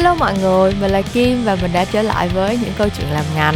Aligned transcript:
Hello 0.00 0.14
mọi 0.14 0.38
người, 0.38 0.74
mình 0.80 0.90
là 0.90 1.02
Kim 1.02 1.44
và 1.44 1.56
mình 1.62 1.70
đã 1.72 1.84
trở 1.84 2.02
lại 2.02 2.28
với 2.28 2.58
những 2.62 2.72
câu 2.78 2.88
chuyện 2.88 3.06
làm 3.12 3.24
ngành. 3.36 3.54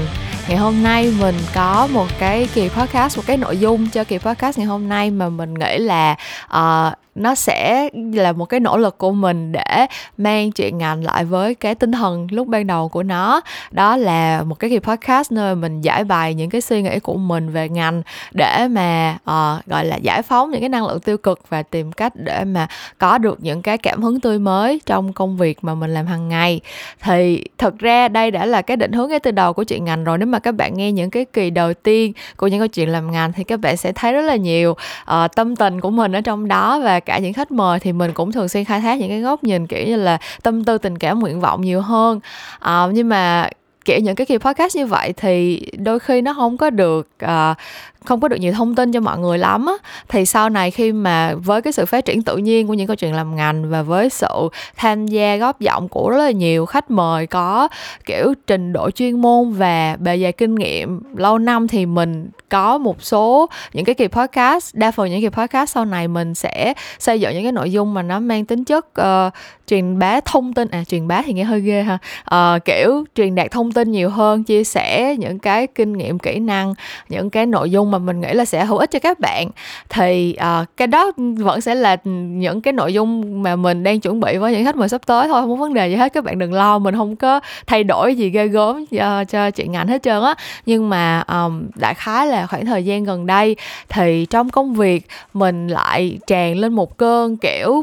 Ngày 0.49 0.57
hôm 0.57 0.83
nay 0.83 1.13
mình 1.21 1.35
có 1.55 1.89
một 1.93 2.07
cái 2.19 2.49
kỳ 2.55 2.69
podcast, 2.69 3.17
một 3.17 3.23
cái 3.27 3.37
nội 3.37 3.59
dung 3.59 3.89
cho 3.91 4.05
kỳ 4.05 4.19
podcast 4.19 4.59
ngày 4.59 4.67
hôm 4.67 4.89
nay 4.89 5.11
mà 5.11 5.29
mình 5.29 5.55
nghĩ 5.55 5.79
là 5.79 6.17
uh, 6.45 7.14
nó 7.15 7.35
sẽ 7.35 7.89
là 8.13 8.33
một 8.33 8.45
cái 8.45 8.61
nỗ 8.61 8.77
lực 8.77 8.99
của 8.99 9.13
mình 9.13 9.53
để 9.53 9.87
mang 10.19 10.53
chuyện 10.53 10.79
ngành 10.79 11.05
lại 11.05 11.25
với 11.25 11.55
cái 11.55 11.75
tinh 11.75 11.93
thần 11.93 12.27
lúc 12.31 12.47
ban 12.49 12.67
đầu 12.67 12.89
của 12.89 13.03
nó. 13.03 13.41
Đó 13.71 13.97
là 13.97 14.43
một 14.43 14.55
cái 14.55 14.71
kỳ 14.71 14.79
podcast 14.79 15.33
nơi 15.33 15.55
mình 15.55 15.81
giải 15.81 16.05
bày 16.05 16.35
những 16.35 16.51
cái 16.51 16.61
suy 16.61 16.83
nghĩ 16.83 16.99
của 16.99 17.15
mình 17.15 17.51
về 17.51 17.69
ngành 17.69 18.03
để 18.33 18.69
mà 18.69 19.19
uh, 19.23 19.67
gọi 19.67 19.85
là 19.85 19.97
giải 19.97 20.23
phóng 20.23 20.51
những 20.51 20.61
cái 20.61 20.69
năng 20.69 20.87
lượng 20.87 21.01
tiêu 21.01 21.19
cực 21.19 21.41
và 21.49 21.63
tìm 21.63 21.93
cách 21.93 22.13
để 22.17 22.45
mà 22.45 22.67
có 22.99 23.19
được 23.19 23.39
những 23.41 23.63
cái 23.63 23.79
cảm 23.79 24.03
hứng 24.03 24.21
tươi 24.21 24.39
mới 24.39 24.81
trong 24.87 25.13
công 25.13 25.37
việc 25.37 25.59
mà 25.65 25.75
mình 25.75 25.95
làm 25.95 26.07
hàng 26.07 26.29
ngày. 26.29 26.61
Thì 27.01 27.45
thực 27.59 27.79
ra 27.79 28.09
đây 28.09 28.31
đã 28.31 28.47
là 28.47 28.63
cái 28.63 28.77
định 28.77 28.93
hướng 28.93 29.11
ngay 29.11 29.21
từ 29.21 29.31
đầu 29.31 29.53
của 29.53 29.65
chuyện 29.65 29.85
ngành 29.85 30.05
rồi. 30.05 30.19
Nếu 30.19 30.27
mà 30.27 30.39
các 30.39 30.53
bạn 30.53 30.77
nghe 30.77 30.93
những 30.93 31.11
cái 31.11 31.25
kỳ 31.25 31.51
đầu 31.51 31.75
tiên 31.75 32.13
của 32.37 32.47
những 32.47 32.59
câu 32.59 32.69
chuyện 32.69 32.89
làm 32.89 33.11
ngành 33.11 33.33
thì 33.33 33.45
các 33.45 33.61
bạn 33.61 33.77
sẽ 33.77 33.93
thấy 33.93 34.13
rất 34.13 34.23
là 34.23 34.37
nhiều 34.37 34.71
uh, 34.71 35.37
tâm 35.37 35.57
tình 35.57 35.81
của 35.81 35.91
mình 35.91 36.13
ở 36.13 36.21
trong 36.21 36.49
đó 36.49 36.81
và 36.81 37.01
cả 37.07 37.19
những 37.19 37.33
khách 37.33 37.51
mời 37.51 37.81
thì 37.81 37.93
mình 37.93 38.13
cũng 38.13 38.33
thường 38.33 38.49
xuyên 38.49 38.65
khai 38.65 38.81
thác 38.81 38.99
những 38.99 39.09
cái 39.09 39.21
góc 39.21 39.45
nhìn 39.45 39.67
kiểu 39.67 39.87
như 39.87 39.97
là 39.97 40.19
tâm 40.43 40.65
tư 40.65 40.79
tình 40.79 40.99
cảm 40.99 41.19
nguyện 41.19 41.41
vọng 41.41 41.61
nhiều 41.61 41.81
hơn. 41.81 42.21
À, 42.59 42.87
nhưng 42.93 43.09
mà 43.09 43.49
kiểu 43.85 43.99
những 44.01 44.15
cái 44.15 44.27
kỳ 44.27 44.39
podcast 44.39 44.77
như 44.77 44.87
vậy 44.87 45.13
thì 45.17 45.67
đôi 45.79 45.99
khi 45.99 46.21
nó 46.21 46.35
không 46.35 46.57
có 46.57 46.71
được 46.71 47.09
uh, 47.25 47.57
không 48.05 48.21
có 48.21 48.29
được 48.29 48.37
nhiều 48.37 48.53
thông 48.53 48.75
tin 48.75 48.93
cho 48.93 49.01
mọi 49.01 49.19
người 49.19 49.39
lắm 49.39 49.67
á. 49.67 49.75
Thì 50.09 50.27
sau 50.27 50.49
này 50.49 50.71
khi 50.71 50.93
mà 50.93 51.35
với 51.35 51.63
cái 51.63 51.73
sự 51.73 51.87
phát 51.87 52.05
triển 52.05 52.23
tự 52.23 52.37
nhiên 52.37 52.67
của 52.67 52.75
những 52.75 52.87
câu 52.87 52.97
chuyện 52.97 53.15
làm 53.15 53.37
ngành 53.37 53.71
và 53.71 53.83
với 53.83 54.11
sự 54.11 54.49
tham 54.77 55.07
gia 55.07 55.37
góp 55.37 55.61
giọng 55.61 55.89
của 55.89 56.11
rất 56.11 56.19
là 56.19 56.31
nhiều 56.31 56.67
khách 56.67 56.91
mời 56.91 57.27
có 57.27 57.69
kiểu 58.05 58.35
trình 58.47 58.73
độ 58.73 58.91
chuyên 58.91 59.21
môn 59.21 59.53
và 59.53 59.97
bề 60.01 60.19
dày 60.19 60.33
kinh 60.33 60.55
nghiệm 60.55 61.01
lâu 61.17 61.39
năm 61.39 61.69
thì 61.69 61.87
mình 61.87 62.31
có 62.49 62.79
một 62.79 63.03
số 63.03 63.49
những 63.73 63.85
cái 63.85 63.95
kỳ 63.95 64.07
podcast. 64.09 64.75
Đa 64.75 64.91
phần 64.91 65.11
những 65.11 65.21
kỳ 65.21 65.29
podcast 65.29 65.71
sau 65.71 65.85
này 65.85 66.09
mình 66.09 66.35
sẽ 66.35 66.75
xây 66.99 67.21
dựng 67.21 67.33
những 67.33 67.43
cái 67.43 67.53
nội 67.53 67.73
dung 67.73 67.95
mà 67.95 68.03
nó 68.03 68.21
mang 68.21 68.45
tính 68.45 68.65
chất 68.65 68.87
uh, 69.01 69.33
truyền 69.67 69.99
bá 69.99 70.21
thông 70.21 70.53
tin. 70.53 70.69
À 70.69 70.85
truyền 70.85 71.09
bá 71.09 71.23
thì 71.23 71.33
nghe 71.33 71.45
hơi 71.45 71.61
ghê 71.61 71.83
ha. 71.83 71.99
Uh, 72.35 72.65
kiểu 72.65 73.05
truyền 73.15 73.35
đạt 73.35 73.51
thông 73.51 73.73
tin 73.73 73.91
nhiều 73.91 74.11
hơn 74.11 74.45
chia 74.45 74.65
sẻ 74.65 75.17
những 75.19 75.39
cái 75.39 75.67
kinh 75.67 75.93
nghiệm 75.93 76.19
kỹ 76.19 76.39
năng 76.39 76.75
những 77.09 77.31
cái 77.31 77.47
nội 77.47 77.71
dung 77.71 77.91
mà 77.95 77.99
mình 77.99 78.21
nghĩ 78.21 78.33
là 78.33 78.45
sẽ 78.45 78.65
hữu 78.65 78.79
ích 78.79 78.91
cho 78.91 78.99
các 78.99 79.21
bạn. 79.21 79.49
Thì 79.89 80.37
uh, 80.41 80.67
cái 80.77 80.87
đó 80.87 81.13
vẫn 81.17 81.61
sẽ 81.61 81.75
là 81.75 81.97
những 82.05 82.61
cái 82.61 82.73
nội 82.73 82.93
dung 82.93 83.43
mà 83.43 83.57
mình 83.57 83.83
đang 83.83 84.01
chuẩn 84.01 84.21
bị 84.21 84.37
với 84.37 84.53
những 84.53 84.65
khách 84.65 84.77
mời 84.77 84.89
sắp 84.89 85.07
tới 85.07 85.29
thôi 85.29 85.43
không 85.43 85.51
có 85.51 85.57
vấn 85.57 85.75
đề 85.75 85.89
gì 85.89 85.95
hết 85.95 86.13
các 86.13 86.25
bạn 86.25 86.39
đừng 86.39 86.53
lo 86.53 86.79
mình 86.79 86.97
không 86.97 87.17
có 87.17 87.41
thay 87.67 87.85
đổi 87.85 88.15
gì 88.15 88.31
ghê 88.31 88.47
gớm 88.47 88.87
cho, 88.87 89.25
cho 89.25 89.51
chuyện 89.51 89.73
ngành 89.73 89.89
hết 89.89 90.03
trơn 90.03 90.23
á. 90.23 90.35
Nhưng 90.67 90.89
mà 90.89 91.21
um, 91.21 91.67
đại 91.75 91.95
khái 91.95 92.27
là 92.27 92.47
khoảng 92.47 92.67
thời 92.67 92.85
gian 92.85 93.05
gần 93.05 93.27
đây 93.27 93.57
thì 93.89 94.27
trong 94.31 94.51
công 94.51 94.75
việc 94.75 95.07
mình 95.35 95.69
lại 95.69 96.19
tràn 96.27 96.57
lên 96.57 96.73
một 96.73 96.97
cơn 96.97 97.37
kiểu 97.37 97.83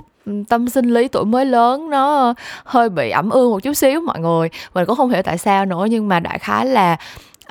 tâm 0.49 0.69
sinh 0.69 0.93
lý 0.93 1.07
tuổi 1.07 1.25
mới 1.25 1.45
lớn 1.45 1.89
nó 1.89 2.33
hơi 2.63 2.89
bị 2.89 3.09
ẩm 3.09 3.29
ương 3.29 3.51
một 3.51 3.59
chút 3.63 3.73
xíu 3.73 4.01
mọi 4.01 4.19
người. 4.19 4.49
Mình 4.73 4.85
cũng 4.85 4.95
không 4.95 5.09
hiểu 5.09 5.21
tại 5.21 5.37
sao 5.37 5.65
nữa 5.65 5.87
nhưng 5.89 6.07
mà 6.07 6.19
đại 6.19 6.39
khái 6.39 6.65
là 6.65 6.97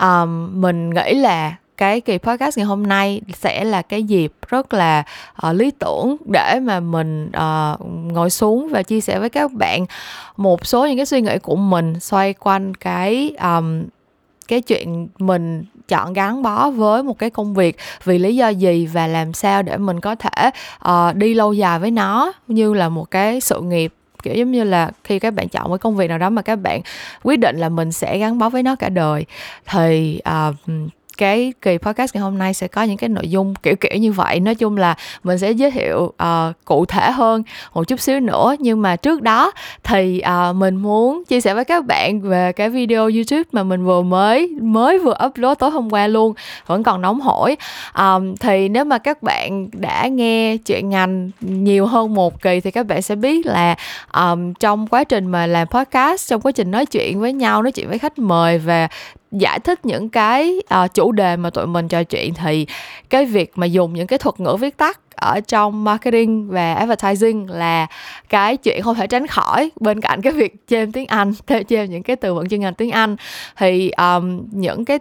um, 0.00 0.61
mình 0.61 0.91
nghĩ 0.91 1.14
là 1.14 1.55
cái 1.81 2.00
kỳ 2.00 2.19
podcast 2.19 2.59
ngày 2.59 2.67
hôm 2.67 2.83
nay 2.83 3.20
sẽ 3.34 3.64
là 3.64 3.83
cái 3.83 4.03
dịp 4.03 4.33
rất 4.48 4.75
là 4.75 5.05
uh, 5.47 5.55
lý 5.55 5.70
tưởng 5.70 6.17
để 6.25 6.61
mà 6.62 6.81
mình 6.81 7.27
uh, 7.28 7.81
ngồi 8.12 8.31
xuống 8.31 8.69
và 8.69 8.83
chia 8.83 9.00
sẻ 9.00 9.19
với 9.19 9.28
các 9.28 9.53
bạn 9.53 9.86
một 10.36 10.67
số 10.67 10.86
những 10.86 10.97
cái 10.97 11.06
suy 11.06 11.20
nghĩ 11.20 11.39
của 11.39 11.56
mình 11.56 12.01
xoay 12.01 12.33
quanh 12.33 12.75
cái 12.75 13.34
um, 13.42 13.85
cái 14.48 14.61
chuyện 14.61 15.08
mình 15.19 15.64
chọn 15.89 16.13
gắn 16.13 16.42
bó 16.42 16.70
với 16.70 17.02
một 17.02 17.19
cái 17.19 17.30
công 17.30 17.55
việc 17.55 17.77
vì 18.05 18.19
lý 18.19 18.36
do 18.36 18.48
gì 18.48 18.86
và 18.86 19.07
làm 19.07 19.33
sao 19.33 19.63
để 19.63 19.77
mình 19.77 20.01
có 20.01 20.14
thể 20.14 20.51
uh, 20.89 21.17
đi 21.17 21.35
lâu 21.35 21.52
dài 21.52 21.79
với 21.79 21.90
nó 21.90 22.33
như 22.48 22.74
là 22.74 22.89
một 22.89 23.11
cái 23.11 23.40
sự 23.40 23.61
nghiệp 23.61 23.95
kiểu 24.23 24.35
giống 24.35 24.52
như 24.52 24.64
là 24.64 24.90
khi 25.05 25.19
các 25.19 25.35
bạn 25.35 25.48
chọn 25.48 25.69
một 25.69 25.80
công 25.80 25.96
việc 25.96 26.08
nào 26.08 26.19
đó 26.19 26.30
mà 26.30 26.42
các 26.42 26.57
bạn 26.57 26.80
quyết 27.23 27.36
định 27.36 27.58
là 27.58 27.69
mình 27.69 27.92
sẽ 27.92 28.19
gắn 28.19 28.39
bó 28.39 28.48
với 28.48 28.63
nó 28.63 28.77
cả 28.77 28.89
đời. 28.89 29.24
Thì 29.67 30.20
uh, 30.48 30.55
cái 31.20 31.53
kỳ 31.63 31.79
podcast 31.79 32.14
ngày 32.14 32.23
hôm 32.23 32.39
nay 32.39 32.55
sẽ 32.55 32.69
có 32.69 32.83
những 32.83 32.97
cái 32.97 33.08
nội 33.08 33.29
dung 33.29 33.55
kiểu 33.55 33.77
kiểu 33.77 33.98
như 33.98 34.13
vậy. 34.13 34.41
Nói 34.41 34.55
chung 34.55 34.77
là 34.77 34.95
mình 35.25 35.39
sẽ 35.39 35.51
giới 35.51 35.70
thiệu 35.70 36.13
uh, 36.23 36.55
cụ 36.64 36.85
thể 36.86 37.11
hơn 37.11 37.42
một 37.75 37.89
chút 37.89 38.01
xíu 38.01 38.20
nữa. 38.20 38.55
Nhưng 38.58 38.83
mà 38.83 38.97
trước 38.97 39.23
đó 39.23 39.53
thì 39.83 40.23
uh, 40.51 40.57
mình 40.57 40.77
muốn 40.77 41.25
chia 41.25 41.41
sẻ 41.41 41.55
với 41.55 41.64
các 41.64 41.85
bạn 41.85 42.20
về 42.20 42.53
cái 42.53 42.70
video 42.70 43.03
youtube 43.03 43.42
mà 43.53 43.63
mình 43.63 43.85
vừa 43.85 44.03
mới 44.03 44.48
mới 44.63 44.98
vừa 44.98 45.19
upload 45.27 45.58
tối 45.58 45.70
hôm 45.70 45.92
qua 45.92 46.07
luôn. 46.07 46.35
Vẫn 46.67 46.83
còn 46.83 47.03
nóng 47.03 47.20
hổi. 47.20 47.57
Um, 47.98 48.37
thì 48.37 48.69
nếu 48.69 48.85
mà 48.85 48.98
các 48.98 49.23
bạn 49.23 49.69
đã 49.73 50.07
nghe 50.07 50.57
chuyện 50.57 50.89
ngành 50.89 51.31
nhiều 51.41 51.87
hơn 51.87 52.14
một 52.14 52.42
kỳ 52.42 52.61
thì 52.61 52.70
các 52.70 52.87
bạn 52.87 53.02
sẽ 53.02 53.14
biết 53.14 53.47
là 53.47 53.75
um, 54.14 54.55
trong 54.55 54.87
quá 54.87 55.05
trình 55.05 55.27
mà 55.27 55.47
làm 55.47 55.69
podcast 55.69 56.29
trong 56.29 56.41
quá 56.41 56.52
trình 56.52 56.70
nói 56.70 56.87
chuyện 56.87 57.20
với 57.20 57.33
nhau 57.33 57.63
nói 57.63 57.73
chuyện 57.73 57.89
với 57.89 57.98
khách 57.98 58.19
mời 58.19 58.58
và 58.58 58.89
giải 59.33 59.61
thích 59.61 59.86
những 59.86 60.08
cái 60.08 60.63
uh, 60.85 60.95
chủ 60.95 61.13
đề 61.13 61.36
mà 61.36 61.51
tụi 61.51 61.67
mình 61.67 61.89
trò 61.89 62.05
chuyện 62.05 62.35
thì 62.35 62.67
cái 63.11 63.24
việc 63.24 63.52
mà 63.55 63.67
dùng 63.67 63.95
những 63.95 64.07
cái 64.07 64.18
thuật 64.18 64.41
ngữ 64.41 64.57
viết 64.61 64.77
tắt 64.77 65.01
ở 65.20 65.41
trong 65.41 65.85
marketing 65.85 66.51
và 66.51 66.74
advertising 66.74 67.51
là 67.51 67.86
cái 68.29 68.57
chuyện 68.57 68.83
không 68.83 68.95
thể 68.95 69.07
tránh 69.07 69.27
khỏi 69.27 69.70
bên 69.80 70.01
cạnh 70.01 70.20
cái 70.20 70.33
việc 70.33 70.55
chêm 70.69 70.92
tiếng 70.92 71.07
Anh 71.07 71.33
thêm 71.46 71.64
chêm 71.64 71.90
những 71.90 72.02
cái 72.02 72.17
từ 72.17 72.35
vựng 72.35 72.48
chuyên 72.48 72.61
ngành 72.61 72.74
tiếng 72.74 72.90
Anh. 72.90 73.17
Thì 73.57 73.90
um, 73.90 74.42
những 74.51 74.85
cái 74.85 74.98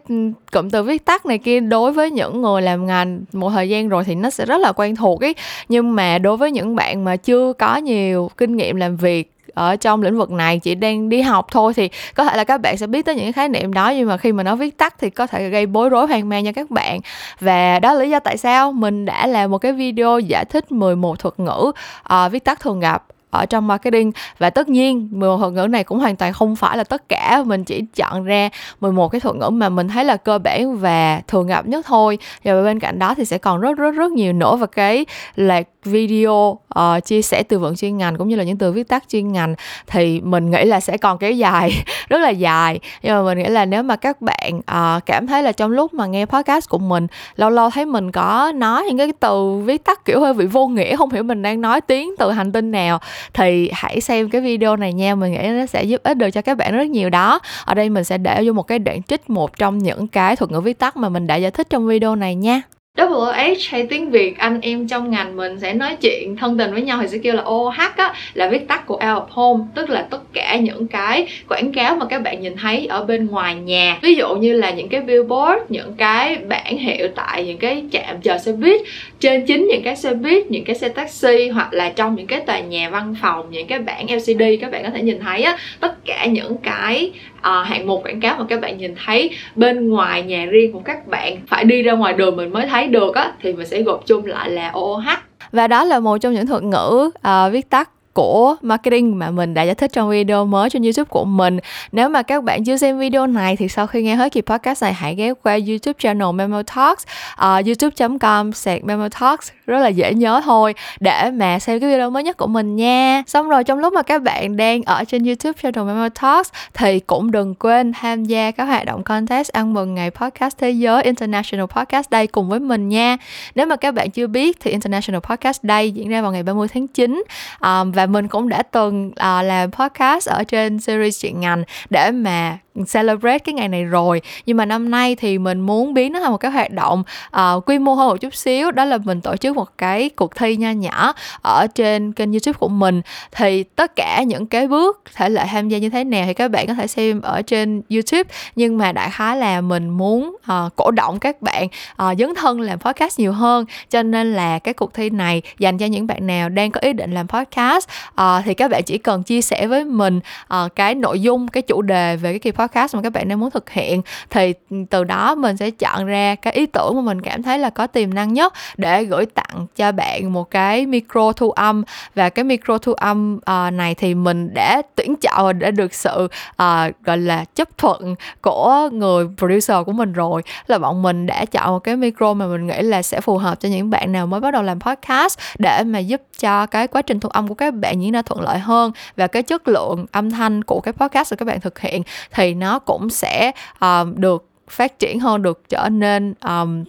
cụm 0.51 0.69
từ 0.69 0.84
viết 0.84 1.06
tắt 1.06 1.25
này 1.25 1.38
kia 1.38 1.59
đối 1.59 1.91
với 1.91 2.12
những 2.12 2.41
người 2.41 2.62
làm 2.62 2.85
ngành 2.85 3.22
một 3.34 3.50
thời 3.50 3.69
gian 3.69 3.89
rồi 3.89 4.03
thì 4.03 4.16
nó 4.16 4.29
sẽ 4.29 4.45
rất 4.45 4.57
là 4.57 4.72
quen 4.72 4.95
thuộc 4.95 5.22
ấy. 5.22 5.35
Nhưng 5.69 5.95
mà 5.95 6.18
đối 6.18 6.38
với 6.38 6.51
những 6.51 6.75
bạn 6.75 7.06
mà 7.06 7.16
chưa 7.16 7.53
có 7.53 7.78
nhiều 7.78 8.31
kinh 8.38 8.57
nghiệm 8.57 8.75
làm 8.75 8.97
việc 8.97 9.31
ở 9.53 9.75
trong 9.75 10.01
lĩnh 10.01 10.17
vực 10.17 10.31
này 10.31 10.59
chỉ 10.59 10.75
đang 10.75 11.09
đi 11.09 11.21
học 11.21 11.47
thôi 11.51 11.73
thì 11.73 11.89
có 12.15 12.23
thể 12.23 12.37
là 12.37 12.43
các 12.43 12.61
bạn 12.61 12.77
sẽ 12.77 12.87
biết 12.87 13.05
tới 13.05 13.15
những 13.15 13.33
khái 13.33 13.49
niệm 13.49 13.73
đó. 13.73 13.89
Nhưng 13.89 14.07
mà 14.07 14.17
khi 14.17 14.31
mà 14.31 14.43
nó 14.43 14.55
viết 14.55 14.77
tắt 14.77 14.95
thì 14.99 15.09
có 15.09 15.27
thể 15.27 15.49
gây 15.49 15.65
bối 15.65 15.89
rối 15.89 16.07
hoang 16.07 16.29
mang 16.29 16.45
cho 16.45 16.51
các 16.51 16.71
bạn. 16.71 16.99
Và 17.39 17.79
đó 17.79 17.93
là 17.93 17.99
lý 17.99 18.09
do 18.09 18.19
tại 18.19 18.38
sao 18.38 18.71
mình 18.71 19.05
đã 19.05 19.27
làm 19.27 19.51
một 19.51 19.57
cái 19.57 19.73
video 19.73 20.19
giải 20.19 20.45
thích 20.45 20.71
11 20.71 21.19
thuật 21.19 21.39
ngữ 21.39 21.71
uh, 22.13 22.31
viết 22.31 22.43
tắt 22.43 22.59
thường 22.59 22.79
gặp 22.79 23.03
ở 23.31 23.45
trong 23.45 23.67
marketing. 23.67 24.11
Và 24.38 24.49
tất 24.49 24.69
nhiên 24.69 25.09
11 25.11 25.38
thuật 25.38 25.53
ngữ 25.53 25.67
này 25.67 25.83
cũng 25.83 25.99
hoàn 25.99 26.15
toàn 26.15 26.33
không 26.33 26.55
phải 26.55 26.77
là 26.77 26.83
tất 26.83 27.09
cả. 27.09 27.43
Mình 27.45 27.63
chỉ 27.63 27.83
chọn 27.95 28.23
ra 28.23 28.49
11 28.81 29.09
cái 29.09 29.21
thuật 29.21 29.35
ngữ 29.35 29.49
mà 29.49 29.69
mình 29.69 29.88
thấy 29.88 30.05
là 30.05 30.17
cơ 30.17 30.39
bản 30.39 30.77
và 30.77 31.21
thường 31.27 31.47
gặp 31.47 31.67
nhất 31.67 31.85
thôi. 31.85 32.17
Và 32.43 32.63
bên 32.63 32.79
cạnh 32.79 32.99
đó 32.99 33.15
thì 33.15 33.25
sẽ 33.25 33.38
còn 33.38 33.61
rất 33.61 33.77
rất 33.77 33.91
rất 33.91 34.11
nhiều 34.11 34.33
nữa. 34.33 34.55
Và 34.55 34.65
cái 34.65 35.05
là 35.35 35.61
video 35.84 36.59
uh, 36.79 37.06
chia 37.06 37.22
sẻ 37.22 37.44
từ 37.44 37.59
vựng 37.59 37.75
chuyên 37.75 37.97
ngành 37.97 38.17
cũng 38.17 38.28
như 38.28 38.35
là 38.35 38.44
những 38.44 38.57
từ 38.57 38.72
viết 38.72 38.88
tắt 38.88 39.03
chuyên 39.09 39.31
ngành 39.31 39.56
thì 39.88 40.22
mình 40.22 40.51
nghĩ 40.51 40.66
là 40.66 40.79
sẽ 40.79 40.97
còn 40.97 41.17
kéo 41.17 41.31
dài 41.31 41.85
rất 42.09 42.22
là 42.22 42.29
dài. 42.29 42.79
Nhưng 43.03 43.16
mà 43.16 43.22
mình 43.22 43.38
nghĩ 43.38 43.50
là 43.50 43.66
nếu 43.66 43.84
mà 43.84 43.95
các 43.95 44.22
bạn 44.22 44.57
uh, 44.57 45.06
cảm 45.06 45.28
thấy 45.28 45.44
là 45.44 45.51
trong 45.51 45.72
lúc 45.72 45.94
mà 45.94 46.06
nghe 46.06 46.25
podcast 46.25 46.69
của 46.69 46.78
mình 46.78 47.07
lâu 47.35 47.50
lâu 47.50 47.69
thấy 47.69 47.85
mình 47.85 48.12
có 48.12 48.51
nói 48.56 48.85
những 48.85 48.97
cái 48.97 49.12
từ 49.19 49.62
viết 49.66 49.84
tắt 49.84 50.06
kiểu 50.06 50.19
hơi 50.19 50.34
bị 50.34 50.45
vô 50.45 50.68
nghĩa 50.68 50.95
không 50.95 51.12
hiểu 51.12 51.23
mình 51.23 51.41
đang 51.41 51.62
nói 51.62 51.81
tiếng 51.81 52.16
từ 52.19 52.31
hành 52.31 52.51
tinh 52.51 52.72
nào 52.72 53.00
thì 53.34 53.69
hãy 53.73 54.01
xem 54.01 54.29
cái 54.29 54.41
video 54.41 54.75
này 54.75 54.94
nha. 54.94 55.16
Mình 55.16 55.31
nghĩ 55.31 55.47
nó 55.47 55.66
sẽ 55.66 55.84
giúp 55.84 56.03
ích 56.03 56.18
được 56.18 56.31
cho 56.31 56.41
các 56.41 56.57
bạn 56.57 56.78
rất 56.78 56.88
nhiều 56.88 57.09
đó. 57.09 57.39
Ở 57.66 57.73
đây 57.73 57.89
mình 57.89 58.03
sẽ 58.03 58.18
để 58.18 58.41
vô 58.45 58.53
một 58.53 58.63
cái 58.63 58.79
đoạn 58.79 59.03
trích 59.03 59.29
một 59.29 59.57
trong 59.57 59.78
những 59.78 60.07
cái 60.07 60.35
thuật 60.35 60.51
ngữ 60.51 60.62
viết 60.62 60.79
tắt 60.79 60.97
mà 60.97 61.09
mình 61.09 61.28
đã 61.28 61.35
giải 61.35 61.51
thích 61.51 61.68
trong 61.69 61.88
video 61.88 62.16
này 62.16 62.35
nha. 62.35 62.62
WH 62.97 63.69
hay 63.69 63.85
tiếng 63.85 64.09
Việt, 64.09 64.38
anh 64.38 64.61
em 64.61 64.88
trong 64.88 65.11
ngành 65.11 65.35
mình 65.38 65.59
sẽ 65.59 65.73
nói 65.73 65.95
chuyện 66.01 66.35
thân 66.35 66.57
tình 66.57 66.74
với 66.74 66.81
nhau 66.81 67.00
thì 67.01 67.07
sẽ 67.07 67.18
kêu 67.18 67.36
là 67.36 67.44
OH 67.44 67.95
á, 67.97 68.13
là 68.33 68.50
viết 68.50 68.68
tắt 68.68 68.86
của 68.86 68.94
out 68.94 69.03
of 69.03 69.25
home, 69.30 69.63
tức 69.75 69.89
là 69.89 70.07
tất 70.09 70.21
cả 70.33 70.56
những 70.56 70.88
cái 70.88 71.27
quảng 71.50 71.71
cáo 71.71 71.95
mà 71.95 72.06
các 72.06 72.21
bạn 72.21 72.41
nhìn 72.41 72.56
thấy 72.56 72.86
ở 72.86 73.06
bên 73.06 73.27
ngoài 73.27 73.56
nhà. 73.56 74.00
Ví 74.01 74.15
dụ 74.15 74.36
như 74.36 74.53
là 74.53 74.71
những 74.71 74.89
cái 74.89 75.01
billboard, 75.01 75.62
những 75.69 75.94
cái 75.97 76.36
bảng 76.36 76.77
hiệu 76.77 77.07
tại 77.15 77.45
những 77.45 77.57
cái 77.57 77.83
trạm 77.91 78.21
chờ 78.21 78.38
xe 78.38 78.51
buýt, 78.51 78.81
trên 79.19 79.45
chính 79.45 79.68
những 79.68 79.81
cái 79.83 79.95
xe 79.95 80.13
buýt, 80.13 80.51
những 80.51 80.63
cái 80.63 80.75
xe 80.75 80.89
taxi, 80.89 81.50
hoặc 81.50 81.74
là 81.74 81.89
trong 81.89 82.15
những 82.15 82.27
cái 82.27 82.39
tòa 82.39 82.59
nhà 82.59 82.89
văn 82.89 83.15
phòng, 83.21 83.45
những 83.51 83.68
cái 83.68 83.80
bảng 83.80 84.06
LCD 84.12 84.44
các 84.62 84.71
bạn 84.71 84.83
có 84.83 84.89
thể 84.89 85.01
nhìn 85.01 85.19
thấy 85.19 85.41
á, 85.41 85.57
tất 85.80 86.06
cả 86.06 86.25
những 86.25 86.57
cái 86.57 87.12
à, 87.41 87.63
hạng 87.63 87.88
mục 87.88 88.06
quảng 88.06 88.19
cáo 88.19 88.36
mà 88.39 88.45
các 88.50 88.62
bạn 88.62 88.77
nhìn 88.77 88.95
thấy 89.06 89.30
bên 89.56 89.89
ngoài 89.89 90.24
nhà 90.24 90.45
riêng 90.45 90.74
của 90.74 90.80
các 90.80 91.07
bạn 91.07 91.38
phải 91.47 91.63
đi 91.63 91.81
ra 91.81 91.94
ngoài 91.94 92.13
đường 92.13 92.36
mình 92.36 92.53
mới 92.53 92.68
thấy 92.68 92.88
được 92.88 93.15
á 93.15 93.31
thì 93.41 93.53
mình 93.53 93.68
sẽ 93.68 93.81
gộp 93.81 94.06
chung 94.06 94.25
lại 94.25 94.50
là 94.50 94.71
OOH 94.71 95.07
và 95.51 95.68
đó 95.68 95.83
là 95.83 96.00
một 96.00 96.18
trong 96.18 96.33
những 96.33 96.47
thuật 96.47 96.63
ngữ 96.63 97.09
uh, 97.27 97.51
viết 97.51 97.69
tắt 97.69 97.89
của 98.13 98.56
marketing 98.61 99.19
mà 99.19 99.31
mình 99.31 99.53
đã 99.53 99.63
giải 99.63 99.75
thích 99.75 99.91
trong 99.94 100.09
video 100.09 100.45
mới 100.45 100.69
trên 100.69 100.83
YouTube 100.83 101.09
của 101.09 101.25
mình. 101.25 101.59
Nếu 101.91 102.09
mà 102.09 102.21
các 102.21 102.44
bạn 102.44 102.63
chưa 102.63 102.77
xem 102.77 103.00
video 103.00 103.27
này 103.27 103.56
thì 103.56 103.67
sau 103.67 103.88
khi 103.88 104.03
nghe 104.03 104.15
hết 104.15 104.31
kỳ 104.31 104.41
podcast 104.41 104.83
này 104.83 104.94
hãy 104.94 105.15
ghé 105.15 105.33
qua 105.44 105.59
YouTube 105.67 105.94
channel 106.00 106.31
Memo 106.33 106.61
Talks, 106.75 107.03
ờ, 107.35 107.57
uh, 107.59 107.65
youtube.com 107.65 108.53
sạc 108.53 108.83
Memo 108.83 109.07
Talks 109.19 109.51
rất 109.67 109.79
là 109.79 109.88
dễ 109.88 110.13
nhớ 110.13 110.41
thôi 110.45 110.73
để 111.00 111.31
mà 111.31 111.59
xem 111.59 111.79
cái 111.79 111.89
video 111.89 112.09
mới 112.09 112.23
nhất 112.23 112.38
của 112.38 112.47
mình 112.47 112.75
nha. 112.75 113.23
Xong 113.27 113.50
rồi 113.50 113.63
trong 113.63 113.79
lúc 113.79 113.94
mà 113.94 114.01
các 114.01 114.21
bạn 114.21 114.57
đang 114.57 114.81
ở 114.83 115.03
trên 115.03 115.23
YouTube 115.23 115.53
channel 115.63 115.85
Memo 115.85 116.09
Talks 116.21 116.50
thì 116.73 117.00
cũng 117.00 117.31
đừng 117.31 117.55
quên 117.55 117.94
tham 117.94 118.25
gia 118.25 118.51
các 118.51 118.65
hoạt 118.65 118.85
động 118.85 119.03
contest 119.03 119.51
ăn 119.51 119.73
mừng 119.73 119.95
ngày 119.95 120.12
podcast 120.12 120.57
thế 120.57 120.71
giới 120.71 121.03
International 121.03 121.65
Podcast 121.65 122.07
Day 122.12 122.27
cùng 122.27 122.50
với 122.50 122.59
mình 122.59 122.89
nha. 122.89 123.17
Nếu 123.55 123.65
mà 123.65 123.75
các 123.75 123.94
bạn 123.94 124.12
chưa 124.12 124.27
biết 124.27 124.57
thì 124.59 124.71
International 124.71 125.19
Podcast 125.19 125.59
Day 125.63 125.91
diễn 125.91 126.09
ra 126.09 126.21
vào 126.21 126.31
ngày 126.31 126.44
30 126.44 126.67
tháng 126.73 126.88
9 126.88 127.12
um, 127.12 127.23
ờ, 127.59 127.83
và 128.00 128.06
mình 128.06 128.28
cũng 128.28 128.50
đã 128.50 128.63
từng 128.63 129.07
uh, 129.07 129.46
làm 129.46 129.72
podcast 129.72 130.30
ở 130.30 130.44
trên 130.44 130.80
series 130.80 131.22
chuyện 131.22 131.40
ngành 131.40 131.63
để 131.90 132.12
mà 132.12 132.57
celebrate 132.85 133.39
cái 133.39 133.53
ngày 133.53 133.67
này 133.67 133.83
rồi. 133.83 134.21
Nhưng 134.45 134.57
mà 134.57 134.65
năm 134.65 134.91
nay 134.91 135.15
thì 135.15 135.37
mình 135.37 135.61
muốn 135.61 135.93
biến 135.93 136.13
nó 136.13 136.19
thành 136.19 136.31
một 136.31 136.37
cái 136.37 136.51
hoạt 136.51 136.71
động 136.71 137.03
uh, 137.37 137.69
quy 137.69 137.79
mô 137.79 137.93
hơn 137.93 138.07
một 138.07 138.17
chút 138.17 138.35
xíu. 138.35 138.71
Đó 138.71 138.85
là 138.85 138.97
mình 138.97 139.21
tổ 139.21 139.37
chức 139.37 139.55
một 139.55 139.77
cái 139.77 140.09
cuộc 140.09 140.35
thi 140.35 140.55
nho 140.55 140.71
nhỏ 140.71 141.13
ở 141.41 141.67
trên 141.75 142.13
kênh 142.13 142.31
youtube 142.31 142.57
của 142.57 142.67
mình. 142.67 143.01
Thì 143.31 143.63
tất 143.63 143.95
cả 143.95 144.23
những 144.23 144.45
cái 144.45 144.67
bước 144.67 145.01
thể 145.15 145.29
lệ 145.29 145.45
tham 145.51 145.69
gia 145.69 145.77
như 145.77 145.89
thế 145.89 146.03
nào 146.03 146.23
thì 146.25 146.33
các 146.33 146.51
bạn 146.51 146.67
có 146.67 146.73
thể 146.73 146.87
xem 146.87 147.21
ở 147.21 147.41
trên 147.41 147.81
youtube. 147.89 148.29
Nhưng 148.55 148.77
mà 148.77 148.91
đại 148.91 149.09
khái 149.11 149.37
là 149.37 149.61
mình 149.61 149.89
muốn 149.89 150.35
uh, 150.51 150.75
cổ 150.75 150.91
động 150.91 151.19
các 151.19 151.41
bạn 151.41 151.67
uh, 152.03 152.17
dấn 152.19 152.35
thân 152.35 152.61
làm 152.61 152.79
podcast 152.79 153.19
nhiều 153.19 153.33
hơn. 153.33 153.65
Cho 153.89 154.03
nên 154.03 154.33
là 154.33 154.59
cái 154.59 154.73
cuộc 154.73 154.93
thi 154.93 155.09
này 155.09 155.41
dành 155.59 155.77
cho 155.77 155.85
những 155.85 156.07
bạn 156.07 156.27
nào 156.27 156.49
đang 156.49 156.71
có 156.71 156.79
ý 156.81 156.93
định 156.93 157.13
làm 157.13 157.27
podcast 157.27 157.89
uh, 158.21 158.45
thì 158.45 158.53
các 158.53 158.71
bạn 158.71 158.83
chỉ 158.83 158.97
cần 158.97 159.23
chia 159.23 159.41
sẻ 159.41 159.67
với 159.67 159.85
mình 159.85 160.19
uh, 160.53 160.75
cái 160.75 160.95
nội 160.95 161.21
dung 161.21 161.47
cái 161.47 161.61
chủ 161.61 161.81
đề 161.81 162.15
về 162.15 162.31
cái 162.31 162.39
kỳ 162.39 162.51
podcast 162.51 162.69
podcast 162.69 162.95
mà 162.95 163.01
các 163.01 163.13
bạn 163.13 163.27
đang 163.27 163.39
muốn 163.39 163.51
thực 163.51 163.69
hiện 163.69 164.01
thì 164.30 164.54
từ 164.89 165.04
đó 165.04 165.36
mình 165.36 165.57
sẽ 165.57 165.71
chọn 165.71 166.06
ra 166.06 166.36
cái 166.36 166.54
ý 166.54 166.66
tưởng 166.66 166.95
mà 166.95 167.01
mình 167.01 167.21
cảm 167.21 167.44
thấy 167.44 167.60
là 167.60 167.69
có 167.69 167.88
tiềm 167.88 168.13
năng 168.13 168.33
nhất 168.33 168.54
để 168.77 169.04
gửi 169.04 169.25
tặng 169.25 169.68
cho 169.75 169.92
bạn 169.92 170.33
một 170.33 170.51
cái 170.51 170.86
micro 170.86 171.31
thu 171.31 171.51
âm. 171.51 171.83
Và 172.16 172.30
cái 172.30 172.44
micro 172.44 172.77
thu 172.77 172.94
âm 172.94 173.36
uh, 173.36 173.74
này 173.74 173.95
thì 173.95 174.16
mình 174.16 174.54
đã 174.54 174.81
tuyển 174.95 175.16
chọn 175.16 175.45
và 175.45 175.54
đã 175.54 175.71
được 175.71 175.94
sự 175.94 176.27
uh, 176.51 177.04
gọi 177.04 177.18
là 177.18 177.45
chấp 177.56 177.77
thuận 177.77 178.16
của 178.42 178.89
người 178.92 179.27
producer 179.38 179.77
của 179.86 179.92
mình 179.92 180.13
rồi. 180.13 180.42
Là 180.68 180.77
bọn 180.77 181.01
mình 181.01 181.25
đã 181.25 181.45
chọn 181.45 181.72
một 181.72 181.80
cái 181.80 181.95
micro 181.95 182.33
mà 182.33 182.45
mình 182.48 182.68
nghĩ 182.68 182.81
là 182.81 183.01
sẽ 183.01 183.22
phù 183.22 183.38
hợp 183.38 183.60
cho 183.60 183.69
những 183.69 183.89
bạn 183.89 184.12
nào 184.12 184.27
mới 184.27 184.39
bắt 184.39 184.51
đầu 184.51 184.63
làm 184.63 184.80
podcast 184.80 185.39
để 185.57 185.83
mà 185.83 186.00
giúp 186.00 186.22
cho 186.39 186.65
cái 186.65 186.88
quá 186.88 187.01
trình 187.01 187.19
thu 187.19 187.30
âm 187.30 187.48
của 187.48 187.56
các 187.56 187.74
bạn 187.74 188.01
diễn 188.01 188.12
ra 188.12 188.22
thuận 188.22 188.42
lợi 188.42 188.60
hơn 188.60 188.92
và 189.15 189.27
cái 189.27 189.44
chất 189.44 189.68
lượng 189.68 190.06
âm 190.12 190.31
thanh 190.31 190.63
của 190.63 190.81
cái 190.81 190.94
podcast 190.94 191.30
của 191.30 191.36
các 191.36 191.45
bạn 191.45 191.60
thực 191.60 191.80
hiện. 191.80 192.04
Thì 192.31 192.54
nó 192.59 192.79
cũng 192.79 193.09
sẽ 193.09 193.51
um, 193.79 194.13
được 194.15 194.45
phát 194.69 195.00
triển 195.00 195.19
hơn 195.19 195.41
được 195.41 195.69
trở 195.69 195.89
nên 195.89 196.33
um, 196.47 196.83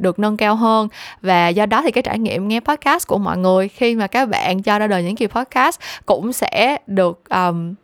được 0.00 0.18
nâng 0.18 0.36
cao 0.36 0.56
hơn. 0.56 0.88
Và 1.20 1.48
do 1.48 1.66
đó 1.66 1.82
thì 1.82 1.90
cái 1.90 2.02
trải 2.02 2.18
nghiệm 2.18 2.48
nghe 2.48 2.60
podcast 2.60 3.06
của 3.06 3.18
mọi 3.18 3.38
người 3.38 3.68
khi 3.68 3.94
mà 3.94 4.06
các 4.06 4.28
bạn 4.28 4.62
cho 4.62 4.78
ra 4.78 4.86
đời 4.86 5.02
những 5.02 5.16
kỳ 5.16 5.26
podcast 5.26 5.80
cũng 6.06 6.32
sẽ 6.32 6.76
được 6.86 7.22
um, 7.28 7.74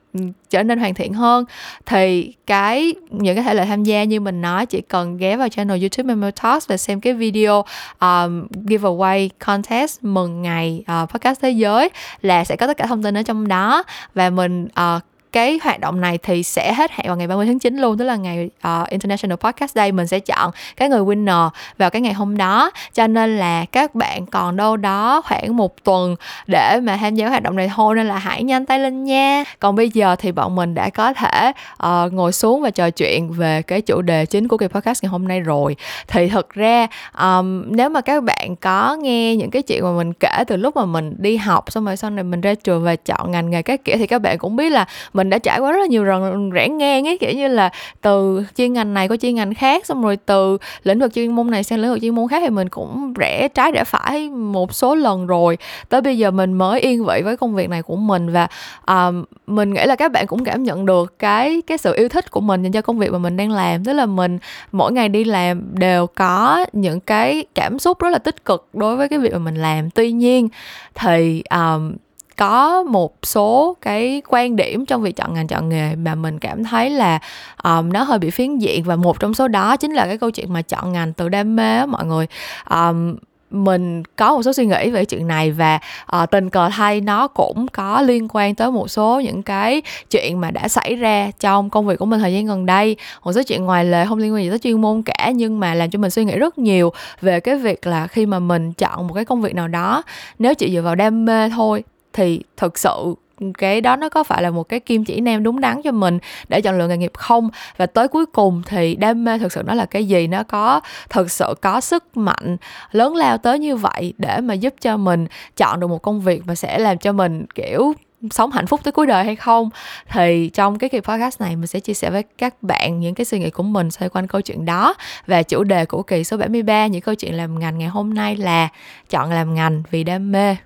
trở 0.51 0.63
nên 0.63 0.79
hoàn 0.79 0.95
thiện 0.95 1.15
hơn. 1.15 1.45
Thì 1.87 2.35
cái 2.47 2.95
những 3.11 3.35
cái 3.35 3.45
thể 3.45 3.55
loại 3.55 3.67
tham 3.67 3.85
gia 3.85 4.05
như 4.05 4.21
mình 4.21 4.41
nói 4.43 4.67
chỉ 4.67 4.81
cần 4.81 5.17
ghé 5.17 5.37
vào 5.37 5.49
channel 5.49 5.81
YouTube 5.81 6.15
Memo 6.15 6.31
Talks 6.43 6.69
và 6.69 6.77
xem 6.77 7.01
cái 7.01 7.13
video 7.13 7.65
um, 8.01 8.47
giveaway 8.51 9.29
contest 9.47 10.03
mừng 10.03 10.43
ngày 10.43 10.85
uh, 11.03 11.11
podcast 11.11 11.41
thế 11.43 11.51
giới 11.51 11.91
là 12.23 12.45
sẽ 12.45 12.57
có 12.57 12.67
tất 12.67 12.77
cả 12.77 12.87
thông 12.87 13.03
tin 13.03 13.19
ở 13.19 13.23
trong 13.23 13.49
đó. 13.49 13.83
Và 14.15 14.31
mình 14.31 14.65
uh, 14.65 15.03
cái 15.33 15.59
hoạt 15.63 15.81
động 15.81 16.01
này 16.01 16.19
thì 16.19 16.43
sẽ 16.43 16.73
hết 16.73 16.91
hạn 16.91 17.07
vào 17.07 17.17
ngày 17.17 17.27
30 17.27 17.47
tháng 17.47 17.59
9 17.59 17.77
luôn 17.77 17.99
tức 17.99 18.05
là 18.05 18.17
ngày 18.17 18.51
uh, 18.69 18.89
International 18.89 19.37
Podcast 19.37 19.75
Day 19.75 19.93
mình 19.93 20.07
sẽ 20.07 20.21
chọn 20.21 20.51
cái 20.77 20.89
người 20.89 21.01
winner 21.01 21.51
vào 21.79 21.91
cái 21.91 22.03
ngày 22.03 22.13
hôm 22.13 22.37
đó. 22.37 22.71
Cho 22.95 23.07
nên 23.07 23.39
là 23.39 23.65
các 23.65 23.95
bạn 23.95 24.27
còn 24.27 24.57
đâu 24.57 24.77
đó 24.77 25.23
khoảng 25.25 25.57
một 25.57 25.85
tuần 25.85 26.17
để 26.47 26.81
mà 26.83 26.97
tham 26.97 27.15
gia 27.15 27.29
hoạt 27.29 27.43
động 27.43 27.57
này 27.57 27.71
thôi 27.75 27.95
nên 27.95 28.07
là 28.07 28.19
hãy 28.19 28.43
nhanh 28.43 28.67
tay 28.67 28.79
lên 28.79 29.05
nha. 29.05 29.45
Còn 29.59 29.77
bây 29.77 29.91
giờ 29.91 30.17
thì 30.17 30.33
bọn 30.33 30.55
mình 30.55 30.75
đã 30.75 30.91
có 30.91 31.13
thể 31.13 31.53
uh, 31.87 32.13
ngồi 32.13 32.33
xuống 32.33 32.63
và 32.63 32.71
trò 32.71 32.91
chuyện 32.91 33.31
về 33.31 33.63
cái 33.63 33.81
chủ 33.81 34.03
đề 34.03 34.27
chính 34.27 34.49
của 34.49 34.57
kỳ 34.57 34.67
podcast 34.67 35.03
ngày 35.03 35.11
hôm 35.11 35.29
nay 35.29 35.41
rồi. 35.41 35.77
Thì 36.09 36.29
thực 36.29 36.51
ra 36.51 36.87
um, 37.21 37.65
nếu 37.67 37.89
mà 37.89 38.01
các 38.01 38.23
bạn 38.23 38.57
có 38.57 38.97
nghe 39.01 39.37
những 39.37 39.51
cái 39.51 39.63
chuyện 39.63 39.83
mà 39.83 39.93
mình 39.93 40.13
kể 40.13 40.45
từ 40.47 40.57
lúc 40.57 40.77
mà 40.77 40.85
mình 40.85 41.15
đi 41.19 41.37
học 41.37 41.73
xong 41.73 41.85
rồi 41.85 41.97
sau 41.97 42.11
này 42.11 42.25
mình 42.25 42.41
ra 42.41 42.55
trường 42.55 42.85
và 42.85 42.97
chọn 42.97 43.31
ngành 43.31 43.51
nghề 43.51 43.63
các 43.63 43.85
kiểu 43.85 43.97
thì 43.99 44.07
các 44.07 44.23
bạn 44.23 44.39
cũng 44.39 44.57
biết 44.57 44.71
là 44.71 44.87
mình 45.19 45.31
đã 45.31 45.39
trải 45.39 45.59
qua 45.59 45.73
rất 45.73 45.79
là 45.79 45.87
nhiều 45.87 46.05
lần 46.05 46.51
rẽ 46.51 46.69
ngang 46.69 47.09
ấy 47.09 47.19
kiểu 47.19 47.33
như 47.33 47.49
là 47.49 47.71
từ 48.01 48.45
chuyên 48.57 48.73
ngành 48.73 48.95
này 48.95 49.09
qua 49.09 49.17
chuyên 49.17 49.35
ngành 49.35 49.55
khác 49.55 49.87
xong 49.87 50.03
rồi 50.03 50.17
từ 50.17 50.59
lĩnh 50.83 50.99
vực 50.99 51.15
chuyên 51.15 51.33
môn 51.33 51.51
này 51.51 51.65
sang 51.65 51.79
lĩnh 51.79 51.91
vực 51.91 51.99
chuyên 52.01 52.15
môn 52.15 52.29
khác 52.29 52.41
thì 52.41 52.51
mình 52.51 52.69
cũng 52.69 53.15
rẽ 53.15 53.49
trái 53.49 53.73
rẽ 53.73 53.85
phải 53.85 54.31
một 54.31 54.75
số 54.75 54.95
lần 54.95 55.27
rồi. 55.27 55.59
Tới 55.89 56.01
bây 56.01 56.19
giờ 56.19 56.31
mình 56.31 56.53
mới 56.53 56.81
yên 56.81 57.05
vị 57.05 57.23
với 57.25 57.37
công 57.37 57.55
việc 57.55 57.69
này 57.71 57.83
của 57.83 57.97
mình 57.97 58.33
và 58.33 58.49
um, 58.87 59.25
mình 59.47 59.75
nghĩ 59.75 59.85
là 59.87 59.97
các 59.97 60.13
bạn 60.13 60.27
cũng 60.27 60.45
cảm 60.45 60.63
nhận 60.63 60.87
được 60.87 61.19
cái 61.19 61.63
cái 61.67 61.79
sự 61.79 61.95
yêu 61.95 62.09
thích 62.09 62.31
của 62.31 62.41
mình 62.41 62.63
dành 62.63 62.73
cho 62.73 62.83
công 62.83 62.99
việc 62.99 63.13
mà 63.13 63.19
mình 63.19 63.37
đang 63.37 63.51
làm. 63.51 63.85
Tức 63.85 63.93
là 63.93 64.07
mình 64.07 64.39
mỗi 64.73 64.93
ngày 64.93 65.09
đi 65.09 65.25
làm 65.25 65.79
đều 65.79 66.07
có 66.07 66.65
những 66.73 67.01
cái 67.01 67.45
cảm 67.55 67.79
xúc 67.79 67.99
rất 68.01 68.09
là 68.09 68.19
tích 68.19 68.45
cực 68.45 68.69
đối 68.73 68.97
với 68.97 69.09
cái 69.09 69.19
việc 69.19 69.33
mà 69.33 69.39
mình 69.39 69.55
làm. 69.55 69.91
Tuy 69.91 70.13
nhiên 70.13 70.49
thì 70.95 71.43
um, 71.51 71.97
có 72.39 72.83
một 72.83 73.15
số 73.23 73.77
cái 73.81 74.23
quan 74.29 74.57
điểm 74.57 74.87
trong 74.87 75.03
việc 75.03 75.17
chọn 75.17 75.35
ngành 75.35 75.47
chọn 75.47 75.69
nghề 75.69 75.95
mà 75.97 76.15
mình 76.15 76.39
cảm 76.39 76.65
thấy 76.65 76.91
là 76.91 77.19
um, 77.65 77.93
nó 77.93 78.03
hơi 78.03 78.19
bị 78.19 78.31
phiến 78.31 78.59
diện. 78.59 78.85
Và 78.85 78.97
một 78.97 79.21
trong 79.21 79.35
số 79.35 79.49
đó 79.49 79.77
chính 79.77 79.93
là 79.93 80.07
cái 80.07 80.19
câu 80.19 80.31
chuyện 80.31 80.53
mà 80.53 80.63
chọn 80.63 80.93
ngành 80.93 81.13
từ 81.13 81.29
đam 81.29 81.57
mê 81.57 81.77
á 81.77 81.87
mọi 81.87 82.05
người. 82.05 82.27
Um, 82.71 83.17
mình 83.51 84.03
có 84.17 84.35
một 84.35 84.43
số 84.43 84.53
suy 84.53 84.67
nghĩ 84.67 84.91
về 84.91 85.05
chuyện 85.05 85.27
này 85.27 85.51
và 85.51 85.79
uh, 86.23 86.31
tình 86.31 86.51
cờ 86.51 86.69
thay 86.69 87.01
nó 87.01 87.29
cũng 87.29 87.69
có 87.69 88.03
liên 88.03 88.29
quan 88.31 88.55
tới 88.55 88.71
một 88.71 88.89
số 88.91 89.21
những 89.21 89.43
cái 89.43 89.83
chuyện 90.11 90.41
mà 90.41 90.51
đã 90.51 90.69
xảy 90.69 90.95
ra 90.95 91.31
trong 91.41 91.71
công 91.71 91.87
việc 91.87 91.99
của 91.99 92.07
mình 92.07 92.21
thời 92.21 92.33
gian 92.33 92.47
gần 92.47 92.67
đây. 92.67 92.97
Một 93.25 93.33
số 93.33 93.43
chuyện 93.43 93.65
ngoài 93.65 93.85
lề 93.85 94.07
không 94.07 94.19
liên 94.19 94.35
quan 94.35 94.45
gì 94.45 94.51
tới 94.51 94.59
chuyên 94.59 94.81
môn 94.81 95.03
cả 95.03 95.31
nhưng 95.35 95.61
mà 95.61 95.75
làm 95.75 95.91
cho 95.91 95.99
mình 95.99 96.11
suy 96.11 96.25
nghĩ 96.25 96.39
rất 96.39 96.59
nhiều 96.59 96.93
về 97.21 97.41
cái 97.41 97.57
việc 97.57 97.87
là 97.87 98.07
khi 98.07 98.27
mà 98.27 98.39
mình 98.39 98.73
chọn 98.73 99.09
một 99.09 99.15
cái 99.15 99.25
công 99.25 99.43
việc 99.43 99.55
nào 99.55 99.69
đó 99.69 100.03
nếu 100.39 100.55
chỉ 100.55 100.73
dựa 100.75 100.83
vào 100.83 100.95
đam 100.95 101.25
mê 101.25 101.49
thôi 101.49 101.85
thì 102.19 102.43
thực 102.57 102.79
sự 102.79 103.15
cái 103.59 103.81
đó 103.81 103.97
nó 103.97 104.09
có 104.09 104.25
phải 104.25 104.43
là 104.43 104.51
một 104.51 104.63
cái 104.63 104.81
kim 104.81 105.05
chỉ 105.05 105.21
nam 105.21 105.43
đúng 105.43 105.61
đắn 105.61 105.83
cho 105.83 105.93
mình 105.93 106.19
để 106.49 106.61
chọn 106.61 106.79
lựa 106.79 106.89
nghề 106.89 106.97
nghiệp 106.97 107.13
không? 107.15 107.51
Và 107.77 107.87
tới 107.87 108.09
cuối 108.09 108.27
cùng 108.27 108.63
thì 108.67 108.95
đam 108.95 109.25
mê 109.25 109.39
thực 109.39 109.53
sự 109.53 109.63
nó 109.67 109.75
là 109.75 109.87
cái 109.87 110.05
gì? 110.09 110.27
Nó 110.27 110.43
có 110.43 110.81
thực 111.11 111.31
sự 111.31 111.55
có 111.61 111.81
sức 111.81 112.17
mạnh 112.17 112.57
lớn 112.93 113.17
lao 113.17 113.39
tới 113.39 113.59
như 113.59 113.77
vậy 113.77 114.13
để 114.19 114.41
mà 114.41 114.55
giúp 114.55 114.75
cho 114.81 114.97
mình 114.97 115.27
chọn 115.57 115.81
được 115.81 115.87
một 115.87 116.03
công 116.03 116.21
việc 116.21 116.43
mà 116.47 116.55
sẽ 116.55 116.79
làm 116.79 116.99
cho 116.99 117.13
mình, 117.13 117.47
kiểu, 117.55 117.93
sống 118.31 118.51
hạnh 118.51 118.67
phúc 118.67 118.81
tới 118.85 118.93
cuối 118.93 119.07
đời 119.07 119.25
hay 119.25 119.37
không? 119.37 119.71
Thì 120.09 120.51
trong 120.55 120.79
cái 120.79 120.91
kỳ 120.91 121.01
podcast 121.01 121.41
này 121.41 121.57
mình 121.57 121.67
sẽ 121.67 121.81
chia 121.81 121.95
sẻ 121.95 122.11
với 122.11 122.23
các 122.39 122.63
bạn 122.63 123.01
những 123.01 123.15
cái 123.15 123.25
suy 123.25 123.39
nghĩ 123.39 123.51
của 123.51 123.63
mình 123.63 123.91
xoay 123.91 124.09
quanh 124.09 124.27
câu 124.27 124.41
chuyện 124.41 124.65
đó. 124.65 124.95
Và 125.27 125.43
chủ 125.43 125.65
đề 125.65 125.85
của 125.85 126.03
kỳ 126.03 126.25
số 126.25 126.37
73 126.37 126.87
những 126.87 127.03
câu 127.03 127.15
chuyện 127.15 127.35
làm 127.35 127.59
ngành 127.59 127.79
ngày 127.79 127.89
hôm 127.89 128.15
nay 128.15 128.37
là 128.37 128.69
chọn 129.11 129.33
làm 129.33 129.55
ngành 129.55 129.83
vì 129.91 130.05
đam 130.05 130.33
mê 130.33 130.57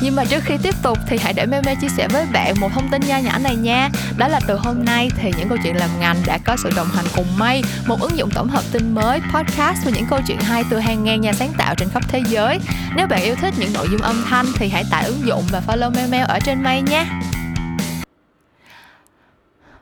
nhưng 0.00 0.16
mà 0.16 0.24
trước 0.24 0.44
khi 0.44 0.54
tiếp 0.62 0.74
tục 0.82 0.98
thì 1.08 1.18
hãy 1.18 1.32
để 1.32 1.46
Meme 1.46 1.74
chia 1.74 1.88
sẻ 1.88 2.08
với 2.08 2.26
bạn 2.32 2.54
một 2.60 2.68
thông 2.74 2.88
tin 2.90 3.02
nho 3.08 3.18
nhỏ 3.18 3.38
này 3.38 3.56
nha. 3.56 3.88
Đó 4.16 4.28
là 4.28 4.40
từ 4.48 4.56
hôm 4.56 4.84
nay 4.84 5.10
thì 5.16 5.32
những 5.38 5.48
câu 5.48 5.58
chuyện 5.62 5.76
làm 5.76 5.90
ngành 6.00 6.16
đã 6.26 6.38
có 6.44 6.56
sự 6.62 6.70
đồng 6.76 6.88
hành 6.94 7.04
cùng 7.16 7.26
May 7.38 7.62
Một 7.86 8.00
ứng 8.00 8.16
dụng 8.18 8.30
tổng 8.34 8.48
hợp 8.48 8.62
tin 8.72 8.94
mới, 8.94 9.20
podcast 9.34 9.84
và 9.84 9.90
những 9.94 10.06
câu 10.10 10.20
chuyện 10.26 10.38
hay 10.38 10.64
từ 10.70 10.78
hàng 10.78 11.04
ngàn 11.04 11.20
nhà 11.20 11.32
sáng 11.32 11.52
tạo 11.58 11.74
trên 11.74 11.88
khắp 11.88 12.02
thế 12.08 12.22
giới. 12.28 12.58
Nếu 12.96 13.06
bạn 13.06 13.22
yêu 13.22 13.34
thích 13.34 13.54
những 13.58 13.72
nội 13.72 13.88
dung 13.90 14.00
âm 14.00 14.24
thanh 14.28 14.46
thì 14.56 14.68
hãy 14.68 14.84
tải 14.90 15.04
ứng 15.04 15.26
dụng 15.26 15.42
và 15.52 15.62
follow 15.66 15.96
Meme 15.96 16.18
ở 16.18 16.38
trên 16.40 16.62
May 16.62 16.82
nha. 16.82 17.20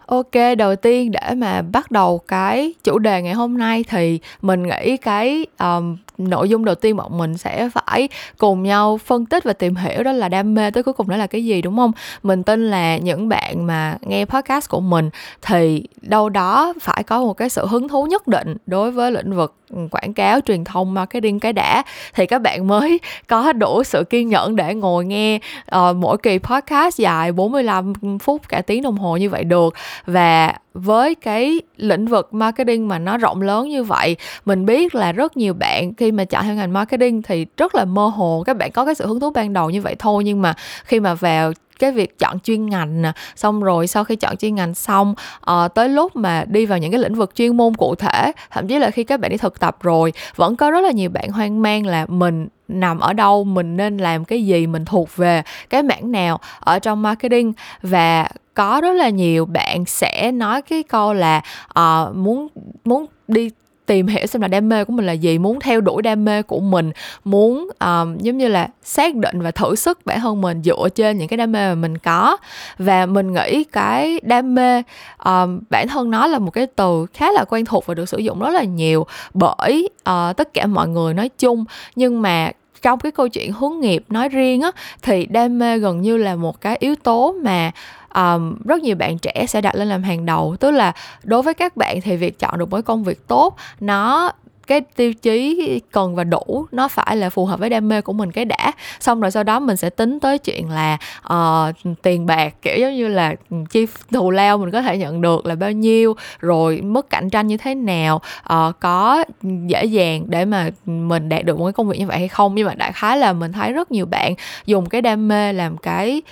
Ok, 0.06 0.56
đầu 0.58 0.76
tiên 0.76 1.10
để 1.12 1.34
mà 1.36 1.62
bắt 1.62 1.90
đầu 1.90 2.20
cái 2.28 2.74
chủ 2.84 2.98
đề 2.98 3.22
ngày 3.22 3.34
hôm 3.34 3.58
nay 3.58 3.84
thì 3.88 4.20
mình 4.42 4.62
nghĩ 4.62 4.96
cái 4.96 5.46
um, 5.58 5.96
nội 6.18 6.48
dung 6.48 6.64
đầu 6.64 6.74
tiên 6.74 6.96
bọn 6.96 7.18
mình 7.18 7.36
sẽ 7.36 7.68
phải 7.68 8.08
cùng 8.38 8.62
nhau 8.62 8.98
phân 9.04 9.26
tích 9.26 9.44
và 9.44 9.52
tìm 9.52 9.76
hiểu 9.76 10.02
đó 10.02 10.12
là 10.12 10.28
đam 10.28 10.54
mê 10.54 10.70
tới 10.70 10.82
cuối 10.82 10.94
cùng 10.94 11.08
đó 11.08 11.16
là 11.16 11.26
cái 11.26 11.44
gì 11.44 11.62
đúng 11.62 11.76
không? 11.76 11.92
Mình 12.22 12.42
tin 12.42 12.70
là 12.70 12.96
những 12.96 13.28
bạn 13.28 13.66
mà 13.66 13.96
nghe 14.00 14.24
podcast 14.24 14.70
của 14.70 14.80
mình 14.80 15.10
thì 15.42 15.86
đâu 16.02 16.28
đó 16.28 16.72
phải 16.80 17.02
có 17.02 17.20
một 17.20 17.34
cái 17.34 17.48
sự 17.48 17.66
hứng 17.66 17.88
thú 17.88 18.06
nhất 18.06 18.28
định 18.28 18.56
đối 18.66 18.90
với 18.90 19.12
lĩnh 19.12 19.32
vực 19.36 19.54
ừ, 19.70 19.78
quảng 19.90 20.14
cáo 20.14 20.40
truyền 20.40 20.64
thông 20.64 20.94
marketing 20.94 21.40
cái 21.40 21.52
đã. 21.52 21.82
Thì 22.14 22.26
các 22.26 22.38
bạn 22.38 22.66
mới 22.66 23.00
có 23.26 23.52
đủ 23.52 23.82
sự 23.82 24.04
kiên 24.04 24.28
nhẫn 24.28 24.56
để 24.56 24.74
ngồi 24.74 25.04
nghe 25.04 25.38
uh, 25.76 25.96
mỗi 25.96 26.16
kỳ 26.22 26.38
podcast 26.38 26.98
dài 26.98 27.32
45 27.32 27.92
phút 28.18 28.48
cả 28.48 28.62
tiếng 28.62 28.82
đồng 28.82 28.98
hồ 28.98 29.16
như 29.16 29.30
vậy 29.30 29.44
được. 29.44 29.74
Và 30.06 30.54
với 30.74 31.14
cái 31.14 31.62
lĩnh 31.76 32.06
vực 32.06 32.34
marketing 32.34 32.88
mà 32.88 32.98
nó 32.98 33.18
rộng 33.18 33.42
lớn 33.42 33.68
như 33.68 33.84
vậy 33.84 34.16
mình 34.44 34.66
biết 34.66 34.94
là 34.94 35.12
rất 35.12 35.36
nhiều 35.36 35.54
bạn 35.54 35.94
khi 35.94 36.12
mà 36.12 36.24
chọn 36.24 36.44
theo 36.44 36.54
ngành 36.54 36.72
marketing 36.72 37.22
thì 37.22 37.46
rất 37.56 37.74
là 37.74 37.84
mơ 37.84 38.06
hồ 38.06 38.42
các 38.46 38.56
bạn 38.56 38.70
có 38.70 38.84
cái 38.84 38.94
sự 38.94 39.06
hứng 39.06 39.20
thú 39.20 39.30
ban 39.30 39.52
đầu 39.52 39.70
như 39.70 39.80
vậy 39.80 39.96
thôi. 39.98 40.24
Nhưng 40.24 40.42
mà 40.42 40.54
khi 40.84 41.00
mà 41.00 41.14
vào 41.14 41.52
cái 41.78 41.92
việc 41.92 42.18
chọn 42.18 42.40
chuyên 42.40 42.66
ngành 42.66 43.02
nè 43.02 43.12
xong 43.36 43.62
rồi 43.62 43.86
sau 43.86 44.04
khi 44.04 44.16
chọn 44.16 44.36
chuyên 44.36 44.54
ngành 44.54 44.74
xong 44.74 45.14
uh, 45.50 45.74
tới 45.74 45.88
lúc 45.88 46.16
mà 46.16 46.44
đi 46.48 46.66
vào 46.66 46.78
những 46.78 46.90
cái 46.90 47.00
lĩnh 47.00 47.14
vực 47.14 47.34
chuyên 47.34 47.56
môn 47.56 47.74
cụ 47.74 47.94
thể 47.94 48.32
thậm 48.50 48.66
chí 48.66 48.78
là 48.78 48.90
khi 48.90 49.04
các 49.04 49.20
bạn 49.20 49.30
đi 49.30 49.36
thực 49.36 49.60
tập 49.60 49.76
rồi 49.82 50.12
vẫn 50.36 50.56
có 50.56 50.70
rất 50.70 50.80
là 50.80 50.90
nhiều 50.90 51.10
bạn 51.10 51.30
hoang 51.30 51.62
mang 51.62 51.86
là 51.86 52.06
mình 52.06 52.48
nằm 52.80 53.00
ở 53.00 53.12
đâu 53.12 53.44
mình 53.44 53.76
nên 53.76 53.96
làm 53.96 54.24
cái 54.24 54.44
gì 54.44 54.66
mình 54.66 54.84
thuộc 54.84 55.16
về 55.16 55.42
cái 55.70 55.82
mảng 55.82 56.12
nào 56.12 56.40
ở 56.60 56.78
trong 56.78 57.02
marketing. 57.02 57.52
Và 57.82 58.28
có 58.54 58.80
rất 58.82 58.92
là 58.92 59.08
nhiều 59.08 59.44
bạn 59.44 59.84
sẽ 59.84 60.32
nói 60.32 60.62
cái 60.62 60.82
câu 60.82 61.14
là 61.14 61.42
uh, 61.78 62.16
muốn 62.16 62.48
muốn 62.84 63.06
đi 63.28 63.50
tìm 63.86 64.06
hiểu 64.06 64.26
xem 64.26 64.42
là 64.42 64.48
đam 64.48 64.68
mê 64.68 64.84
của 64.84 64.92
mình 64.92 65.06
là 65.06 65.12
gì 65.12 65.38
muốn 65.38 65.60
theo 65.60 65.80
đuổi 65.80 66.02
đam 66.02 66.24
mê 66.24 66.42
của 66.42 66.60
mình 66.60 66.90
muốn 67.24 67.68
um, 67.80 68.18
giống 68.18 68.38
như 68.38 68.48
là 68.48 68.68
xác 68.82 69.14
định 69.14 69.42
và 69.42 69.50
thử 69.50 69.74
sức 69.74 69.98
bản 70.04 70.20
thân 70.20 70.40
mình 70.40 70.62
dựa 70.62 70.88
trên 70.94 71.18
những 71.18 71.28
cái 71.28 71.36
đam 71.36 71.52
mê 71.52 71.68
mà 71.68 71.74
mình 71.74 71.98
có. 71.98 72.36
Và 72.78 73.06
mình 73.06 73.32
nghĩ 73.32 73.64
cái 73.64 74.20
đam 74.22 74.54
mê 74.54 74.82
um, 75.24 75.60
bản 75.70 75.88
thân 75.88 76.10
nó 76.10 76.26
là 76.26 76.38
một 76.38 76.50
cái 76.50 76.66
từ 76.66 77.06
khá 77.14 77.32
là 77.32 77.44
quen 77.44 77.64
thuộc 77.64 77.86
và 77.86 77.94
được 77.94 78.08
sử 78.08 78.18
dụng 78.18 78.38
rất 78.38 78.50
là 78.50 78.62
nhiều 78.62 79.06
bởi 79.34 79.88
uh, 80.00 80.36
tất 80.36 80.54
cả 80.54 80.66
mọi 80.66 80.88
người 80.88 81.14
nói 81.14 81.30
chung. 81.38 81.64
Nhưng 81.96 82.22
mà 82.22 82.50
trong 82.82 82.98
cái 82.98 83.12
câu 83.12 83.28
chuyện 83.28 83.52
hướng 83.52 83.80
nghiệp 83.80 84.04
nói 84.08 84.28
riêng 84.28 84.60
á 84.62 84.70
thì 85.02 85.26
đam 85.26 85.58
mê 85.58 85.78
gần 85.78 86.00
như 86.00 86.16
là 86.16 86.36
một 86.36 86.60
cái 86.60 86.76
yếu 86.80 86.94
tố 86.94 87.34
mà 87.42 87.70
um, 88.14 88.56
rất 88.64 88.82
nhiều 88.82 88.96
bạn 88.96 89.18
trẻ 89.18 89.44
sẽ 89.48 89.60
đặt 89.60 89.74
lên 89.74 89.88
làm 89.88 90.02
hàng 90.02 90.26
đầu. 90.26 90.56
Tức 90.60 90.70
là 90.70 90.92
đối 91.22 91.42
với 91.42 91.54
các 91.54 91.76
bạn 91.76 92.00
thì 92.00 92.16
việc 92.16 92.38
chọn 92.38 92.58
được 92.58 92.70
một 92.70 92.80
công 92.84 93.04
việc 93.04 93.26
tốt 93.26 93.56
nó 93.80 94.32
cái 94.66 94.80
tiêu 94.80 95.14
chí 95.14 95.80
cần 95.92 96.14
và 96.14 96.24
đủ 96.24 96.66
nó 96.72 96.88
phải 96.88 97.16
là 97.16 97.30
phù 97.30 97.46
hợp 97.46 97.60
với 97.60 97.70
đam 97.70 97.88
mê 97.88 98.00
của 98.00 98.12
mình 98.12 98.32
cái 98.32 98.44
đã. 98.44 98.72
Xong 99.00 99.20
rồi 99.20 99.30
sau 99.30 99.44
đó 99.44 99.60
mình 99.60 99.76
sẽ 99.76 99.90
tính 99.90 100.20
tới 100.20 100.38
chuyện 100.38 100.70
là 100.70 100.98
uh, 101.32 101.96
tiền 102.02 102.26
bạc 102.26 102.54
kiểu 102.62 102.78
giống 102.78 102.94
như 102.94 103.08
là 103.08 103.34
chi 103.70 103.86
thù 104.10 104.30
lao 104.30 104.58
mình 104.58 104.70
có 104.70 104.82
thể 104.82 104.98
nhận 104.98 105.20
được 105.20 105.46
là 105.46 105.54
bao 105.54 105.72
nhiêu 105.72 106.16
rồi 106.40 106.80
mức 106.80 107.10
cạnh 107.10 107.30
tranh 107.30 107.46
như 107.46 107.56
thế 107.56 107.74
nào 107.74 108.20
uh, 108.52 108.80
có 108.80 109.24
dễ 109.66 109.84
dàng 109.84 110.24
để 110.26 110.44
mà 110.44 110.70
mình 110.86 111.28
đạt 111.28 111.44
được 111.44 111.58
một 111.58 111.64
cái 111.64 111.72
công 111.72 111.88
việc 111.88 111.98
như 111.98 112.06
vậy 112.06 112.18
hay 112.18 112.28
không. 112.28 112.54
Nhưng 112.54 112.66
mà 112.66 112.74
đại 112.74 112.92
khái 112.92 113.18
là 113.18 113.32
mình 113.32 113.52
thấy 113.52 113.72
rất 113.72 113.92
nhiều 113.92 114.06
bạn 114.06 114.34
dùng 114.66 114.88
cái 114.88 115.02
đam 115.02 115.28
mê 115.28 115.52
làm 115.52 115.76
cái 115.76 116.22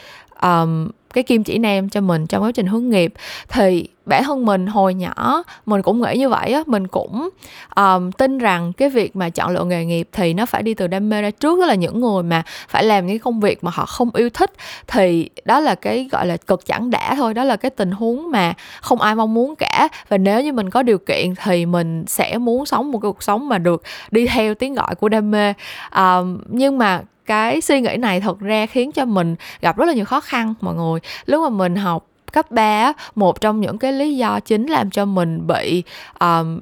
um, 0.43 0.89
cái 1.15 1.25
kim 1.25 1.45
chỉ 1.45 1.59
nam 1.59 1.89
cho 1.89 2.01
mình 2.01 2.27
trong 2.27 2.43
quá 2.43 2.53
trình 2.53 2.67
hướng 2.67 2.91
nghiệp. 2.91 3.15
Thì 3.49 3.89
bản 4.07 4.25
thân 4.25 4.47
mình 4.47 4.67
hồi 4.67 4.95
nhỏ 4.95 5.43
mình 5.67 5.83
cũng 5.83 6.01
nghĩ 6.01 6.17
như 6.17 6.29
vậy 6.29 6.53
á. 6.53 6.63
Mình 6.67 6.87
cũng 6.87 7.29
um, 7.77 8.13
tin 8.13 8.39
rằng 8.39 8.73
cái 8.73 8.91
việc 8.91 9.17
mà 9.17 9.31
chọn 9.31 9.55
lựa 9.55 9.65
nghề 9.65 9.85
nghiệp 9.85 10.09
thì 10.13 10.35
nó 10.35 10.47
phải 10.47 10.63
đi 10.63 10.75
từ 10.75 10.87
đam 10.87 11.09
mê 11.09 11.23
ra 11.23 11.31
trước. 11.31 11.59
Đó 11.61 11.67
là 11.67 11.75
những 11.75 12.01
người 12.01 12.23
mà 12.23 12.43
phải 12.69 12.85
làm 12.85 13.07
những 13.07 13.19
công 13.19 13.41
việc 13.41 13.65
mà 13.65 13.71
họ 13.75 13.87
không 13.87 14.11
yêu 14.15 14.31
thích 14.31 14.53
thì 14.87 15.31
đó 15.45 15.61
là 15.61 15.75
cái 15.75 16.09
gọi 16.13 16.27
là 16.27 16.37
cực 16.37 16.67
chẳng 16.67 16.91
đã 16.91 17.15
thôi. 17.15 17.35
Đó 17.35 17.45
là 17.45 17.57
cái 17.57 17.71
tình 17.71 17.91
huống 17.91 18.31
mà 18.31 18.55
không 18.81 19.01
ai 19.01 19.15
mong 19.15 19.35
muốn 19.35 19.57
cả. 19.57 19.89
Và 20.09 20.19
nếu 20.19 20.43
như 20.43 20.53
mình 20.53 20.71
có 20.71 20.83
điều 20.83 20.99
kiện 20.99 21.35
thì 21.45 21.67
mình 21.67 22.05
sẽ 22.07 22.39
muốn 22.39 22.67
sống 22.67 22.93
một 22.93 22.99
cái 22.99 23.13
cuộc 23.13 23.23
sống 23.23 23.49
mà 23.49 23.59
được 23.59 23.83
đi 24.11 24.27
theo 24.27 24.55
tiếng 24.55 24.75
gọi 24.75 24.95
của 24.95 25.09
đam 25.09 25.31
mê. 25.31 25.53
Um, 25.97 26.39
nhưng 26.49 26.79
mà 26.79 27.03
cái 27.27 27.61
suy 27.61 27.81
nghĩ 27.81 27.97
này 27.97 28.21
thật 28.21 28.41
ra 28.41 28.67
khiến 28.67 28.93
cho 28.93 29.05
mình 29.05 29.37
gặp 29.61 29.77
rất 29.77 29.87
là 29.87 29.93
nhiều 29.93 30.05
khó 30.05 30.21
khăn 30.21 30.55
mọi 30.61 30.75
người 30.75 31.00
lúc 31.27 31.43
mà 31.43 31.49
mình 31.49 31.77
học 31.77 32.07
cấp 32.33 32.51
3 32.51 32.93
một 33.15 33.41
trong 33.41 33.61
những 33.61 33.79
cái 33.79 33.93
lý 33.93 34.17
do 34.17 34.41
chính 34.41 34.67
làm 34.67 34.91
cho 34.91 35.05
mình 35.05 35.47
bị 35.47 35.83
um, 36.21 36.61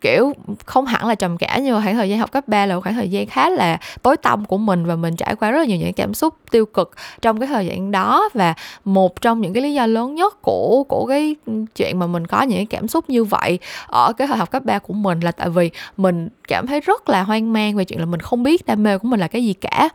kiểu 0.00 0.32
không 0.64 0.86
hẳn 0.86 1.06
là 1.06 1.14
trầm 1.14 1.38
cảm 1.38 1.62
nhưng 1.62 1.74
mà 1.74 1.82
khoảng 1.82 1.96
thời 1.96 2.08
gian 2.08 2.18
học 2.18 2.32
cấp 2.32 2.48
3 2.48 2.66
là 2.66 2.74
một 2.74 2.80
khoảng 2.80 2.94
thời 2.94 3.10
gian 3.10 3.26
khá 3.26 3.50
là 3.50 3.78
tối 4.02 4.16
tăm 4.16 4.44
của 4.44 4.58
mình 4.58 4.86
và 4.86 4.96
mình 4.96 5.16
trải 5.16 5.34
qua 5.36 5.50
rất 5.50 5.58
là 5.58 5.64
nhiều 5.64 5.78
những 5.78 5.92
cảm 5.92 6.14
xúc 6.14 6.34
tiêu 6.50 6.66
cực 6.66 6.90
trong 7.22 7.40
cái 7.40 7.46
thời 7.46 7.66
gian 7.66 7.90
đó. 7.90 8.28
Và 8.34 8.54
một 8.84 9.20
trong 9.20 9.40
những 9.40 9.52
cái 9.52 9.62
lý 9.62 9.74
do 9.74 9.86
lớn 9.86 10.14
nhất 10.14 10.42
của 10.42 10.84
của 10.88 11.06
cái 11.06 11.36
chuyện 11.76 11.98
mà 11.98 12.06
mình 12.06 12.26
có 12.26 12.42
những 12.42 12.66
cảm 12.66 12.88
xúc 12.88 13.10
như 13.10 13.24
vậy 13.24 13.58
ở 13.86 14.12
cái 14.12 14.26
thời 14.26 14.36
học 14.36 14.50
cấp 14.50 14.64
3 14.64 14.78
của 14.78 14.94
mình 14.94 15.20
là 15.20 15.32
tại 15.32 15.50
vì 15.50 15.70
mình 15.96 16.28
cảm 16.48 16.66
thấy 16.66 16.80
rất 16.80 17.08
là 17.08 17.22
hoang 17.22 17.52
mang 17.52 17.76
về 17.76 17.84
chuyện 17.84 18.00
là 18.00 18.06
mình 18.06 18.20
không 18.20 18.42
biết 18.42 18.66
đam 18.66 18.82
mê 18.82 18.98
của 18.98 19.08
mình 19.08 19.20
là 19.20 19.28
cái 19.28 19.44
gì 19.44 19.52
cả. 19.52 19.88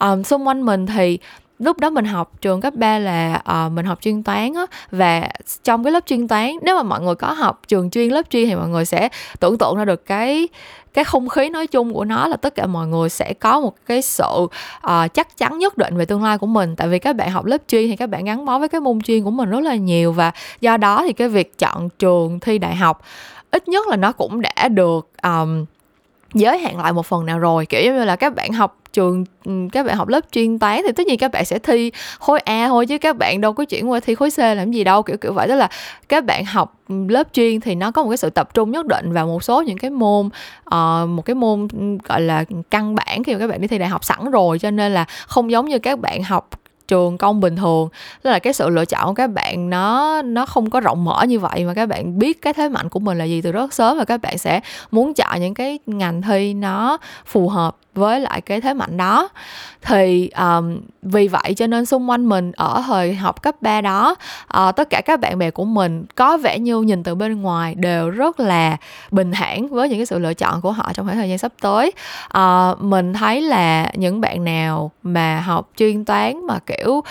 Um, 0.00 0.22
xung 0.22 0.46
quanh 0.46 0.62
mình 0.62 0.86
thì 0.86 1.18
lúc 1.58 1.80
đó 1.80 1.90
mình 1.90 2.04
học 2.04 2.32
trường 2.40 2.60
cấp 2.60 2.74
3 2.74 2.98
là 2.98 3.42
uh, 3.66 3.72
mình 3.72 3.86
học 3.86 3.98
chuyên 4.00 4.22
toán 4.22 4.54
á 4.54 4.66
và 4.90 5.28
trong 5.62 5.84
cái 5.84 5.92
lớp 5.92 6.06
chuyên 6.06 6.28
toán 6.28 6.50
nếu 6.62 6.76
mà 6.76 6.82
mọi 6.82 7.00
người 7.00 7.14
có 7.14 7.32
học 7.32 7.60
trường 7.68 7.90
chuyên 7.90 8.08
lớp 8.08 8.22
chuyên 8.30 8.48
thì 8.48 8.54
mọi 8.54 8.68
người 8.68 8.84
sẽ 8.84 9.08
tưởng 9.40 9.58
tượng 9.58 9.76
ra 9.76 9.84
được 9.84 10.06
cái 10.06 10.48
cái 10.94 11.04
không 11.04 11.28
khí 11.28 11.48
nói 11.48 11.66
chung 11.66 11.94
của 11.94 12.04
nó 12.04 12.28
là 12.28 12.36
tất 12.36 12.54
cả 12.54 12.66
mọi 12.66 12.86
người 12.86 13.08
sẽ 13.08 13.34
có 13.40 13.60
một 13.60 13.74
cái 13.86 14.02
sự 14.02 14.24
uh, 14.86 15.14
chắc 15.14 15.36
chắn 15.36 15.58
nhất 15.58 15.78
định 15.78 15.96
về 15.96 16.04
tương 16.04 16.22
lai 16.22 16.38
của 16.38 16.46
mình. 16.46 16.76
Tại 16.76 16.88
vì 16.88 16.98
các 16.98 17.16
bạn 17.16 17.30
học 17.30 17.44
lớp 17.44 17.62
chuyên 17.68 17.88
thì 17.88 17.96
các 17.96 18.06
bạn 18.06 18.24
gắn 18.24 18.44
bó 18.44 18.58
với 18.58 18.68
cái 18.68 18.80
môn 18.80 19.00
chuyên 19.00 19.24
của 19.24 19.30
mình 19.30 19.50
rất 19.50 19.60
là 19.60 19.74
nhiều 19.74 20.12
và 20.12 20.32
do 20.60 20.76
đó 20.76 21.02
thì 21.06 21.12
cái 21.12 21.28
việc 21.28 21.58
chọn 21.58 21.88
trường 21.88 22.40
thi 22.40 22.58
đại 22.58 22.76
học 22.76 23.02
ít 23.50 23.68
nhất 23.68 23.88
là 23.88 23.96
nó 23.96 24.12
cũng 24.12 24.40
đã 24.40 24.68
được 24.68 25.08
um, 25.22 25.64
giới 26.34 26.58
hạn 26.58 26.78
lại 26.78 26.92
một 26.92 27.06
phần 27.06 27.26
nào 27.26 27.38
rồi. 27.38 27.66
Kiểu 27.66 27.94
như 27.94 28.04
là 28.04 28.16
các 28.16 28.34
bạn 28.34 28.52
học 28.52 28.78
trường 28.92 29.24
ừ, 29.44 29.52
các 29.72 29.86
bạn 29.86 29.96
học 29.96 30.08
lớp 30.08 30.20
chuyên 30.32 30.58
toán 30.58 30.80
thì 30.86 30.92
tất 30.92 31.06
nhiên 31.06 31.18
các 31.18 31.32
bạn 31.32 31.44
sẽ 31.44 31.58
thi 31.58 31.92
khối 32.18 32.38
A 32.38 32.68
thôi 32.68 32.86
chứ 32.86 32.98
các 32.98 33.16
bạn 33.16 33.40
đâu 33.40 33.52
có 33.52 33.64
chuyển 33.64 33.90
qua 33.90 34.00
thi 34.00 34.14
khối 34.14 34.30
C 34.30 34.38
làm 34.38 34.72
gì 34.72 34.84
đâu. 34.84 35.02
Kiểu 35.02 35.16
kiểu 35.16 35.32
vậy. 35.32 35.48
Tức 35.48 35.54
là 35.54 35.68
các 36.08 36.24
bạn 36.24 36.44
học 36.44 36.74
ừ, 36.88 36.94
lớp 37.08 37.28
chuyên 37.32 37.60
thì 37.60 37.74
nó 37.74 37.90
có 37.90 38.02
một 38.02 38.10
cái 38.10 38.16
sự 38.16 38.30
tập 38.30 38.54
trung 38.54 38.70
nhất 38.70 38.86
định 38.86 39.12
vào 39.12 39.26
một 39.26 39.44
số 39.44 39.62
những 39.62 39.78
cái 39.78 39.90
môn 39.90 40.26
uh, 40.26 41.08
một 41.08 41.22
cái 41.24 41.34
môn 41.34 41.68
ừ, 41.72 41.78
gọi 42.08 42.20
là 42.20 42.44
căn 42.70 42.94
bản 42.94 43.24
khi 43.24 43.32
mà 43.32 43.38
các 43.38 43.46
bạn 43.46 43.60
đi 43.60 43.68
thi 43.68 43.78
đại 43.78 43.88
học 43.88 44.04
sẵn 44.04 44.30
rồi. 44.30 44.58
Cho 44.58 44.70
nên 44.70 44.94
là 44.94 45.04
không 45.26 45.50
giống 45.50 45.66
như 45.68 45.78
các 45.78 45.98
bạn 45.98 46.22
học 46.22 46.48
trường 46.88 47.18
công 47.18 47.40
bình 47.40 47.56
thường. 47.56 47.88
Tức 48.22 48.30
là 48.30 48.38
cái 48.38 48.52
sự 48.52 48.68
lựa 48.68 48.84
chọn 48.84 49.06
của 49.06 49.14
các 49.14 49.30
bạn 49.30 49.70
nó 49.70 50.22
nó 50.22 50.46
không 50.46 50.70
có 50.70 50.80
rộng 50.80 51.04
mở 51.04 51.24
như 51.28 51.40
vậy 51.40 51.64
mà 51.64 51.74
các 51.74 51.86
bạn 51.86 52.18
biết 52.18 52.42
cái 52.42 52.52
thế 52.52 52.68
mạnh 52.68 52.88
của 52.88 53.00
mình 53.00 53.18
là 53.18 53.24
gì 53.24 53.42
từ 53.42 53.52
rất 53.52 53.74
sớm 53.74 53.98
và 53.98 54.04
các 54.04 54.22
bạn 54.22 54.38
sẽ 54.38 54.60
muốn 54.90 55.14
chọn 55.14 55.40
những 55.40 55.54
cái 55.54 55.78
ngành 55.86 56.22
thi 56.22 56.54
nó 56.54 56.98
phù 57.26 57.48
hợp 57.48 57.76
với 57.94 58.20
lại 58.20 58.40
cái 58.40 58.60
thế 58.60 58.74
mạnh 58.74 58.96
đó. 58.96 59.28
Thì 59.82 60.30
um, 60.38 60.78
vì 61.02 61.28
vậy 61.28 61.54
cho 61.56 61.66
nên 61.66 61.86
xung 61.86 62.10
quanh 62.10 62.28
mình 62.28 62.52
ở 62.52 62.82
thời 62.86 63.14
học 63.14 63.42
cấp 63.42 63.54
3 63.60 63.80
đó 63.80 64.14
uh, 64.58 64.76
tất 64.76 64.90
cả 64.90 65.00
các 65.04 65.20
bạn 65.20 65.38
bè 65.38 65.50
của 65.50 65.64
mình 65.64 66.04
có 66.14 66.36
vẻ 66.36 66.58
như 66.58 66.80
nhìn 66.80 67.02
từ 67.02 67.14
bên 67.14 67.42
ngoài 67.42 67.74
đều 67.74 68.10
rất 68.10 68.40
là 68.40 68.76
bình 69.10 69.32
thản 69.32 69.68
với 69.68 69.88
những 69.88 69.98
cái 69.98 70.06
sự 70.06 70.18
lựa 70.18 70.34
chọn 70.34 70.60
của 70.60 70.72
họ 70.72 70.90
trong 70.94 71.06
khoảng 71.06 71.18
thời 71.18 71.28
gian 71.28 71.38
sắp 71.38 71.52
tới. 71.60 71.92
Uh, 72.38 72.82
mình 72.82 73.12
thấy 73.12 73.40
là 73.40 73.90
những 73.94 74.20
bạn 74.20 74.44
nào 74.44 74.90
mà 75.02 75.40
học 75.40 75.70
chuyên 75.76 76.04
toán 76.04 76.46
mà 76.46 76.58
kiểu 76.76 77.02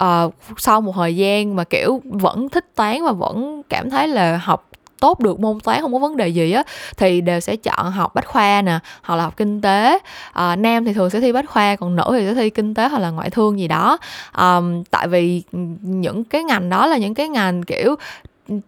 uh, 0.00 0.34
sau 0.58 0.80
một 0.80 0.92
thời 0.96 1.16
gian 1.16 1.56
mà 1.56 1.64
kiểu 1.64 2.00
vẫn 2.04 2.48
thích 2.48 2.66
toán 2.74 3.04
và 3.04 3.12
vẫn 3.12 3.62
cảm 3.68 3.90
thấy 3.90 4.08
là 4.08 4.36
học 4.36 4.68
tốt 5.02 5.20
được 5.20 5.40
môn 5.40 5.60
toán 5.60 5.80
không 5.80 5.92
có 5.92 5.98
vấn 5.98 6.16
đề 6.16 6.28
gì 6.28 6.52
á 6.52 6.62
thì 6.96 7.20
đều 7.20 7.40
sẽ 7.40 7.56
chọn 7.56 7.92
học 7.92 8.14
bách 8.14 8.26
khoa 8.26 8.62
nè 8.62 8.78
hoặc 9.02 9.16
là 9.16 9.24
học 9.24 9.36
kinh 9.36 9.60
tế. 9.60 9.98
À, 10.32 10.56
nam 10.56 10.84
thì 10.84 10.92
thường 10.92 11.10
sẽ 11.10 11.20
thi 11.20 11.32
bách 11.32 11.50
khoa 11.50 11.76
còn 11.76 11.96
nữ 11.96 12.04
thì 12.10 12.26
sẽ 12.26 12.34
thi 12.34 12.50
kinh 12.50 12.74
tế 12.74 12.88
hoặc 12.88 12.98
là 12.98 13.10
ngoại 13.10 13.30
thương 13.30 13.58
gì 13.58 13.68
đó. 13.68 13.98
À, 14.32 14.60
tại 14.90 15.08
vì 15.08 15.42
ừ, 15.52 15.58
những 15.82 16.24
cái 16.24 16.44
ngành 16.44 16.70
đó 16.70 16.86
là 16.86 16.96
những 16.96 17.14
cái 17.14 17.28
ngành 17.28 17.62
kiểu 17.62 17.96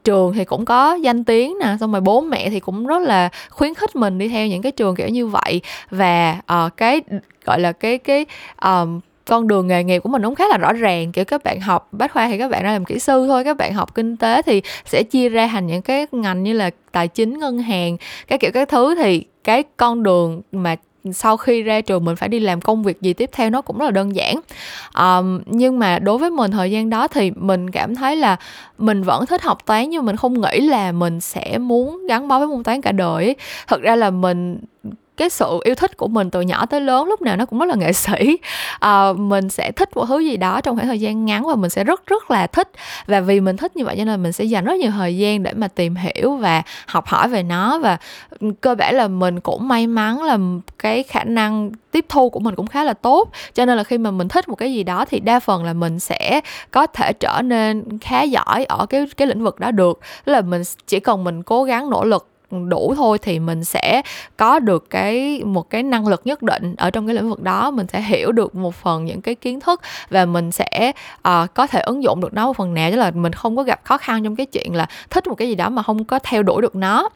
trường 0.04 0.32
thì 0.32 0.44
cũng 0.44 0.64
có 0.64 0.94
danh 0.94 1.25
tiếng 1.25 1.58
nè 1.61 1.76
xong 1.80 1.92
rồi 1.92 2.00
bố 2.00 2.20
mẹ 2.20 2.50
thì 2.50 2.61
cũng 2.61 2.87
rất 2.87 3.02
là 3.02 3.28
khuyến 3.50 3.75
khích 3.75 3.96
mình 3.96 4.18
đi 4.18 4.28
theo 4.28 4.46
những 4.46 4.62
cái 4.62 4.73
trường 4.73 4.96
kiểu 4.96 5.08
như 5.08 5.26
vậy. 5.26 5.61
Và 5.90 6.40
uh, 6.52 6.76
cái 6.76 7.00
gọi 7.44 7.61
là 7.61 7.73
cái 7.73 7.99
cái 7.99 8.26
um, 8.62 9.00
con 9.26 9.49
đường 9.49 9.66
nghề 9.66 9.85
nghiệp 9.85 9.99
của 9.99 10.09
mình 10.09 10.23
cũng 10.23 10.35
khá 10.35 10.49
là 10.49 10.59
rõ 10.59 10.73
ràng. 10.73 11.12
Kiểu 11.12 11.25
các 11.25 11.45
bạn 11.45 11.61
học 11.61 11.88
bách 11.93 12.12
khoa 12.12 12.28
thì 12.28 12.38
các 12.38 12.50
bạn 12.50 12.62
ra 12.62 12.73
làm 12.73 12.85
kỹ 12.85 12.99
sư 12.99 13.26
thôi 13.28 13.45
các 13.45 13.57
bạn 13.57 13.75
học 13.75 13.95
kinh 13.95 14.16
tế 14.16 14.43
thì 14.43 14.62
sẽ 14.85 15.02
chia 15.02 15.28
ra 15.28 15.47
thành 15.47 15.66
những 15.66 15.83
cái 15.83 16.07
ngành 16.12 16.43
như 16.43 16.52
là 16.52 16.71
tài 16.93 17.09
chính 17.09 17.38
ngân 17.38 17.59
hàng 17.59 17.97
các 18.26 18.40
kiểu 18.40 18.50
các 18.54 18.69
thứ. 18.69 18.95
Thì 18.95 19.25
cái 19.45 19.64
con 19.76 20.02
đường 20.02 20.43
mà 20.52 20.76
sau 21.12 21.37
khi 21.37 21.62
ra 21.62 21.81
trường 21.81 22.04
mình 22.04 22.16
phải 22.16 22.28
đi 22.28 22.40
làm 22.40 22.61
công 22.61 22.83
việc 22.83 23.00
gì 23.00 23.12
tiếp 23.12 23.31
theo 23.33 23.50
nó 23.50 23.62
cũng 23.62 23.78
rất 23.78 23.85
là 23.85 23.90
đơn 23.90 24.16
giản. 24.16 24.40
Um, 24.99 25.40
nhưng 25.47 25.78
mà 25.78 25.99
đối 25.99 26.19
với 26.19 26.31
mình 26.31 26.50
thời 26.50 26.71
gian 26.71 26.90
đó 26.90 27.09
thì 27.09 27.31
mình 27.31 27.71
cảm 27.71 27.95
thấy 27.95 28.16
là 28.16 28.37
mình 28.78 29.02
vẫn 29.02 29.26
thích 29.26 29.43
học 29.43 29.66
toán 29.66 29.90
nhưng 29.90 30.04
mình 30.04 30.16
không 30.16 30.40
nghĩ 30.40 30.61
là 30.61 30.93
mình 30.93 31.21
sẽ 31.21 31.59
muốn 31.59 32.07
gắn 32.07 32.28
bó 32.28 32.38
với 32.38 32.49
môn 32.49 32.64
toán 32.64 32.81
cả 32.81 32.93
đời 32.93 33.37
thật 33.66 33.83
ra 33.83 33.97
là 33.97 34.11
mình 34.11 34.59
cái 35.16 35.30
sự 35.30 35.61
yêu 35.64 35.75
thích 35.75 35.97
của 35.97 36.09
mình 36.09 36.30
từ 36.30 36.40
nhỏ 36.40 36.66
tới 36.66 36.80
lớn 36.80 37.09
lúc 37.09 37.23
nào 37.23 37.37
nó 37.37 37.47
cũng 37.47 37.59
rất 37.59 37.66
là 37.66 37.75
nghệ 37.75 37.92
sĩ. 37.92 38.38
À, 38.78 39.12
mình 39.12 39.49
sẽ 39.49 39.73
thích 39.73 39.97
một 39.97 40.06
thứ 40.06 40.18
gì 40.18 40.37
đó 40.37 40.61
trong 40.61 40.76
khoảng 40.76 40.88
thời 40.88 41.00
gian 41.00 41.25
ngắn 41.25 41.47
và 41.47 41.54
mình 41.54 41.71
sẽ 41.71 41.85
rất 41.85 42.06
rất 42.06 42.30
là 42.30 42.47
thích. 42.47 42.71
Và 43.06 43.21
vì 43.21 43.40
mình 43.40 43.56
thích 43.56 43.76
như 43.76 43.85
vậy 43.85 43.94
cho 43.99 44.04
nên 44.04 44.23
mình 44.23 44.33
sẽ 44.33 44.44
dành 44.44 44.64
rất 44.64 44.76
nhiều 44.76 44.90
thời 44.90 45.16
gian 45.16 45.42
để 45.42 45.52
mà 45.52 45.68
tìm 45.68 45.97
hiểu 45.97 46.37
và 46.37 46.62
học 46.87 47.06
hỏi 47.06 47.28
về 47.28 47.42
nó. 47.42 47.78
Và 47.78 47.99
ừ, 48.40 48.52
cơ 48.61 48.75
bản 48.75 48.94
là 48.94 49.09
mình 49.09 49.40
cũng 49.40 49.68
may 49.68 49.87
mắn 49.87 50.23
là 50.23 50.38
cái 50.78 51.02
khả 51.02 51.25
năng 51.25 51.71
tiếp 51.90 52.04
thu 52.09 52.30
của 52.30 52.40
mình 52.40 52.54
cũng 52.54 52.66
khá 52.66 52.85
là 52.85 52.92
tốt. 52.92 53.30
Cho 53.54 53.64
nên 53.64 53.76
là 53.76 53.85
khi 53.85 53.99
mà 53.99 54.11
mình 54.11 54.28
thích 54.28 54.49
một 54.49 54.56
cái 54.56 54.75
gì 54.75 54.83
đó 54.83 55.04
thì 55.04 55.21
đa 55.21 55.40
phần 55.40 55.64
là 55.64 55.73
mình 55.73 55.99
sẽ 55.99 56.40
có 56.71 56.87
thể 56.87 57.12
trở 57.12 57.42
nên 57.42 57.99
khá 58.00 58.23
giỏi 58.23 58.64
ở 58.64 58.87
cái 58.87 59.06
cái 59.16 59.28
lĩnh 59.28 59.44
vực 59.44 59.61
đó 59.61 59.71
được. 59.71 60.00
Tức 60.25 60.33
là 60.33 60.40
mình 60.40 60.62
chỉ 60.87 61.00
cần 61.00 61.25
mình 61.25 61.42
cố 61.42 61.64
gắng 61.64 61.90
nỗ 61.90 62.04
lực 62.04 62.33
đủ 62.68 62.94
thôi 62.96 63.18
thì 63.23 63.38
mình 63.38 63.64
sẽ 63.64 64.02
có 64.37 64.58
được 64.58 64.90
cái 64.90 65.42
một 65.44 65.70
cái 65.70 65.82
năng 65.82 66.06
lực 66.06 66.23
nhất 66.25 66.42
định 66.42 66.75
ở 66.76 66.90
trong 66.90 67.06
cái 67.06 67.14
lĩnh 67.14 67.30
vực 67.30 67.42
đó. 67.42 67.70
Mình 67.70 67.87
sẽ 67.92 68.00
hiểu 68.00 68.32
được 68.32 68.54
một 68.54 68.75
phần 68.75 69.04
những 69.04 69.23
cái 69.23 69.34
kiến 69.34 69.61
thức 69.61 69.80
và 70.11 70.25
mình 70.25 70.52
sẽ 70.52 70.92
uh, 71.28 71.54
có 71.54 71.66
thể 71.66 71.80
ứng 71.80 72.02
dụng 72.02 72.20
được 72.20 72.34
nó 72.34 72.46
một 72.46 72.56
phần 72.56 72.75
nào 72.75 72.90
tức 72.90 72.96
là 72.96 73.11
mình 73.11 73.32
không 73.32 73.56
có 73.56 73.62
gặp 73.62 73.80
khó 73.84 73.99
khăn 73.99 74.25
trong 74.25 74.37
cái 74.37 74.46
chuyện 74.46 74.75
là 74.75 74.87
thích 75.11 75.26
một 75.26 75.34
cái 75.34 75.49
gì 75.49 75.54
đó 75.54 75.68
mà 75.68 75.82
không 75.82 76.04
có 76.04 76.18
theo 76.18 76.42
đuổi 76.42 76.62
được 76.62 76.76
nó. 76.76 77.08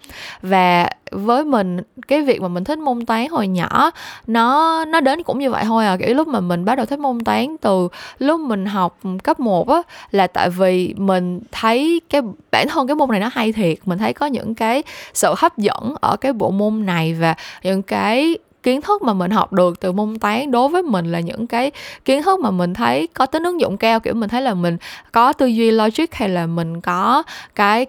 Và 0.43 0.91
với 1.11 1.45
mình 1.45 1.81
cái 2.09 2.23
việc 2.23 2.43
mà 2.43 2.49
mình 2.49 2.65
thích 2.65 2.79
môn 2.79 3.07
toán 3.07 3.27
hồi 3.29 3.49
nhỏ 3.49 3.91
nó 4.27 4.85
nó 4.85 5.01
đến 5.01 5.23
cũng 5.23 5.39
như 5.39 5.51
vậy 5.51 5.65
thôi 5.67 5.87
à. 5.87 5.97
Kiểu 5.97 6.15
lúc 6.15 6.29
mà 6.29 6.41
mình 6.41 6.65
bắt 6.65 6.75
đầu 6.75 6.87
thích 6.87 6.99
môn 6.99 7.25
toán 7.25 7.57
từ 7.61 7.89
lúc 8.19 8.41
mình 8.41 8.67
học 8.67 8.99
cấp 9.23 9.41
1 9.41 9.69
á 9.69 9.83
là 10.11 10.27
tại 10.27 10.51
vì 10.51 10.95
mình 10.97 11.41
thấy 11.53 12.01
cái 12.11 12.23
bản 12.53 12.69
thân 12.69 12.87
cái 12.87 12.95
môn 12.95 13.11
này 13.11 13.21
nó 13.21 13.31
hay 13.33 13.53
thiệt. 13.53 13.79
Mình 13.85 13.99
thấy 13.99 14.13
có 14.13 14.27
những 14.27 14.55
cái 14.55 14.83
sự 15.15 15.28
hấp 15.39 15.59
dẫn 15.59 15.95
ở 16.01 16.17
cái 16.17 16.33
bộ 16.33 16.51
môn 16.51 16.87
này 16.87 17.15
và 17.15 17.35
những 17.63 17.83
cái 17.83 18.39
kiến 18.63 18.81
thức 18.81 19.03
mà 19.03 19.13
mình 19.13 19.31
học 19.31 19.53
được 19.53 19.81
từ 19.81 19.93
môn 19.93 20.19
toán 20.19 20.51
đối 20.51 20.69
với 20.69 20.83
mình 20.83 21.13
là 21.13 21.21
những 21.21 21.47
cái 21.47 21.71
kiến 22.05 22.23
thức 22.23 22.41
mà 22.41 22.51
mình 22.51 22.75
thấy 22.75 23.07
có 23.07 23.27
tính 23.27 23.43
ứng 23.43 23.61
dụng 23.61 23.77
cao. 23.77 24.01
Kiểu 24.01 24.15
mình 24.15 24.29
thấy 24.29 24.43
là 24.43 24.55
mình 24.55 24.77
có 25.13 25.33
tư 25.33 25.47
duy 25.47 25.71
logic 25.71 26.13
hay 26.13 26.29
là 26.29 26.47
mình 26.47 26.81
có 26.81 27.23
cái 27.55 27.87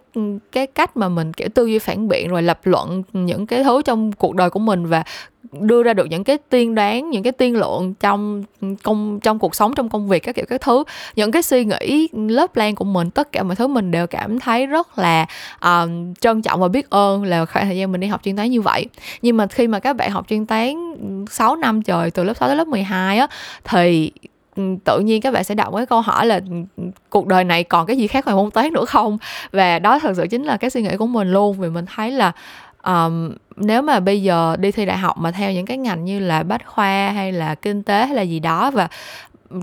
cái 0.51 0.67
cách 0.67 0.97
mà 0.97 1.09
mình, 1.09 1.33
kiểu, 1.33 1.49
tư 1.55 1.65
duy 1.65 1.79
phản 1.79 2.07
biện 2.07 2.27
rồi 2.29 2.43
lập 2.43 2.59
luận 2.63 3.03
những 3.13 3.45
cái 3.45 3.63
thứ 3.63 3.81
trong 3.81 4.11
cuộc 4.11 4.35
đời 4.35 4.49
của 4.49 4.59
mình 4.59 4.85
và 4.85 5.03
đưa 5.51 5.83
ra 5.83 5.93
được 5.93 6.05
những 6.09 6.23
cái 6.23 6.37
tiên 6.49 6.75
đoán 6.75 7.09
những 7.09 7.23
cái 7.23 7.31
tiên 7.31 7.55
lượng 7.55 7.93
trong 7.99 8.43
công 8.83 9.19
trong 9.19 9.39
cuộc 9.39 9.55
sống 9.55 9.73
trong 9.75 9.89
công 9.89 10.07
việc 10.07 10.23
các 10.23 10.35
kiểu 10.35 10.45
các 10.49 10.61
thứ. 10.61 10.83
Những 11.15 11.31
cái 11.31 11.41
suy 11.41 11.65
nghĩ 11.65 12.07
lớp 12.13 12.55
lan 12.55 12.75
của 12.75 12.85
mình 12.85 13.11
tất 13.11 13.31
cả 13.31 13.43
mọi 13.43 13.55
thứ 13.55 13.67
mình 13.67 13.91
đều 13.91 14.07
cảm 14.07 14.39
thấy 14.39 14.65
rất 14.65 14.99
là 14.99 15.25
uh, 15.55 15.89
trân 16.21 16.41
trọng 16.41 16.59
và 16.59 16.67
biết 16.67 16.89
ơn 16.89 17.23
là 17.23 17.45
khoảng 17.45 17.65
thời 17.65 17.77
gian 17.77 17.91
mình 17.91 18.01
đi 18.01 18.07
học 18.07 18.23
chuyên 18.23 18.35
toán 18.35 18.49
như 18.49 18.61
vậy. 18.61 18.85
Nhưng 19.21 19.37
mà 19.37 19.47
khi 19.47 19.67
mà 19.67 19.79
các 19.79 19.95
bạn 19.95 20.11
học 20.11 20.25
chuyên 20.29 20.45
toán 20.45 20.95
6 21.29 21.55
năm 21.55 21.81
trời 21.81 22.11
từ 22.11 22.23
lớp 22.23 22.33
6 22.33 22.49
tới 22.49 22.55
lớp 22.55 22.67
12 22.67 23.17
á 23.17 23.27
thì 23.63 24.11
ừ, 24.55 24.63
tự 24.85 24.99
nhiên 24.99 25.21
các 25.21 25.33
bạn 25.33 25.43
sẽ 25.43 25.55
đọc 25.55 25.73
cái 25.75 25.85
câu 25.85 26.01
hỏi 26.01 26.25
là 26.25 26.39
ừ, 26.77 26.83
cuộc 27.09 27.27
đời 27.27 27.43
này 27.43 27.63
còn 27.63 27.85
cái 27.85 27.97
gì 27.97 28.07
khác 28.07 28.25
ngoài 28.25 28.37
môn 28.37 28.51
toán 28.51 28.73
nữa 28.73 28.85
không? 28.85 29.17
Và 29.51 29.79
đó 29.79 29.99
thật 29.99 30.13
sự 30.17 30.27
chính 30.29 30.43
là 30.43 30.57
cái 30.57 30.69
suy 30.69 30.81
nghĩ 30.81 30.97
của 30.97 31.07
mình 31.07 31.31
luôn 31.31 31.59
vì 31.59 31.69
mình 31.69 31.85
thấy 31.95 32.11
là 32.11 32.31
um, 32.85 33.31
nếu 33.55 33.81
mà 33.81 33.99
bây 33.99 34.21
giờ 34.21 34.55
đi 34.59 34.71
thi 34.71 34.85
đại 34.85 34.97
học 34.97 35.17
mà 35.17 35.31
theo 35.31 35.51
những 35.51 35.65
cái 35.65 35.77
ngành 35.77 36.05
như 36.05 36.19
là 36.19 36.43
bách 36.43 36.65
khoa 36.65 37.11
hay 37.11 37.31
là 37.31 37.55
kinh 37.55 37.83
tế 37.83 38.05
hay 38.05 38.15
là 38.15 38.21
gì 38.21 38.39
đó 38.39 38.71
và 38.71 38.87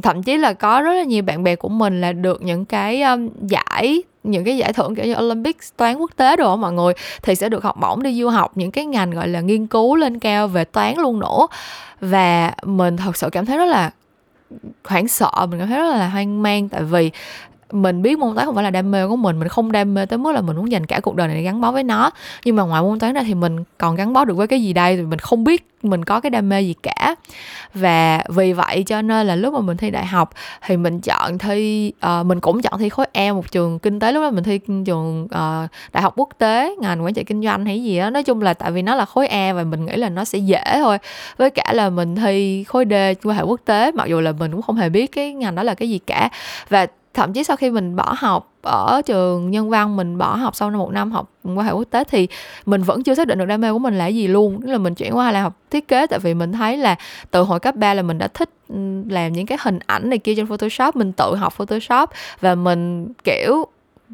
thậm 0.02 0.22
chí 0.22 0.36
là 0.36 0.52
có 0.52 0.80
rất 0.80 0.92
là 0.92 1.02
nhiều 1.02 1.22
bạn 1.22 1.44
bè 1.44 1.56
của 1.56 1.68
mình 1.68 2.00
là 2.00 2.12
được 2.12 2.42
những 2.42 2.64
cái 2.64 3.02
um, 3.02 3.28
giải 3.48 4.02
những 4.26 4.44
cái 4.44 4.56
giải 4.56 4.72
thưởng 4.72 4.94
kiểu 4.94 5.04
như 5.04 5.14
Olympic 5.18 5.56
toán 5.76 5.96
quốc 5.96 6.10
tế 6.16 6.36
đồ 6.36 6.56
mọi 6.56 6.72
người 6.72 6.92
thì 7.22 7.34
sẽ 7.34 7.48
được 7.48 7.64
học 7.64 7.76
bổng 7.80 8.02
đi 8.02 8.20
du 8.20 8.28
học 8.28 8.52
những 8.54 8.70
cái 8.70 8.86
ngành 8.86 9.10
gọi 9.10 9.28
là 9.28 9.40
nghiên 9.40 9.66
cứu 9.66 9.96
lên 9.96 10.18
cao 10.18 10.48
về 10.48 10.64
toán 10.64 10.94
luôn 10.96 11.20
nữa. 11.20 11.46
Và 12.00 12.52
mình 12.62 12.96
thật 12.96 13.16
sự 13.16 13.28
cảm 13.30 13.46
thấy 13.46 13.58
rất 13.58 13.64
là 13.64 13.90
hoảng 14.84 15.08
sợ 15.08 15.30
mình 15.50 15.58
cảm 15.58 15.68
thấy 15.68 15.78
rất 15.78 15.96
là 15.96 16.08
hoang 16.08 16.42
mang 16.42 16.68
tại 16.68 16.82
vì 16.82 17.10
mình 17.72 18.02
biết 18.02 18.18
môn 18.18 18.34
toán 18.34 18.46
không 18.46 18.54
phải 18.54 18.64
là 18.64 18.70
đam 18.70 18.90
mê 18.90 19.06
của 19.06 19.16
mình 19.16 19.38
mình 19.38 19.48
không 19.48 19.72
đam 19.72 19.94
mê 19.94 20.06
tới 20.06 20.18
mức 20.18 20.32
là 20.32 20.40
mình 20.40 20.56
muốn 20.56 20.70
dành 20.70 20.86
cả 20.86 21.00
cuộc 21.00 21.16
đời 21.16 21.28
này 21.28 21.36
để 21.36 21.42
gắn 21.42 21.60
bó 21.60 21.72
với 21.72 21.84
nó. 21.84 22.10
Nhưng 22.44 22.56
mà 22.56 22.62
ngoài 22.62 22.82
môn 22.82 22.98
toán 22.98 23.14
ra 23.14 23.22
thì 23.22 23.34
mình 23.34 23.64
còn 23.78 23.96
gắn 23.96 24.12
bó 24.12 24.24
được 24.24 24.36
với 24.36 24.46
cái 24.46 24.62
gì 24.62 24.72
đây? 24.72 24.96
Thì 24.96 25.02
mình 25.02 25.18
không 25.18 25.44
biết 25.44 25.68
mình 25.82 26.04
có 26.04 26.20
cái 26.20 26.30
đam 26.30 26.48
mê 26.48 26.60
gì 26.60 26.74
cả. 26.82 27.14
Và 27.74 28.22
vì 28.28 28.52
vậy 28.52 28.82
cho 28.86 29.02
nên 29.02 29.26
là 29.26 29.36
lúc 29.36 29.54
mà 29.54 29.60
mình 29.60 29.76
thi 29.76 29.90
đại 29.90 30.06
học 30.06 30.30
thì 30.66 30.76
mình 30.76 31.00
chọn 31.00 31.38
thi 31.38 31.92
uh, 32.20 32.26
mình 32.26 32.40
cũng 32.40 32.62
chọn 32.62 32.78
thi 32.78 32.88
khối 32.88 33.06
E 33.12 33.32
một 33.32 33.52
trường 33.52 33.78
kinh 33.78 34.00
tế. 34.00 34.12
Lúc 34.12 34.22
đó 34.22 34.30
mình 34.30 34.44
thi 34.44 34.60
trường 34.86 35.24
uh, 35.24 35.70
đại 35.92 36.02
học 36.02 36.12
quốc 36.16 36.28
tế 36.38 36.74
ngành 36.80 37.04
quản 37.04 37.14
trị 37.14 37.24
kinh 37.24 37.42
doanh 37.42 37.66
hay 37.66 37.82
gì 37.82 37.98
đó 37.98 38.10
nói 38.10 38.22
chung 38.22 38.42
là 38.42 38.54
tại 38.54 38.70
vì 38.70 38.82
nó 38.82 38.94
là 38.94 39.04
khối 39.04 39.26
E 39.28 39.52
và 39.52 39.64
mình 39.64 39.86
nghĩ 39.86 39.96
là 39.96 40.08
nó 40.08 40.24
sẽ 40.24 40.38
dễ 40.38 40.64
thôi. 40.74 40.98
Với 41.36 41.50
cả 41.50 41.72
là 41.72 41.90
mình 41.90 42.16
thi 42.16 42.64
khối 42.64 42.84
D 42.90 42.92
quan 43.24 43.36
hệ 43.36 43.42
quốc 43.42 43.60
tế 43.64 43.92
mặc 43.92 44.08
dù 44.08 44.20
là 44.20 44.32
mình 44.32 44.52
cũng 44.52 44.62
không 44.62 44.76
hề 44.76 44.88
biết 44.88 45.12
cái 45.12 45.32
ngành 45.32 45.54
đó 45.54 45.62
là 45.62 45.74
cái 45.74 45.90
gì 45.90 45.98
cả. 45.98 46.28
Và 46.68 46.86
thậm 47.16 47.32
chí 47.32 47.44
sau 47.44 47.56
khi 47.56 47.70
mình 47.70 47.96
bỏ 47.96 48.14
học 48.18 48.52
ở 48.62 49.02
trường 49.06 49.50
nhân 49.50 49.70
văn, 49.70 49.96
mình 49.96 50.18
bỏ 50.18 50.36
học 50.36 50.56
sau 50.56 50.70
một 50.70 50.92
năm 50.92 51.12
học 51.12 51.30
quan 51.44 51.66
hệ 51.66 51.72
quốc 51.72 51.88
tế 51.90 52.04
thì 52.04 52.28
mình 52.66 52.82
vẫn 52.82 53.02
chưa 53.02 53.14
xác 53.14 53.26
định 53.26 53.38
được 53.38 53.44
đam 53.44 53.60
mê 53.60 53.72
của 53.72 53.78
mình 53.78 53.98
là 53.98 54.06
gì 54.06 54.28
luôn. 54.28 54.60
Tức 54.60 54.72
là 54.72 54.78
mình 54.78 54.94
chuyển 54.94 55.16
qua 55.16 55.32
là 55.32 55.42
học 55.42 55.56
thiết 55.70 55.88
kế 55.88 56.06
tại 56.06 56.18
vì 56.18 56.34
mình 56.34 56.52
thấy 56.52 56.76
là 56.76 56.96
từ 57.30 57.42
hồi 57.42 57.60
cấp 57.60 57.76
3 57.76 57.94
là 57.94 58.02
mình 58.02 58.18
đã 58.18 58.28
thích 58.28 58.50
ừ, 58.68 58.76
làm 59.08 59.32
những 59.32 59.46
cái 59.46 59.58
hình 59.60 59.78
ảnh 59.86 60.10
này 60.10 60.18
kia 60.18 60.34
trên 60.34 60.46
photoshop, 60.46 60.96
mình 60.96 61.12
tự 61.12 61.34
học 61.36 61.52
photoshop 61.52 62.10
và 62.40 62.54
mình, 62.54 63.12
kiểu, 63.24 63.66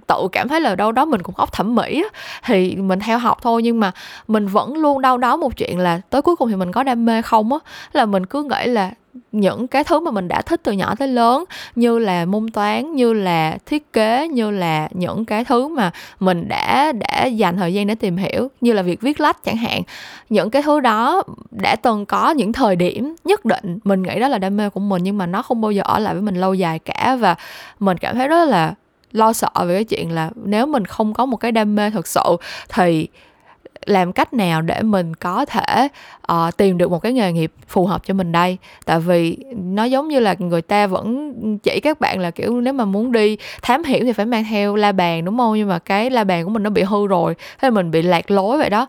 tự 0.07 0.29
cảm 0.33 0.49
thấy 0.49 0.61
là 0.61 0.77
đâu 0.77 0.93
đó 0.93 1.05
mình 1.05 1.23
cũng 1.23 1.35
óc 1.35 1.53
thẩm 1.53 1.75
mỹ 1.75 2.05
thì 2.45 2.77
mình 2.77 3.01
theo 3.01 3.19
học 3.19 3.39
thôi 3.43 3.63
nhưng 3.63 3.81
mà 3.81 3.93
mình 4.29 4.47
vẫn 4.47 4.77
luôn 4.77 5.01
đau 5.01 5.19
đó 5.19 5.37
một 5.37 5.57
chuyện 5.57 5.79
là 5.79 6.01
tới 6.11 6.23
cuối 6.23 6.37
cùng 6.37 6.49
thì 6.49 6.57
mình 6.57 6.73
có 6.73 6.83
đam 6.83 7.05
mê 7.05 7.23
không 7.23 7.53
á. 7.53 7.59
Là 7.93 8.07
mình 8.07 8.27
cứ 8.27 8.43
nghĩ 8.43 8.67
là 8.67 8.91
những 9.33 9.69
cái 9.69 9.85
thứ 9.85 10.01
mà 10.01 10.11
mình 10.11 10.29
đã 10.29 10.43
thích 10.43 10.61
từ 10.63 10.73
nhỏ 10.73 10.95
tới 10.95 11.09
lớn, 11.09 11.45
như 11.75 11.99
là 11.99 12.25
môn 12.25 12.51
toán, 12.51 12.95
như 12.95 13.13
là 13.13 13.59
thiết 13.67 13.93
kế, 13.93 14.29
như 14.29 14.51
là 14.51 14.89
những 14.93 15.25
cái 15.25 15.45
thứ 15.45 15.69
mà 15.69 15.91
mình 16.21 16.49
đã 16.49 16.93
đã 16.93 17.25
dành 17.25 17.57
thời 17.57 17.75
gian 17.75 17.87
để 17.87 17.95
tìm 17.95 18.17
hiểu, 18.17 18.51
như 18.61 18.73
là 18.73 18.83
việc 18.83 19.01
viết 19.01 19.21
lách 19.21 19.45
chẳng 19.45 19.57
hạn. 19.57 19.83
Những 20.29 20.51
cái 20.51 20.63
thứ 20.63 20.81
đó 20.81 21.23
đã 21.51 21.77
từng 21.77 22.07
có 22.07 22.31
những 22.31 22.53
thời 22.53 22.77
điểm 22.77 23.15
nhất 23.25 23.45
định 23.45 23.79
mình 23.85 24.03
nghĩ 24.03 24.21
đó 24.21 24.29
là 24.29 24.39
đam 24.39 24.57
mê 24.57 24.71
của 24.71 24.81
mình, 24.81 25.03
nhưng 25.03 25.19
mà 25.19 25.27
nó 25.27 25.43
không 25.43 25.61
bao 25.61 25.71
giờ 25.71 25.83
ở 25.85 25.99
lại 25.99 26.15
với 26.15 26.23
mình 26.23 26.35
lâu 26.35 26.55
dài 26.55 26.79
cả, 26.79 27.17
và 27.21 27.35
mình 27.79 27.99
cảm 27.99 28.17
thấy 28.17 28.29
rất 28.29 28.49
là 28.49 28.75
lo 29.13 29.33
sợ 29.33 29.51
về 29.67 29.75
cái 29.75 29.85
chuyện 29.85 30.11
là 30.11 30.31
nếu 30.45 30.67
mình 30.67 30.85
không 30.85 31.15
có 31.15 31.27
một 31.27 31.37
cái 31.37 31.53
đam 31.53 31.77
mê 31.77 31.91
thật 31.91 32.07
sự 32.07 32.23
thì 32.69 33.09
làm 33.87 34.13
cách 34.13 34.33
nào 34.33 34.63
để 34.63 34.83
mình 34.83 35.15
có 35.15 35.45
thể 35.45 35.89
uh, 36.33 36.57
tìm 36.57 36.79
được 36.79 36.91
một 36.91 36.99
cái 36.99 37.13
nghề 37.13 37.33
nghiệp 37.33 37.53
phù 37.69 37.87
hợp 37.87 38.03
cho 38.07 38.15
mình 38.15 38.33
đây? 38.33 38.59
Tại 38.85 39.01
vì 39.01 39.37
nó 39.55 39.85
giống 39.85 40.09
như 40.09 40.21
là 40.21 40.35
người 40.39 40.63
ta 40.63 40.87
vẫn 40.87 41.33
chỉ 41.59 41.81
các 41.81 42.01
bạn 42.01 42.21
là 42.21 42.31
kiểu 42.31 42.61
nếu 42.61 42.73
mà 42.73 42.85
muốn 42.85 43.13
đi 43.13 43.37
thám 43.63 43.85
hiểm 43.85 44.05
thì 44.05 44.13
phải 44.13 44.27
mang 44.27 44.45
theo 44.51 44.77
la 44.77 44.93
bàn 44.93 45.25
đúng 45.25 45.39
không? 45.39 45.55
Nhưng 45.57 45.69
mà 45.69 45.79
cái 45.79 46.11
la 46.11 46.25
bàn 46.25 46.45
của 46.45 46.51
mình 46.51 46.63
nó 46.63 46.71
bị 46.71 46.83
hư 46.83 47.07
rồi 47.07 47.35
thế 47.59 47.71
mình 47.71 47.91
bị 47.91 48.03
lạc 48.03 48.31
lối 48.31 48.59
vậy 48.59 48.71
đó. 48.71 48.87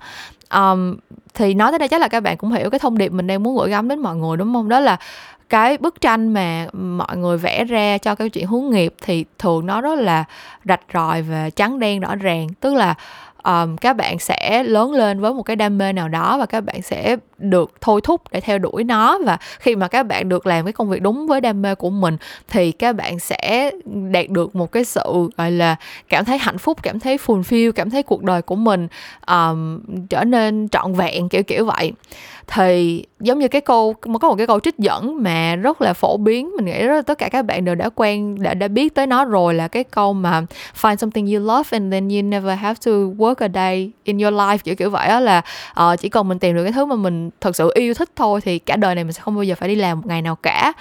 Um, 0.53 0.95
thì 1.33 1.53
nói 1.53 1.71
tới 1.71 1.79
đây 1.79 1.87
chắc 1.87 2.01
là 2.01 2.07
các 2.07 2.19
bạn 2.19 2.37
cũng 2.37 2.51
hiểu 2.51 2.69
cái 2.69 2.79
thông 2.79 2.97
điệp 2.97 3.11
mình 3.11 3.27
đang 3.27 3.43
muốn 3.43 3.57
gửi 3.57 3.69
gắm 3.69 3.87
đến 3.87 3.99
mọi 3.99 4.15
người 4.15 4.37
đúng 4.37 4.53
không? 4.53 4.69
Đó 4.69 4.79
là 4.79 4.97
cái 5.49 5.77
bức 5.77 6.01
tranh 6.01 6.33
mà 6.33 6.67
mọi 6.73 7.17
người 7.17 7.37
vẽ 7.37 7.63
ra 7.63 7.97
cho 7.97 8.15
cái 8.15 8.29
chuyện 8.29 8.47
hướng 8.47 8.69
nghiệp 8.69 8.93
thì 9.01 9.25
thường 9.39 9.65
nó 9.65 9.81
rất 9.81 9.99
là 9.99 10.23
rạch 10.65 10.81
ròi 10.93 11.21
và 11.21 11.49
trắng 11.49 11.79
đen 11.79 11.99
rõ 11.99 12.15
ràng. 12.15 12.47
Tức 12.59 12.73
là 12.75 12.93
um, 13.43 13.75
các 13.77 13.93
bạn 13.93 14.19
sẽ 14.19 14.63
lớn 14.63 14.91
lên 14.91 15.19
với 15.19 15.33
một 15.33 15.43
cái 15.43 15.55
đam 15.55 15.77
mê 15.77 15.93
nào 15.93 16.09
đó 16.09 16.37
và 16.37 16.45
các 16.45 16.61
bạn 16.61 16.81
sẽ 16.81 17.17
được 17.37 17.71
thôi 17.81 18.01
thúc 18.03 18.21
để 18.31 18.41
theo 18.41 18.57
đuổi 18.57 18.83
nó. 18.83 19.19
Và 19.25 19.37
khi 19.59 19.75
mà 19.75 19.87
các 19.87 20.03
bạn 20.03 20.29
được 20.29 20.47
làm 20.47 20.65
cái 20.65 20.73
công 20.73 20.89
việc 20.89 21.01
đúng 21.01 21.27
với 21.27 21.41
đam 21.41 21.61
mê 21.61 21.75
của 21.75 21.89
mình 21.89 22.17
thì 22.47 22.71
các 22.71 22.95
bạn 22.95 23.19
sẽ 23.19 23.71
đạt 24.11 24.29
được 24.29 24.55
một 24.55 24.71
cái 24.71 24.85
sự 24.85 25.29
gọi 25.37 25.51
là 25.51 25.75
cảm 26.09 26.25
thấy 26.25 26.37
hạnh 26.37 26.57
phúc 26.57 26.77
cảm 26.83 26.99
thấy 26.99 27.17
fulfill 27.17 27.71
cảm 27.71 27.89
thấy 27.89 28.03
cuộc 28.03 28.23
đời 28.23 28.41
của 28.41 28.55
mình 28.55 28.87
um, 29.27 29.79
trở 30.09 30.23
nên 30.23 30.69
trọn 30.69 30.93
vẹn 30.93 31.29
kiểu 31.29 31.43
kiểu 31.43 31.65
vậy 31.65 31.91
thì 32.47 33.03
giống 33.19 33.39
như 33.39 33.47
cái 33.47 33.61
câu 33.61 33.93
có 34.01 34.29
một 34.29 34.35
cái 34.37 34.47
câu 34.47 34.59
trích 34.59 34.77
dẫn 34.77 35.23
mà 35.23 35.55
rất 35.55 35.81
là 35.81 35.93
phổ 35.93 36.17
biến. 36.17 36.51
Mình 36.55 36.65
nghĩ 36.65 36.83
rất 36.87 36.95
là 36.95 37.01
tất 37.01 37.17
cả 37.17 37.29
các 37.29 37.45
bạn 37.45 37.65
đều 37.65 37.75
đã 37.75 37.89
quen 37.95 38.43
đã 38.43 38.53
đã 38.53 38.67
biết 38.67 38.95
tới 38.95 39.07
nó 39.07 39.25
rồi 39.25 39.53
là 39.53 39.67
cái 39.67 39.83
câu 39.83 40.13
mà 40.13 40.41
find 40.81 40.95
something 40.95 41.25
you 41.33 41.39
love 41.39 41.69
and 41.71 41.91
then 41.93 42.09
you 42.09 42.21
never 42.21 42.59
have 42.59 42.79
to 42.85 42.91
work 42.91 43.35
a 43.37 43.47
day 43.53 43.91
in 44.03 44.17
your 44.17 44.33
life. 44.33 44.57
Kiểu 44.57 44.75
kiểu 44.75 44.89
vậy 44.89 45.07
đó 45.07 45.19
là 45.19 45.41
uh, 45.71 45.99
chỉ 45.99 46.09
cần 46.09 46.27
mình 46.27 46.39
tìm 46.39 46.55
được 46.55 46.63
cái 46.63 46.73
thứ 46.73 46.85
mà 46.85 46.95
mình 46.95 47.29
thật 47.41 47.55
sự 47.55 47.71
yêu 47.75 47.93
thích 47.93 48.09
thôi 48.15 48.41
thì 48.41 48.59
cả 48.59 48.75
đời 48.75 48.95
này 48.95 49.03
mình 49.03 49.13
sẽ 49.13 49.21
không 49.21 49.35
bao 49.35 49.43
giờ 49.43 49.55
phải 49.55 49.69
đi 49.69 49.75
làm 49.75 50.01
một 50.01 50.07
ngày 50.07 50.21
nào 50.21 50.35
cả. 50.35 50.73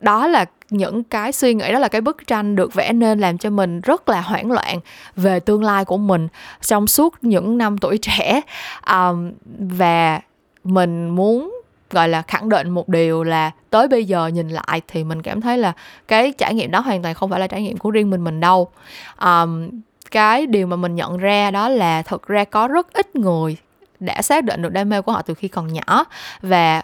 Đó 0.00 0.26
là 0.26 0.44
những 0.70 1.02
cái 1.02 1.32
suy 1.32 1.54
nghĩ 1.54 1.72
đó 1.72 1.78
là 1.78 1.88
cái 1.88 2.00
bức 2.00 2.26
tranh 2.26 2.56
được 2.56 2.74
vẽ 2.74 2.92
nên 2.92 3.18
làm 3.18 3.38
cho 3.38 3.50
mình 3.50 3.80
rất 3.80 4.08
là 4.08 4.20
hoảng 4.20 4.52
loạn 4.52 4.80
về 5.16 5.40
tương 5.40 5.64
lai 5.64 5.84
của 5.84 5.96
mình 5.96 6.28
trong 6.60 6.86
suốt 6.86 7.14
những 7.22 7.58
năm 7.58 7.78
tuổi 7.78 7.98
trẻ. 7.98 8.40
Um, 8.92 9.32
và 9.58 10.20
mình 10.66 11.08
muốn 11.08 11.60
gọi 11.90 12.08
là 12.08 12.22
khẳng 12.22 12.48
định 12.48 12.70
một 12.70 12.88
điều 12.88 13.22
là 13.22 13.50
tới 13.70 13.88
bây 13.88 14.04
giờ 14.04 14.26
nhìn 14.26 14.48
lại 14.48 14.80
thì 14.88 15.04
mình 15.04 15.22
cảm 15.22 15.40
thấy 15.40 15.58
là 15.58 15.72
cái 16.08 16.32
trải 16.38 16.54
nghiệm 16.54 16.70
đó 16.70 16.80
hoàn 16.80 17.02
toàn 17.02 17.14
không 17.14 17.30
phải 17.30 17.40
là 17.40 17.46
trải 17.46 17.62
nghiệm 17.62 17.76
của 17.76 17.90
riêng 17.90 18.10
mình 18.10 18.24
mình 18.24 18.40
đâu. 18.40 18.68
Um, 19.22 19.68
cái 20.10 20.46
điều 20.46 20.66
mà 20.66 20.76
mình 20.76 20.94
nhận 20.94 21.18
ra 21.18 21.50
đó 21.50 21.68
là 21.68 22.02
thực 22.02 22.26
ra 22.26 22.44
có 22.44 22.68
rất 22.68 22.92
ít 22.92 23.16
người 23.16 23.56
đã 24.00 24.22
xác 24.22 24.44
định 24.44 24.62
được 24.62 24.72
đam 24.72 24.88
mê 24.88 25.00
của 25.00 25.12
họ 25.12 25.22
từ 25.22 25.34
khi 25.34 25.48
còn 25.48 25.72
nhỏ 25.72 26.04
và 26.42 26.82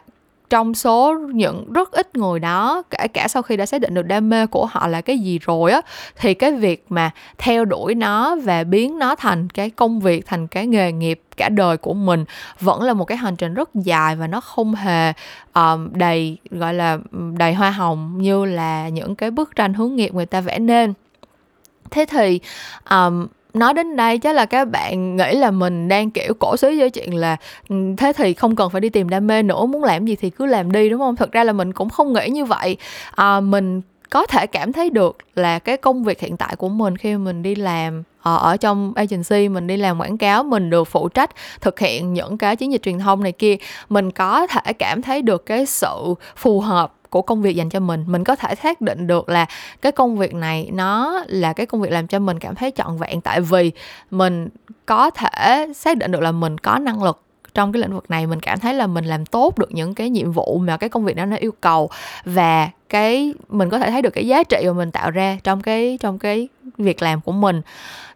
trong 0.52 0.74
số 0.74 1.18
những 1.32 1.72
rất 1.72 1.92
ít 1.92 2.16
người 2.16 2.40
đó 2.40 2.82
kể 2.90 3.08
cả 3.08 3.28
sau 3.28 3.42
khi 3.42 3.56
đã 3.56 3.66
xác 3.66 3.80
định 3.80 3.94
được 3.94 4.02
đam 4.02 4.28
mê 4.28 4.46
của 4.46 4.66
họ 4.66 4.86
là 4.86 5.00
cái 5.00 5.18
gì 5.18 5.38
rồi 5.38 5.72
á 5.72 5.80
thì 6.16 6.34
cái 6.34 6.52
việc 6.52 6.84
mà 6.88 7.10
theo 7.38 7.64
đuổi 7.64 7.94
nó 7.94 8.36
và 8.36 8.64
biến 8.64 8.98
nó 8.98 9.14
thành 9.14 9.48
cái 9.48 9.70
công 9.70 10.00
việc 10.00 10.26
thành 10.26 10.46
cái 10.46 10.66
nghề 10.66 10.92
nghiệp 10.92 11.20
cả 11.36 11.48
đời 11.48 11.76
của 11.76 11.94
mình 11.94 12.24
vẫn 12.60 12.82
là 12.82 12.92
một 12.92 13.04
cái 13.04 13.18
hành 13.18 13.36
trình 13.36 13.54
rất 13.54 13.74
dài 13.74 14.16
và 14.16 14.26
nó 14.26 14.40
không 14.40 14.74
hề 14.74 15.12
um, 15.54 15.88
đầy 15.92 16.38
gọi 16.50 16.74
là 16.74 16.98
đầy 17.38 17.54
hoa 17.54 17.70
hồng 17.70 18.14
như 18.18 18.44
là 18.44 18.88
những 18.88 19.16
cái 19.16 19.30
bức 19.30 19.56
tranh 19.56 19.74
hướng 19.74 19.96
nghiệp 19.96 20.14
người 20.14 20.26
ta 20.26 20.40
vẽ 20.40 20.58
nên. 20.58 20.92
Thế 21.90 22.04
thì 22.08 22.40
um, 22.90 23.26
nói 23.54 23.74
đến 23.74 23.96
đây 23.96 24.18
chắc 24.18 24.34
là 24.34 24.46
các 24.46 24.64
bạn 24.64 25.16
nghĩ 25.16 25.34
là 25.34 25.50
mình 25.50 25.88
đang 25.88 26.10
kiểu 26.10 26.34
cổ 26.40 26.56
xí 26.56 26.78
với 26.78 26.90
chuyện 26.90 27.14
là 27.14 27.36
ừ, 27.68 27.76
thế 27.96 28.12
thì 28.12 28.34
không 28.34 28.56
cần 28.56 28.70
phải 28.70 28.80
đi 28.80 28.88
tìm 28.88 29.08
đam 29.08 29.26
mê 29.26 29.42
nữa 29.42 29.66
muốn 29.66 29.84
làm 29.84 30.04
gì 30.04 30.16
thì 30.16 30.30
cứ 30.30 30.46
làm 30.46 30.72
đi 30.72 30.90
đúng 30.90 31.00
không? 31.00 31.16
Thật 31.16 31.32
ra 31.32 31.44
là 31.44 31.52
mình 31.52 31.72
cũng 31.72 31.90
không 31.90 32.12
nghĩ 32.12 32.28
như 32.28 32.44
vậy. 32.44 32.76
À, 33.14 33.40
mình 33.40 33.80
có 34.10 34.26
thể 34.26 34.46
cảm 34.46 34.72
thấy 34.72 34.90
được 34.90 35.16
là 35.34 35.58
cái 35.58 35.76
công 35.76 36.04
việc 36.04 36.20
hiện 36.20 36.36
tại 36.36 36.56
của 36.56 36.68
mình 36.68 36.96
khi 36.96 37.16
mình 37.16 37.42
đi 37.42 37.54
làm 37.54 38.02
ở, 38.22 38.36
ở 38.36 38.56
trong 38.56 38.92
agency 38.96 39.48
mình 39.48 39.66
đi 39.66 39.76
làm 39.76 40.00
quảng 40.00 40.18
cáo 40.18 40.44
mình 40.44 40.70
được 40.70 40.84
phụ 40.84 41.08
trách 41.08 41.30
thực 41.60 41.78
hiện 41.78 42.12
những 42.12 42.38
cái 42.38 42.56
chiến 42.56 42.72
dịch 42.72 42.82
truyền 42.82 42.98
thông 42.98 43.22
này 43.22 43.32
kia 43.32 43.56
mình 43.88 44.10
có 44.10 44.46
thể 44.46 44.72
cảm 44.72 45.02
thấy 45.02 45.22
được 45.22 45.46
cái 45.46 45.66
sự 45.66 46.14
phù 46.36 46.60
hợp 46.60 46.92
của 47.12 47.22
công 47.22 47.42
việc 47.42 47.56
dành 47.56 47.68
cho 47.68 47.80
mình. 47.80 48.04
Mình 48.06 48.24
có 48.24 48.36
thể 48.36 48.54
xác 48.54 48.80
định 48.80 49.06
được 49.06 49.28
là 49.28 49.46
cái 49.82 49.92
công 49.92 50.18
việc 50.18 50.34
này 50.34 50.70
nó 50.72 51.22
là 51.26 51.52
cái 51.52 51.66
công 51.66 51.80
việc 51.80 51.92
làm 51.92 52.06
cho 52.06 52.18
mình 52.18 52.38
cảm 52.38 52.54
thấy 52.54 52.72
trọn 52.76 52.96
vẹn. 52.96 53.20
Tại 53.20 53.40
vì 53.40 53.72
mình 54.10 54.48
có 54.86 55.10
thể 55.10 55.66
xác 55.74 55.96
định 55.96 56.12
được 56.12 56.20
là 56.20 56.32
mình 56.32 56.58
có 56.58 56.78
năng 56.78 57.02
lực 57.02 57.22
trong 57.54 57.72
cái 57.72 57.82
lĩnh 57.82 57.94
vực 57.94 58.10
này. 58.10 58.26
Mình 58.26 58.40
cảm 58.40 58.58
thấy 58.58 58.74
là 58.74 58.86
mình 58.86 59.04
làm 59.04 59.26
tốt 59.26 59.58
được 59.58 59.72
những 59.72 59.94
cái 59.94 60.10
nhiệm 60.10 60.32
vụ 60.32 60.58
mà 60.58 60.76
cái 60.76 60.88
công 60.88 61.04
việc 61.04 61.16
đó 61.16 61.24
nó 61.24 61.36
yêu 61.36 61.52
cầu. 61.60 61.90
Và 62.24 62.70
cái, 62.88 63.34
mình 63.48 63.70
có 63.70 63.78
thể 63.78 63.90
thấy 63.90 64.02
được 64.02 64.10
cái 64.10 64.26
giá 64.26 64.42
trị 64.42 64.62
mà 64.66 64.72
mình 64.72 64.90
tạo 64.90 65.10
ra 65.10 65.38
trong 65.44 65.60
cái 65.60 65.98
trong 66.00 66.18
cái 66.18 66.48
việc 66.78 67.02
làm 67.02 67.20
của 67.20 67.32
mình. 67.32 67.62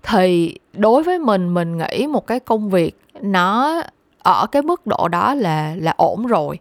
Thì 0.03 0.59
đối 0.73 1.03
với 1.03 1.19
mình 1.19 1.55
mình 1.55 1.79
nghĩ 1.79 2.07
một 2.07 2.27
cái 2.27 2.41
công 2.41 2.71
việc 2.71 2.99
nó 3.21 3.83
ở 4.27 4.47
cái 4.47 4.63
mức 4.63 4.87
độ 4.87 5.09
đó 5.09 5.35
là 5.35 5.75
là 5.79 5.95
ổn 5.97 6.27
rồi. 6.27 6.59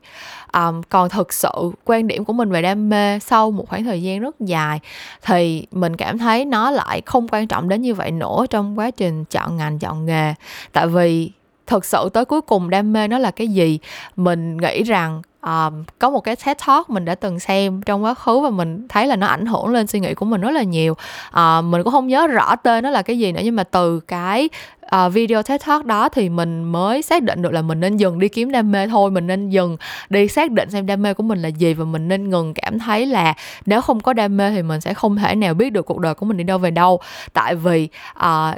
Um, 0.53 0.81
còn 0.89 1.09
thực 1.09 1.33
sự 1.33 1.71
quan 1.85 2.07
điểm 2.07 2.25
của 2.25 2.33
mình 2.33 2.51
về 2.51 2.61
đam 2.61 2.89
mê 2.89 3.19
sau 3.19 3.51
một 3.51 3.69
khoảng 3.69 3.83
thời 3.83 4.01
gian 4.01 4.19
rất 4.19 4.39
dài 4.39 4.79
thì 5.21 5.67
mình 5.71 5.95
cảm 5.95 6.17
thấy 6.17 6.45
nó 6.45 6.71
lại 6.71 7.01
không 7.05 7.27
quan 7.31 7.47
trọng 7.47 7.69
đến 7.69 7.81
như 7.81 7.93
vậy 7.93 8.11
nữa 8.11 8.45
trong 8.49 8.79
quá 8.79 8.91
trình 8.91 9.25
chọn 9.25 9.57
ngành 9.57 9.79
chọn 9.79 10.05
nghề. 10.05 10.33
Tại 10.73 10.87
vì 10.87 11.31
thực 11.67 11.85
sự 11.85 12.09
tới 12.13 12.25
cuối 12.25 12.41
cùng 12.41 12.69
đam 12.69 12.93
mê 12.93 13.07
nó 13.07 13.17
là 13.17 13.31
cái 13.31 13.47
gì? 13.47 13.79
Mình 14.15 14.57
nghĩ 14.57 14.83
rằng 14.83 15.21
um, 15.45 15.83
có 15.99 16.09
một 16.09 16.19
cái 16.19 16.35
TED 16.35 16.57
Talk 16.67 16.89
mình 16.89 17.05
đã 17.05 17.15
từng 17.15 17.39
xem 17.39 17.81
trong 17.81 18.03
quá 18.03 18.13
khứ 18.13 18.39
và 18.39 18.49
mình 18.49 18.87
thấy 18.89 19.07
là 19.07 19.15
nó 19.15 19.27
ảnh 19.27 19.45
hưởng 19.45 19.67
lên 19.67 19.87
suy 19.87 19.99
nghĩ 19.99 20.13
của 20.13 20.25
mình 20.25 20.41
rất 20.41 20.51
là 20.51 20.63
nhiều. 20.63 20.93
Uh, 21.29 21.63
mình 21.63 21.83
cũng 21.83 21.91
không 21.91 22.07
nhớ 22.07 22.27
rõ 22.27 22.55
tên 22.55 22.83
nó 22.83 22.89
là 22.89 23.01
cái 23.01 23.19
gì 23.19 23.31
nữa 23.31 23.41
nhưng 23.43 23.55
mà 23.55 23.63
từ 23.63 23.99
cái 23.99 24.49
uh, 24.85 25.13
video 25.13 25.43
TED 25.43 25.61
Talk 25.65 25.85
đó 25.85 26.09
thì 26.09 26.29
mình 26.29 26.63
mới 26.63 27.01
xác 27.01 27.23
định 27.23 27.41
được 27.41 27.53
là 27.53 27.61
mình 27.61 27.79
nên 27.79 27.97
dừng 27.97 28.19
đi 28.19 28.27
kiếm 28.27 28.51
đam 28.51 28.71
mê 28.71 28.87
thôi 28.87 29.11
mình 29.11 29.27
nên 29.27 29.49
dừng 29.49 29.77
đi 30.09 30.27
xác 30.27 30.51
định 30.51 30.69
xem 30.69 30.85
đam 30.85 31.01
mê 31.01 31.13
của 31.13 31.23
mình 31.23 31.41
là 31.41 31.47
gì 31.47 31.73
và 31.73 31.85
mình 31.85 32.07
nên 32.07 32.29
ngừng 32.29 32.53
cảm 32.53 32.79
thấy 32.79 33.05
là 33.05 33.33
nếu 33.65 33.81
không 33.81 33.99
có 33.99 34.13
đam 34.13 34.37
mê 34.37 34.51
thì 34.51 34.63
mình 34.63 34.81
sẽ 34.81 34.93
không 34.93 35.15
thể 35.15 35.35
nào 35.35 35.53
biết 35.53 35.69
được 35.69 35.85
cuộc 35.85 35.99
đời 35.99 36.13
của 36.13 36.25
mình 36.25 36.37
đi 36.37 36.43
đâu 36.43 36.57
về 36.57 36.71
đâu. 36.71 36.99
Tại 37.33 37.55
vì 37.55 37.89
uh, 38.19 38.55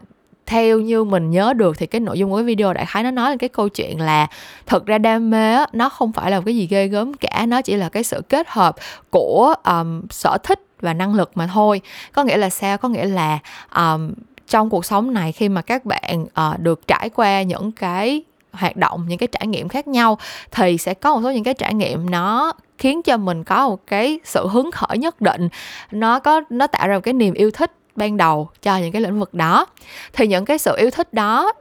theo 0.47 0.79
như 0.79 1.03
mình 1.03 1.31
nhớ 1.31 1.53
được 1.53 1.77
thì 1.77 1.85
cái 1.85 2.01
nội 2.01 2.19
dung 2.19 2.29
của 2.29 2.37
cái 2.37 2.45
video 2.45 2.73
đại 2.73 2.85
khái 2.85 3.03
nó 3.03 3.11
nói 3.11 3.29
là 3.29 3.35
cái 3.39 3.49
câu 3.49 3.69
chuyện 3.69 4.01
là 4.01 4.27
thực 4.65 4.85
ra 4.85 4.97
đam 4.97 5.29
mê 5.29 5.53
á, 5.53 5.65
nó 5.73 5.89
không 5.89 6.13
phải 6.13 6.31
là 6.31 6.41
cái 6.45 6.55
gì 6.55 6.67
ghê 6.67 6.87
gớm 6.87 7.13
cả 7.13 7.45
nó 7.47 7.61
chỉ 7.61 7.75
là 7.75 7.89
cái 7.89 8.03
sự 8.03 8.21
kết 8.29 8.47
hợp 8.49 8.75
của 9.09 9.53
um, 9.65 10.01
sở 10.09 10.37
thích 10.43 10.59
và 10.81 10.93
năng 10.93 11.15
lực 11.15 11.31
mà 11.35 11.47
thôi. 11.47 11.81
Có 12.11 12.23
nghĩa 12.23 12.37
là 12.37 12.49
sao? 12.49 12.77
Có 12.77 12.89
nghĩa 12.89 13.05
là 13.05 13.39
um, 13.75 14.13
trong 14.47 14.69
cuộc 14.69 14.85
sống 14.85 15.13
này 15.13 15.31
khi 15.31 15.49
mà 15.49 15.61
các 15.61 15.85
bạn 15.85 16.23
uh, 16.23 16.59
được 16.59 16.87
trải 16.87 17.09
qua 17.09 17.41
những 17.41 17.71
cái 17.71 18.23
hoạt 18.51 18.77
động 18.77 19.05
những 19.07 19.17
cái 19.17 19.27
trải 19.27 19.47
nghiệm 19.47 19.69
khác 19.69 19.87
nhau 19.87 20.17
thì 20.51 20.77
sẽ 20.77 20.93
có 20.93 21.15
một 21.15 21.21
số 21.23 21.31
những 21.31 21.43
cái 21.43 21.53
trải 21.53 21.73
nghiệm 21.73 22.09
nó 22.09 22.53
khiến 22.77 23.01
cho 23.03 23.17
mình 23.17 23.43
có 23.43 23.69
một 23.69 23.87
cái 23.87 24.19
sự 24.23 24.47
hứng 24.47 24.71
khởi 24.71 24.97
nhất 24.97 25.21
định. 25.21 25.49
Nó 25.91 26.19
có 26.19 26.41
nó 26.49 26.67
tạo 26.67 26.87
ra 26.87 26.95
một 26.95 27.01
cái 27.03 27.13
niềm 27.13 27.33
yêu 27.33 27.51
thích 27.51 27.71
ban 27.97 28.17
đầu 28.17 28.49
cho 28.61 28.77
những 28.77 28.91
cái 28.91 29.01
lĩnh 29.01 29.19
vực 29.19 29.33
đó. 29.33 29.65
Thì 30.13 30.27
những 30.27 30.45
cái 30.45 30.57
sự 30.57 30.75
yêu 30.77 30.91
thích 30.91 31.13
đó 31.13 31.53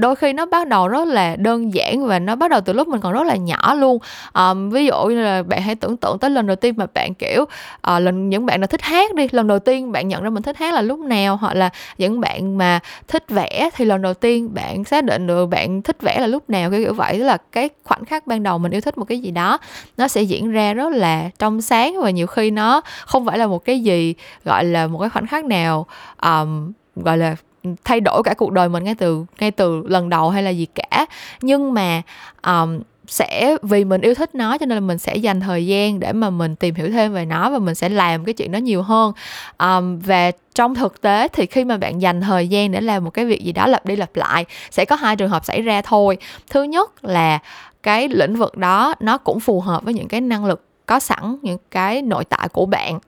đôi 0.00 0.16
khi 0.16 0.32
nó 0.32 0.46
bắt 0.46 0.68
đầu 0.68 0.88
rất 0.88 1.08
là 1.08 1.36
đơn 1.36 1.74
giản 1.74 2.06
và 2.06 2.18
nó 2.18 2.36
bắt 2.36 2.50
đầu 2.50 2.60
từ 2.60 2.72
lúc 2.72 2.88
mình 2.88 3.00
còn 3.00 3.12
rất 3.12 3.26
là 3.26 3.36
nhỏ 3.36 3.74
luôn. 3.74 3.98
Um, 4.34 4.70
ví 4.70 4.86
dụ 4.86 5.04
như 5.04 5.22
là 5.22 5.42
bạn 5.42 5.62
hãy 5.62 5.74
tưởng 5.74 5.96
tượng 5.96 6.18
tới 6.18 6.30
lần 6.30 6.46
đầu 6.46 6.56
tiên 6.56 6.74
mà 6.76 6.86
bạn 6.94 7.14
kiểu 7.14 7.42
uh, 7.42 8.02
lần 8.02 8.28
những 8.28 8.46
bạn 8.46 8.60
nào 8.60 8.66
thích 8.66 8.82
hát 8.82 9.14
đi 9.14 9.26
lần 9.32 9.46
đầu 9.46 9.58
tiên 9.58 9.92
bạn 9.92 10.08
nhận 10.08 10.22
ra 10.22 10.30
mình 10.30 10.42
thích 10.42 10.56
hát 10.56 10.74
là 10.74 10.82
lúc 10.82 11.00
nào 11.00 11.36
hoặc 11.36 11.54
là 11.54 11.70
những 11.98 12.20
bạn 12.20 12.58
mà 12.58 12.80
thích 13.08 13.24
vẽ 13.28 13.70
thì 13.76 13.84
lần 13.84 14.02
đầu 14.02 14.14
tiên 14.14 14.54
bạn 14.54 14.84
xác 14.84 15.04
định 15.04 15.26
được 15.26 15.46
bạn 15.46 15.82
thích 15.82 15.96
vẽ 16.02 16.20
là 16.20 16.26
lúc 16.26 16.50
nào 16.50 16.70
kiểu 16.70 16.84
kiểu 16.84 16.94
vậy. 16.94 17.18
Tức 17.18 17.24
là 17.24 17.36
cái 17.52 17.68
khoảnh 17.84 18.04
khắc 18.04 18.26
ban 18.26 18.42
đầu 18.42 18.58
mình 18.58 18.72
yêu 18.72 18.80
thích 18.80 18.98
một 18.98 19.04
cái 19.04 19.18
gì 19.18 19.30
đó 19.30 19.58
nó 19.96 20.08
sẽ 20.08 20.22
diễn 20.22 20.50
ra 20.50 20.74
rất 20.74 20.92
là 20.92 21.30
trong 21.38 21.60
sáng 21.60 22.00
và 22.02 22.10
nhiều 22.10 22.26
khi 22.26 22.50
nó 22.50 22.80
không 23.06 23.26
phải 23.26 23.38
là 23.38 23.46
một 23.46 23.64
cái 23.64 23.80
gì 23.80 24.14
gọi 24.44 24.64
là 24.64 24.86
một 24.86 24.98
cái 24.98 25.08
khoảnh 25.08 25.26
khắc 25.26 25.44
nào 25.44 25.86
um, 26.22 26.72
gọi 26.96 27.18
là 27.18 27.36
thay 27.84 28.00
đổi 28.00 28.22
cả 28.24 28.34
cuộc 28.34 28.52
đời 28.52 28.68
mình 28.68 28.84
ngay 28.84 28.94
từ 28.94 29.24
ngay 29.40 29.50
từ 29.50 29.82
lần 29.86 30.08
đầu 30.08 30.30
hay 30.30 30.42
là 30.42 30.50
gì 30.50 30.66
cả. 30.74 31.06
Nhưng 31.42 31.74
mà 31.74 32.02
um, 32.46 32.80
sẽ 33.08 33.56
vì 33.62 33.84
mình 33.84 34.00
yêu 34.00 34.14
thích 34.14 34.34
nó 34.34 34.58
cho 34.58 34.66
nên 34.66 34.76
là 34.76 34.80
mình 34.80 34.98
sẽ 34.98 35.16
dành 35.16 35.40
thời 35.40 35.66
gian 35.66 36.00
để 36.00 36.12
mà 36.12 36.30
mình 36.30 36.56
tìm 36.56 36.74
hiểu 36.74 36.90
thêm 36.90 37.12
về 37.12 37.24
nó 37.24 37.50
và 37.50 37.58
mình 37.58 37.74
sẽ 37.74 37.88
làm 37.88 38.24
cái 38.24 38.32
chuyện 38.32 38.52
đó 38.52 38.56
nhiều 38.56 38.82
hơn. 38.82 39.12
Um, 39.58 39.98
và 39.98 40.30
trong 40.54 40.74
thực 40.74 41.00
tế 41.00 41.28
thì 41.28 41.46
khi 41.46 41.64
mà 41.64 41.76
bạn 41.76 42.02
dành 42.02 42.20
thời 42.20 42.48
gian 42.48 42.72
để 42.72 42.80
làm 42.80 43.04
một 43.04 43.10
cái 43.10 43.24
việc 43.24 43.44
gì 43.44 43.52
đó 43.52 43.66
lặp 43.66 43.86
đi 43.86 43.96
lặp 43.96 44.16
lại 44.16 44.44
sẽ 44.70 44.84
có 44.84 44.96
hai 44.96 45.16
trường 45.16 45.30
hợp 45.30 45.44
xảy 45.44 45.62
ra 45.62 45.82
thôi. 45.82 46.16
Thứ 46.50 46.62
nhất 46.62 47.04
là 47.04 47.38
cái 47.82 48.08
lĩnh 48.08 48.36
vực 48.36 48.56
đó 48.56 48.94
nó 49.00 49.18
cũng 49.18 49.40
phù 49.40 49.60
hợp 49.60 49.84
với 49.84 49.94
những 49.94 50.08
cái 50.08 50.20
năng 50.20 50.44
lực 50.44 50.62
có 50.86 50.98
sẵn 50.98 51.36
những 51.42 51.58
cái 51.70 52.02
nội 52.02 52.24
tại 52.24 52.48
của 52.48 52.66
bạn 52.66 52.98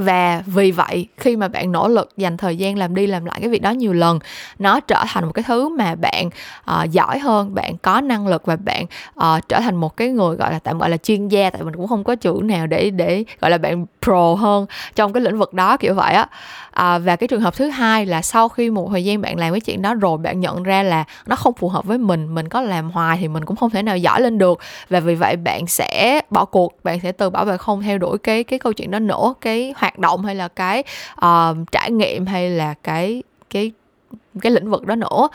và 0.00 0.42
vì 0.46 0.70
vậy 0.70 1.06
khi 1.16 1.36
mà 1.36 1.48
bạn 1.48 1.72
nỗ 1.72 1.88
lực 1.88 2.10
dành 2.16 2.36
thời 2.36 2.56
gian 2.56 2.78
làm 2.78 2.94
đi 2.94 3.06
làm 3.06 3.24
lại 3.24 3.38
cái 3.40 3.48
việc 3.48 3.62
đó 3.62 3.70
nhiều 3.70 3.92
lần 3.92 4.18
nó 4.58 4.80
trở 4.80 5.04
thành 5.08 5.24
một 5.24 5.32
cái 5.32 5.42
thứ 5.42 5.68
mà 5.68 5.94
bạn 5.94 6.30
uh, 6.70 6.90
giỏi 6.90 7.18
hơn 7.18 7.54
bạn 7.54 7.76
có 7.76 8.00
năng 8.00 8.26
lực 8.26 8.46
và 8.46 8.56
bạn 8.56 8.84
uh, 9.18 9.48
trở 9.48 9.60
thành 9.60 9.76
một 9.76 9.96
cái 9.96 10.08
người 10.08 10.36
gọi 10.36 10.52
là 10.52 10.58
tạm 10.58 10.78
gọi 10.78 10.90
là 10.90 10.96
chuyên 10.96 11.28
gia 11.28 11.50
tại 11.50 11.62
mình 11.62 11.76
cũng 11.76 11.88
không 11.88 12.04
có 12.04 12.14
chữ 12.14 12.40
nào 12.44 12.66
để 12.66 12.90
để 12.90 13.24
gọi 13.40 13.50
là 13.50 13.58
bạn 13.58 13.86
pro 14.02 14.34
hơn 14.34 14.66
trong 14.94 15.12
cái 15.12 15.22
lĩnh 15.22 15.38
vực 15.38 15.54
đó 15.54 15.76
kiểu 15.76 15.94
vậy 15.94 16.14
á. 16.14 16.26
À, 16.70 16.98
và 16.98 17.16
cái 17.16 17.28
trường 17.28 17.40
hợp 17.40 17.54
thứ 17.56 17.68
hai 17.68 18.06
là 18.06 18.22
sau 18.22 18.48
khi 18.48 18.70
một 18.70 18.88
thời 18.90 19.04
gian 19.04 19.20
bạn 19.20 19.38
làm 19.38 19.52
cái 19.52 19.60
chuyện 19.60 19.82
đó 19.82 19.94
rồi 19.94 20.18
bạn 20.18 20.40
nhận 20.40 20.62
ra 20.62 20.82
là 20.82 21.04
nó 21.26 21.36
không 21.36 21.54
phù 21.54 21.68
hợp 21.68 21.84
với 21.84 21.98
mình 21.98 22.34
mình 22.34 22.48
có 22.48 22.60
làm 22.60 22.90
hoài 22.90 23.18
thì 23.20 23.28
mình 23.28 23.44
cũng 23.44 23.56
không 23.56 23.70
thể 23.70 23.82
nào 23.82 23.96
giỏi 23.96 24.20
lên 24.20 24.38
được. 24.38 24.58
Và 24.90 25.00
vì 25.00 25.14
vậy 25.14 25.36
bạn 25.36 25.66
sẽ 25.66 26.20
bỏ 26.30 26.44
cuộc 26.44 26.84
bạn 26.84 27.00
sẽ 27.00 27.12
từ 27.12 27.30
bỏ 27.30 27.44
và 27.44 27.56
không 27.56 27.82
theo 27.82 27.98
đuổi 27.98 28.18
cái 28.18 28.44
cái 28.44 28.58
câu 28.58 28.72
chuyện 28.72 28.90
đó 28.90 28.98
nữa 28.98 29.34
cái 29.40 29.74
hoạt 29.76 29.89
hoạt 29.90 29.98
động 29.98 30.24
hay 30.24 30.34
là 30.34 30.48
cái 30.48 30.84
uh, 31.24 31.56
trải 31.72 31.90
nghiệm 31.90 32.26
hay 32.26 32.50
là 32.50 32.74
cái 32.82 33.22
cái 33.50 33.72
cái 34.40 34.52
lĩnh 34.52 34.70
vực 34.70 34.86
đó 34.86 34.94
nữa. 34.94 35.28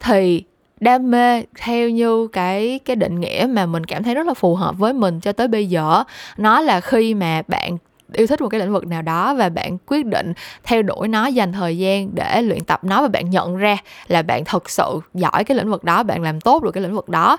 Thì 0.00 0.44
đam 0.80 1.10
mê 1.10 1.42
theo 1.58 1.88
như 1.88 2.28
cái 2.32 2.80
cái 2.84 2.96
định 2.96 3.20
nghĩa 3.20 3.46
mà 3.50 3.66
mình 3.66 3.84
cảm 3.84 4.02
thấy 4.02 4.14
rất 4.14 4.26
là 4.26 4.34
phù 4.34 4.54
hợp 4.54 4.78
với 4.78 4.92
mình 4.92 5.20
cho 5.20 5.32
tới 5.32 5.48
bây 5.48 5.68
giờ 5.68 6.04
nó 6.36 6.60
là 6.60 6.80
khi 6.80 7.14
mà 7.14 7.42
bạn 7.48 7.78
yêu 8.12 8.26
thích 8.26 8.40
một 8.40 8.48
cái 8.48 8.60
lĩnh 8.60 8.72
vực 8.72 8.86
nào 8.86 9.02
đó 9.02 9.34
và 9.34 9.48
bạn 9.48 9.78
quyết 9.86 10.06
định 10.06 10.32
theo 10.64 10.82
đuổi 10.82 11.08
nó 11.08 11.26
dành 11.26 11.52
thời 11.52 11.78
gian 11.78 12.14
để 12.14 12.42
luyện 12.42 12.64
tập 12.64 12.84
nó 12.84 13.02
và 13.02 13.08
bạn 13.08 13.30
nhận 13.30 13.56
ra 13.56 13.76
là 14.08 14.22
bạn 14.22 14.44
thực 14.44 14.70
sự 14.70 15.00
giỏi 15.14 15.44
cái 15.44 15.56
lĩnh 15.56 15.70
vực 15.70 15.84
đó 15.84 16.02
bạn 16.02 16.22
làm 16.22 16.40
tốt 16.40 16.62
được 16.62 16.70
cái 16.70 16.82
lĩnh 16.82 16.94
vực 16.94 17.08
đó 17.08 17.38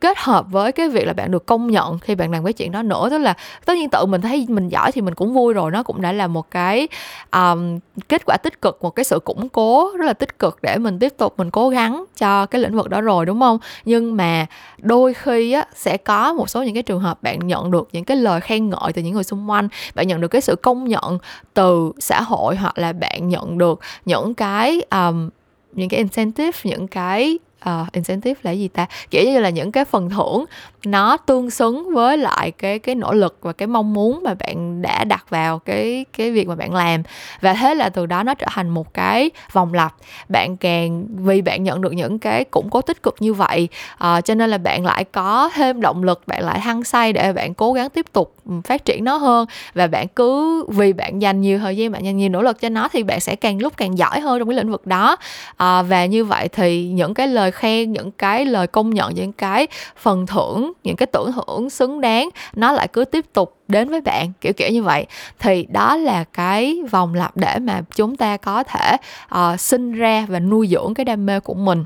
kết 0.00 0.18
hợp 0.18 0.46
với 0.50 0.72
cái 0.72 0.88
việc 0.88 1.06
là 1.06 1.12
bạn 1.12 1.30
được 1.30 1.46
công 1.46 1.70
nhận 1.70 1.98
khi 1.98 2.14
bạn 2.14 2.30
làm 2.30 2.44
cái 2.44 2.52
chuyện 2.52 2.72
đó 2.72 2.82
nữa. 2.82 3.08
Tức 3.10 3.18
là 3.18 3.34
tất 3.64 3.74
nhiên 3.76 3.88
tự 3.88 4.06
mình 4.06 4.20
thấy 4.20 4.46
mình 4.48 4.68
giỏi 4.68 4.92
thì 4.92 5.00
mình 5.00 5.14
cũng 5.14 5.32
vui 5.32 5.54
rồi. 5.54 5.70
Nó 5.70 5.82
cũng 5.82 6.00
đã 6.00 6.12
là 6.12 6.26
một 6.26 6.50
cái 6.50 6.88
um, 7.32 7.78
kết 8.08 8.22
quả 8.26 8.36
tích 8.36 8.62
cực 8.62 8.78
một 8.82 8.90
cái 8.90 9.04
sự 9.04 9.18
củng 9.18 9.48
cố 9.48 9.90
rất 9.96 10.04
là 10.06 10.12
tích 10.12 10.38
cực 10.38 10.58
để 10.62 10.76
mình 10.78 10.98
tiếp 10.98 11.12
tục 11.16 11.34
mình 11.36 11.50
cố 11.50 11.68
gắng 11.68 12.04
cho 12.16 12.46
cái 12.46 12.60
lĩnh 12.60 12.76
vực 12.76 12.88
đó 12.88 13.00
rồi 13.00 13.26
đúng 13.26 13.40
không? 13.40 13.58
Nhưng 13.84 14.16
mà 14.16 14.46
đôi 14.78 15.14
khi 15.14 15.52
á 15.52 15.64
sẽ 15.74 15.96
có 15.96 16.32
một 16.32 16.50
số 16.50 16.62
những 16.62 16.74
cái 16.74 16.82
trường 16.82 17.00
hợp 17.00 17.22
bạn 17.22 17.46
nhận 17.46 17.70
được 17.70 17.88
những 17.92 18.04
cái 18.04 18.16
lời 18.16 18.40
khen 18.40 18.70
ngợi 18.70 18.92
từ 18.94 19.02
những 19.02 19.14
người 19.14 19.24
xung 19.24 19.50
quanh 19.50 19.68
bạn 19.94 20.08
nhận 20.08 20.20
được 20.20 20.28
cái 20.28 20.40
sự 20.40 20.56
công 20.56 20.88
nhận 20.88 21.18
từ 21.54 21.92
xã 21.98 22.22
hội 22.22 22.56
hoặc 22.56 22.78
là 22.78 22.92
bạn 22.92 23.28
nhận 23.28 23.58
được 23.58 23.80
những 24.04 24.34
cái 24.34 24.82
um, 24.90 25.28
những 25.72 25.88
cái 25.88 25.98
incentive 25.98 26.60
những 26.64 26.88
cái 26.88 27.38
uh, 27.68 27.92
incentive 27.92 28.40
là 28.42 28.50
gì 28.50 28.68
ta? 28.68 28.86
Kiểu 29.10 29.24
như 29.24 29.40
là 29.40 29.50
những 29.50 29.72
cái 29.72 29.84
phần 29.84 30.10
thưởng 30.10 30.44
nó 30.84 31.16
tương 31.16 31.50
xứng 31.50 31.94
với 31.94 32.18
lại 32.18 32.50
cái 32.50 32.78
cái 32.78 32.94
nỗ 32.94 33.12
lực 33.12 33.38
và 33.40 33.52
cái 33.52 33.66
mong 33.66 33.92
muốn 33.92 34.20
mà 34.24 34.34
bạn 34.34 34.82
đã 34.82 35.04
đặt 35.04 35.30
vào 35.30 35.58
cái 35.58 36.04
cái 36.16 36.30
việc 36.30 36.48
mà 36.48 36.54
bạn 36.54 36.74
làm. 36.74 37.02
Và 37.40 37.54
thế 37.54 37.74
là 37.74 37.88
từ 37.88 38.06
đó 38.06 38.22
nó 38.22 38.34
trở 38.34 38.46
thành 38.50 38.68
một 38.68 38.94
cái 38.94 39.30
vòng 39.52 39.74
lặp. 39.74 39.94
Bạn 40.28 40.56
càng 40.56 41.06
vì 41.16 41.42
bạn 41.42 41.62
nhận 41.62 41.80
được 41.80 41.92
những 41.92 42.18
cái 42.18 42.44
củng 42.44 42.70
cố 42.70 42.80
tích 42.80 43.02
cực 43.02 43.14
như 43.20 43.34
vậy 43.34 43.68
uh, 43.94 44.24
cho 44.24 44.34
nên 44.34 44.50
là 44.50 44.58
bạn 44.58 44.84
lại 44.84 45.04
có 45.04 45.50
thêm 45.54 45.80
động 45.80 46.02
lực 46.02 46.22
bạn 46.26 46.44
lại 46.44 46.60
hăng 46.60 46.84
say 46.84 47.12
để 47.12 47.32
bạn 47.32 47.54
cố 47.54 47.72
gắng 47.72 47.90
tiếp 47.90 48.06
tục 48.12 48.34
phát 48.64 48.84
triển 48.84 49.04
nó 49.04 49.16
hơn. 49.16 49.46
Và 49.74 49.86
bạn 49.86 50.08
cứ 50.08 50.64
vì 50.68 50.92
bạn 50.92 51.22
dành 51.22 51.40
nhiều 51.40 51.58
thời 51.58 51.76
gian 51.76 51.92
bạn 51.92 52.04
dành 52.04 52.16
nhiều 52.16 52.28
nỗ 52.28 52.42
lực 52.42 52.60
cho 52.60 52.68
nó 52.68 52.88
thì 52.88 53.02
bạn 53.02 53.20
sẽ 53.20 53.36
càng 53.36 53.60
lúc 53.60 53.76
càng 53.76 53.98
giỏi 53.98 54.20
hơn 54.20 54.38
trong 54.38 54.48
cái 54.48 54.56
lĩnh 54.56 54.70
vực 54.70 54.86
đó. 54.86 55.16
Uh, 55.52 55.56
và 55.88 56.06
như 56.08 56.24
vậy 56.24 56.48
thì 56.48 56.88
những 56.88 57.14
cái 57.14 57.26
lời 57.28 57.50
khen 57.50 57.92
những 57.92 58.10
cái 58.10 58.44
lời 58.44 58.66
công 58.66 58.90
nhận 58.90 59.14
những 59.14 59.32
cái 59.32 59.66
phần 59.96 60.26
thưởng 60.26 60.69
những 60.84 60.96
cái 60.96 61.06
tưởng 61.06 61.30
hưởng 61.32 61.70
xứng 61.70 62.00
đáng 62.00 62.28
nó 62.54 62.72
lại 62.72 62.88
cứ 62.88 63.04
tiếp 63.04 63.24
tục 63.32 63.56
đến 63.68 63.88
với 63.88 64.00
bạn 64.00 64.32
kiểu 64.40 64.52
kiểu 64.52 64.68
như 64.70 64.82
vậy. 64.82 65.06
Thì 65.38 65.66
đó 65.72 65.96
là 65.96 66.24
cái 66.24 66.82
vòng 66.90 67.14
lặp 67.14 67.36
để 67.36 67.58
mà 67.58 67.82
chúng 67.94 68.16
ta 68.16 68.36
có 68.36 68.62
thể 68.62 68.96
uh, 69.34 69.60
sinh 69.60 69.92
ra 69.92 70.26
và 70.28 70.40
nuôi 70.40 70.68
dưỡng 70.68 70.94
cái 70.94 71.04
đam 71.04 71.26
mê 71.26 71.40
của 71.40 71.54
mình. 71.54 71.84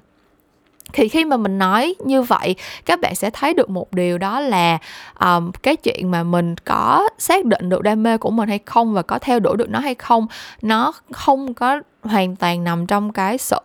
Thì 0.92 1.08
khi 1.08 1.24
mà 1.24 1.36
mình 1.36 1.58
nói 1.58 1.94
như 2.04 2.22
vậy 2.22 2.54
các 2.86 3.00
bạn 3.00 3.14
sẽ 3.14 3.30
thấy 3.30 3.54
được 3.54 3.70
một 3.70 3.92
điều 3.92 4.18
đó 4.18 4.40
là 4.40 4.78
um, 5.20 5.50
cái 5.62 5.76
chuyện 5.76 6.10
mà 6.10 6.22
mình 6.22 6.54
có 6.64 7.08
xác 7.18 7.44
định 7.44 7.68
được 7.68 7.82
đam 7.82 8.02
mê 8.02 8.18
của 8.18 8.30
mình 8.30 8.48
hay 8.48 8.60
không 8.64 8.94
và 8.94 9.02
có 9.02 9.18
theo 9.18 9.40
đuổi 9.40 9.56
được 9.56 9.70
nó 9.70 9.78
hay 9.78 9.94
không 9.94 10.26
nó 10.62 10.92
không 11.12 11.54
có 11.54 11.80
hoàn 12.04 12.36
toàn 12.36 12.64
nằm 12.64 12.86
trong 12.86 13.12
cái 13.12 13.38
sự 13.38 13.58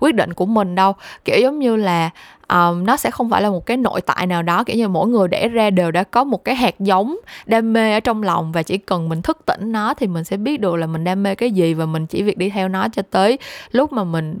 quyết 0.00 0.14
định 0.14 0.32
của 0.32 0.46
mình 0.46 0.74
đâu. 0.74 0.94
Kiểu 1.24 1.40
giống 1.40 1.58
như 1.58 1.76
là 1.76 2.10
um, 2.48 2.84
nó 2.84 2.96
sẽ 2.96 3.10
không 3.10 3.30
phải 3.30 3.42
là 3.42 3.50
một 3.50 3.66
cái 3.66 3.76
nội 3.76 4.00
tại 4.00 4.26
nào 4.26 4.42
đó 4.42 4.64
kiểu 4.64 4.76
như 4.76 4.88
mỗi 4.88 5.08
người 5.08 5.28
đẻ 5.28 5.48
ra 5.48 5.70
đều 5.70 5.90
đã 5.90 6.04
có 6.04 6.24
một 6.24 6.44
cái 6.44 6.54
hạt 6.54 6.80
giống 6.80 7.16
đam 7.46 7.72
mê 7.72 7.92
ở 7.92 8.00
trong 8.00 8.22
lòng 8.22 8.52
và 8.52 8.62
chỉ 8.62 8.78
cần 8.78 9.08
mình 9.08 9.22
thức 9.22 9.38
tỉnh 9.46 9.72
nó 9.72 9.94
thì 9.94 10.06
mình 10.06 10.24
sẽ 10.24 10.36
biết 10.36 10.60
được 10.60 10.76
là 10.76 10.86
mình 10.86 11.04
đam 11.04 11.22
mê 11.22 11.34
cái 11.34 11.50
gì 11.50 11.74
và 11.74 11.86
mình 11.86 12.06
chỉ 12.06 12.22
việc 12.22 12.38
đi 12.38 12.50
theo 12.50 12.68
nó 12.68 12.88
cho 12.88 13.02
tới 13.10 13.38
lúc 13.70 13.92
mà 13.92 14.04
mình 14.04 14.36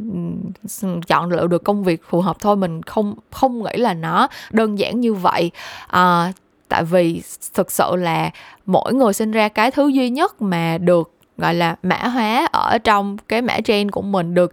chọn 1.06 1.30
lựa 1.30 1.46
được 1.46 1.64
công 1.64 1.84
việc 1.84 2.02
phù 2.08 2.20
hợp 2.20 2.36
thôi. 2.40 2.56
Mình 2.56 2.82
không 2.82 3.14
không 3.30 3.64
nghĩ 3.64 3.76
là 3.76 3.94
nó 3.94 4.28
đơn 4.50 4.78
giản 4.78 5.00
như 5.00 5.14
vậy. 5.14 5.50
Uh, 5.96 6.34
tại 6.68 6.84
vì 6.84 7.22
thực 7.54 7.72
sự 7.72 7.96
là 7.96 8.30
mỗi 8.66 8.94
người 8.94 9.12
sinh 9.12 9.30
ra 9.30 9.48
cái 9.48 9.70
thứ 9.70 9.88
duy 9.88 10.10
nhất 10.10 10.42
mà 10.42 10.78
được 10.78 11.10
gọi 11.38 11.54
là 11.54 11.76
mã 11.82 11.96
hóa 11.96 12.48
ở 12.52 12.78
trong 12.78 13.16
cái 13.28 13.42
mã 13.42 13.58
gen 13.64 13.90
của 13.90 14.02
mình 14.02 14.34
được 14.34 14.52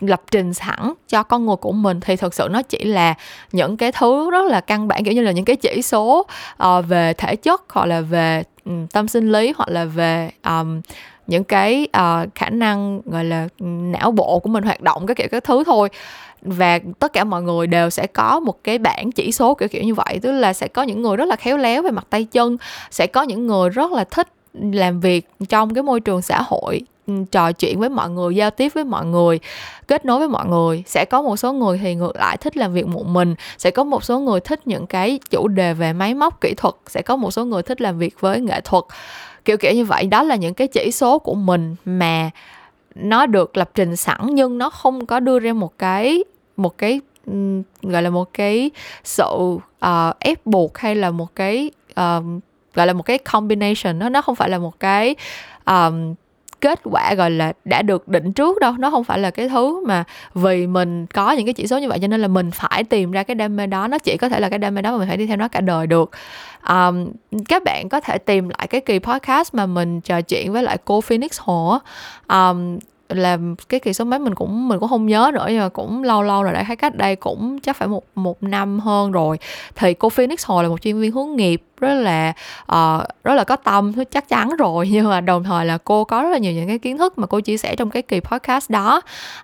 lập 0.00 0.22
trình 0.30 0.54
sẵn 0.54 0.92
cho 1.08 1.22
con 1.22 1.46
người 1.46 1.56
của 1.56 1.72
mình. 1.72 2.00
Thì 2.00 2.16
thực 2.16 2.34
sự 2.34 2.48
nó 2.50 2.62
chỉ 2.62 2.84
là 2.84 3.14
những 3.52 3.76
cái 3.76 3.92
thứ 3.92 4.30
rất 4.30 4.44
là 4.46 4.60
căn 4.60 4.88
bản 4.88 5.04
kiểu 5.04 5.14
như 5.14 5.22
là 5.22 5.32
những 5.32 5.44
cái 5.44 5.56
chỉ 5.56 5.82
số 5.82 6.26
uh, 6.62 6.84
về 6.88 7.12
thể 7.12 7.36
chất 7.36 7.62
hoặc 7.68 7.86
là 7.86 8.00
về 8.00 8.42
um, 8.64 8.86
tâm 8.86 9.08
sinh 9.08 9.32
lý 9.32 9.52
hoặc 9.56 9.68
là 9.68 9.84
về 9.84 10.30
um, 10.44 10.80
những 11.26 11.44
cái 11.44 11.88
uh, 11.98 12.34
khả 12.34 12.48
năng 12.48 13.00
gọi 13.04 13.24
là 13.24 13.48
ừ, 13.58 13.66
não 13.66 14.10
bộ 14.10 14.38
của 14.38 14.48
mình 14.48 14.64
hoạt 14.64 14.80
động 14.80 15.06
cái 15.06 15.14
kiểu 15.14 15.28
các 15.30 15.44
thứ 15.44 15.64
thôi. 15.64 15.88
Và 16.42 16.78
tất 16.98 17.12
cả 17.12 17.24
mọi 17.24 17.42
người 17.42 17.66
đều 17.66 17.90
sẽ 17.90 18.06
có 18.06 18.40
một 18.40 18.64
cái 18.64 18.78
bảng 18.78 19.12
chỉ 19.12 19.32
số 19.32 19.54
kiểu 19.54 19.68
kiểu 19.68 19.82
như 19.82 19.94
vậy. 19.94 20.18
Tức 20.22 20.32
là 20.32 20.52
sẽ 20.52 20.68
có 20.68 20.82
những 20.82 21.02
người 21.02 21.16
rất 21.16 21.28
là 21.28 21.36
khéo 21.36 21.56
léo 21.56 21.82
về 21.82 21.90
mặt 21.90 22.06
tay 22.10 22.24
chân 22.24 22.56
sẽ 22.90 23.06
có 23.06 23.22
những 23.22 23.46
người 23.46 23.70
rất 23.70 23.92
là 23.92 24.04
thích 24.04 24.28
làm 24.54 25.00
việc 25.00 25.28
trong 25.48 25.74
cái 25.74 25.82
môi 25.82 26.00
trường 26.00 26.22
xã 26.22 26.42
hội 26.42 26.80
ừ, 27.06 27.14
trò 27.30 27.52
chuyện 27.52 27.80
với 27.80 27.88
mọi 27.88 28.10
người 28.10 28.36
giao 28.36 28.50
tiếp 28.50 28.74
với 28.74 28.84
mọi 28.84 29.06
người 29.06 29.40
kết 29.88 30.04
nối 30.04 30.18
với 30.18 30.28
mọi 30.28 30.46
người. 30.46 30.82
Sẽ 30.86 31.04
có 31.04 31.22
một 31.22 31.36
số 31.36 31.52
người 31.52 31.78
thì 31.78 31.94
ngược 31.94 32.16
lại 32.16 32.36
thích 32.36 32.56
làm 32.56 32.72
việc 32.72 32.86
một 32.86 33.06
mình 33.06 33.34
sẽ 33.58 33.70
có 33.70 33.84
một 33.84 34.04
số 34.04 34.18
người 34.18 34.40
thích 34.40 34.66
những 34.66 34.86
cái 34.86 35.18
chủ 35.30 35.48
đề 35.48 35.74
về 35.74 35.92
máy 35.92 36.14
móc 36.14 36.40
kỹ 36.40 36.54
thuật 36.56 36.74
sẽ 36.86 37.02
có 37.02 37.16
một 37.16 37.30
số 37.30 37.44
người 37.44 37.62
thích 37.62 37.80
làm 37.80 37.98
việc 37.98 38.20
với 38.20 38.40
nghệ 38.40 38.60
thuật. 38.60 38.84
Kiểu 39.44 39.56
kiểu 39.56 39.72
như 39.72 39.84
vậy. 39.84 40.06
Đó 40.06 40.22
là 40.22 40.36
những 40.36 40.54
cái 40.54 40.68
chỉ 40.68 40.90
số 40.92 41.18
của 41.18 41.34
mình 41.34 41.76
mà 41.84 42.30
nó 42.94 43.26
được 43.26 43.56
lập 43.56 43.70
trình 43.74 43.96
sẵn 43.96 44.20
nhưng 44.30 44.58
nó 44.58 44.70
không 44.70 45.06
có 45.06 45.20
đưa 45.20 45.38
ra 45.38 45.52
một 45.52 45.78
cái 45.78 46.24
một 46.56 46.78
cái 46.78 47.00
ừ, 47.26 47.62
gọi 47.82 48.02
là 48.02 48.10
một 48.10 48.34
cái 48.34 48.70
sự 49.04 49.58
uh, 49.84 50.18
ép 50.18 50.46
buộc 50.46 50.78
hay 50.78 50.94
là 50.94 51.10
một 51.10 51.34
cái 51.34 51.70
uh, 52.00 52.24
gọi 52.74 52.86
là 52.86 52.92
một 52.92 53.02
cái 53.02 53.18
combination. 53.18 53.98
Nó 53.98 54.08
nó 54.08 54.22
không 54.22 54.36
phải 54.36 54.50
là 54.50 54.58
một 54.58 54.80
cái 54.80 55.14
um, 55.66 56.14
kết 56.60 56.80
quả 56.84 57.14
gọi 57.14 57.30
là 57.30 57.52
đã 57.64 57.82
được 57.82 58.08
định 58.08 58.32
trước 58.32 58.60
đâu. 58.60 58.72
Nó 58.78 58.90
không 58.90 59.04
phải 59.04 59.18
là 59.18 59.30
cái 59.30 59.48
thứ 59.48 59.84
mà 59.86 60.04
vì 60.34 60.66
mình 60.66 61.06
có 61.06 61.32
những 61.32 61.46
cái 61.46 61.54
chỉ 61.54 61.66
số 61.66 61.78
như 61.78 61.88
vậy 61.88 61.98
cho 62.02 62.08
nên 62.08 62.20
là 62.20 62.28
mình 62.28 62.50
phải 62.50 62.84
tìm 62.84 63.10
ra 63.10 63.22
cái 63.22 63.34
đam 63.34 63.56
mê 63.56 63.66
đó. 63.66 63.88
Nó 63.88 63.98
chỉ 63.98 64.16
có 64.16 64.28
thể 64.28 64.40
là 64.40 64.48
cái 64.48 64.58
đam 64.58 64.74
mê 64.74 64.82
đó 64.82 64.92
mà 64.92 64.98
mình 64.98 65.08
phải 65.08 65.16
đi 65.16 65.26
theo 65.26 65.36
nó 65.36 65.48
cả 65.48 65.60
đời 65.60 65.86
được. 65.86 66.10
Um, 66.68 67.08
các 67.48 67.64
bạn 67.64 67.88
có 67.88 68.00
thể 68.00 68.18
tìm 68.18 68.48
lại 68.48 68.66
cái 68.66 68.80
kỳ 68.80 68.98
podcast 68.98 69.54
mà 69.54 69.66
mình 69.66 70.00
trò 70.00 70.20
chuyện 70.20 70.52
với 70.52 70.62
lại 70.62 70.78
cô 70.84 71.00
Phoenix 71.00 71.40
Hồ 71.40 71.78
um, 72.28 72.78
là 73.14 73.38
cái 73.68 73.80
kỳ 73.80 73.92
số 73.92 74.04
mấy 74.04 74.18
mình 74.18 74.34
cũng 74.34 74.68
mình 74.68 74.78
cũng 74.78 74.88
không 74.88 75.06
nhớ 75.06 75.30
nữa 75.34 75.46
nhưng 75.48 75.58
mà 75.58 75.68
cũng 75.68 76.02
lâu 76.02 76.22
lâu 76.22 76.42
rồi 76.42 76.52
đã 76.52 76.64
thấy 76.66 76.76
cách 76.76 76.96
đây 76.96 77.16
cũng 77.16 77.60
chắc 77.60 77.76
phải 77.76 77.88
một 77.88 78.04
một 78.14 78.42
năm 78.42 78.80
hơn 78.80 79.12
rồi. 79.12 79.38
Thì 79.74 79.94
cô 79.94 80.08
Phoenix 80.08 80.46
hồi 80.46 80.62
là 80.62 80.68
một 80.68 80.82
chuyên 80.82 81.00
viên 81.00 81.12
hướng 81.12 81.36
nghiệp 81.36 81.62
rất 81.80 81.94
là 81.94 82.32
uh, 82.62 83.02
rất 83.24 83.34
là 83.34 83.44
có 83.44 83.56
tâm 83.56 83.92
chắc 84.10 84.28
chắn 84.28 84.50
rồi. 84.58 84.88
Nhưng 84.92 85.08
mà 85.08 85.20
đồng 85.20 85.44
thời 85.44 85.66
là 85.66 85.78
cô 85.78 86.04
có 86.04 86.22
rất 86.22 86.28
là 86.30 86.38
nhiều 86.38 86.52
những 86.52 86.68
cái 86.68 86.78
kiến 86.78 86.98
thức 86.98 87.18
mà 87.18 87.26
cô 87.26 87.40
chia 87.40 87.56
sẻ 87.56 87.76
trong 87.76 87.90
cái 87.90 88.02
kỳ 88.02 88.20
podcast 88.20 88.70
đó. 88.70 89.00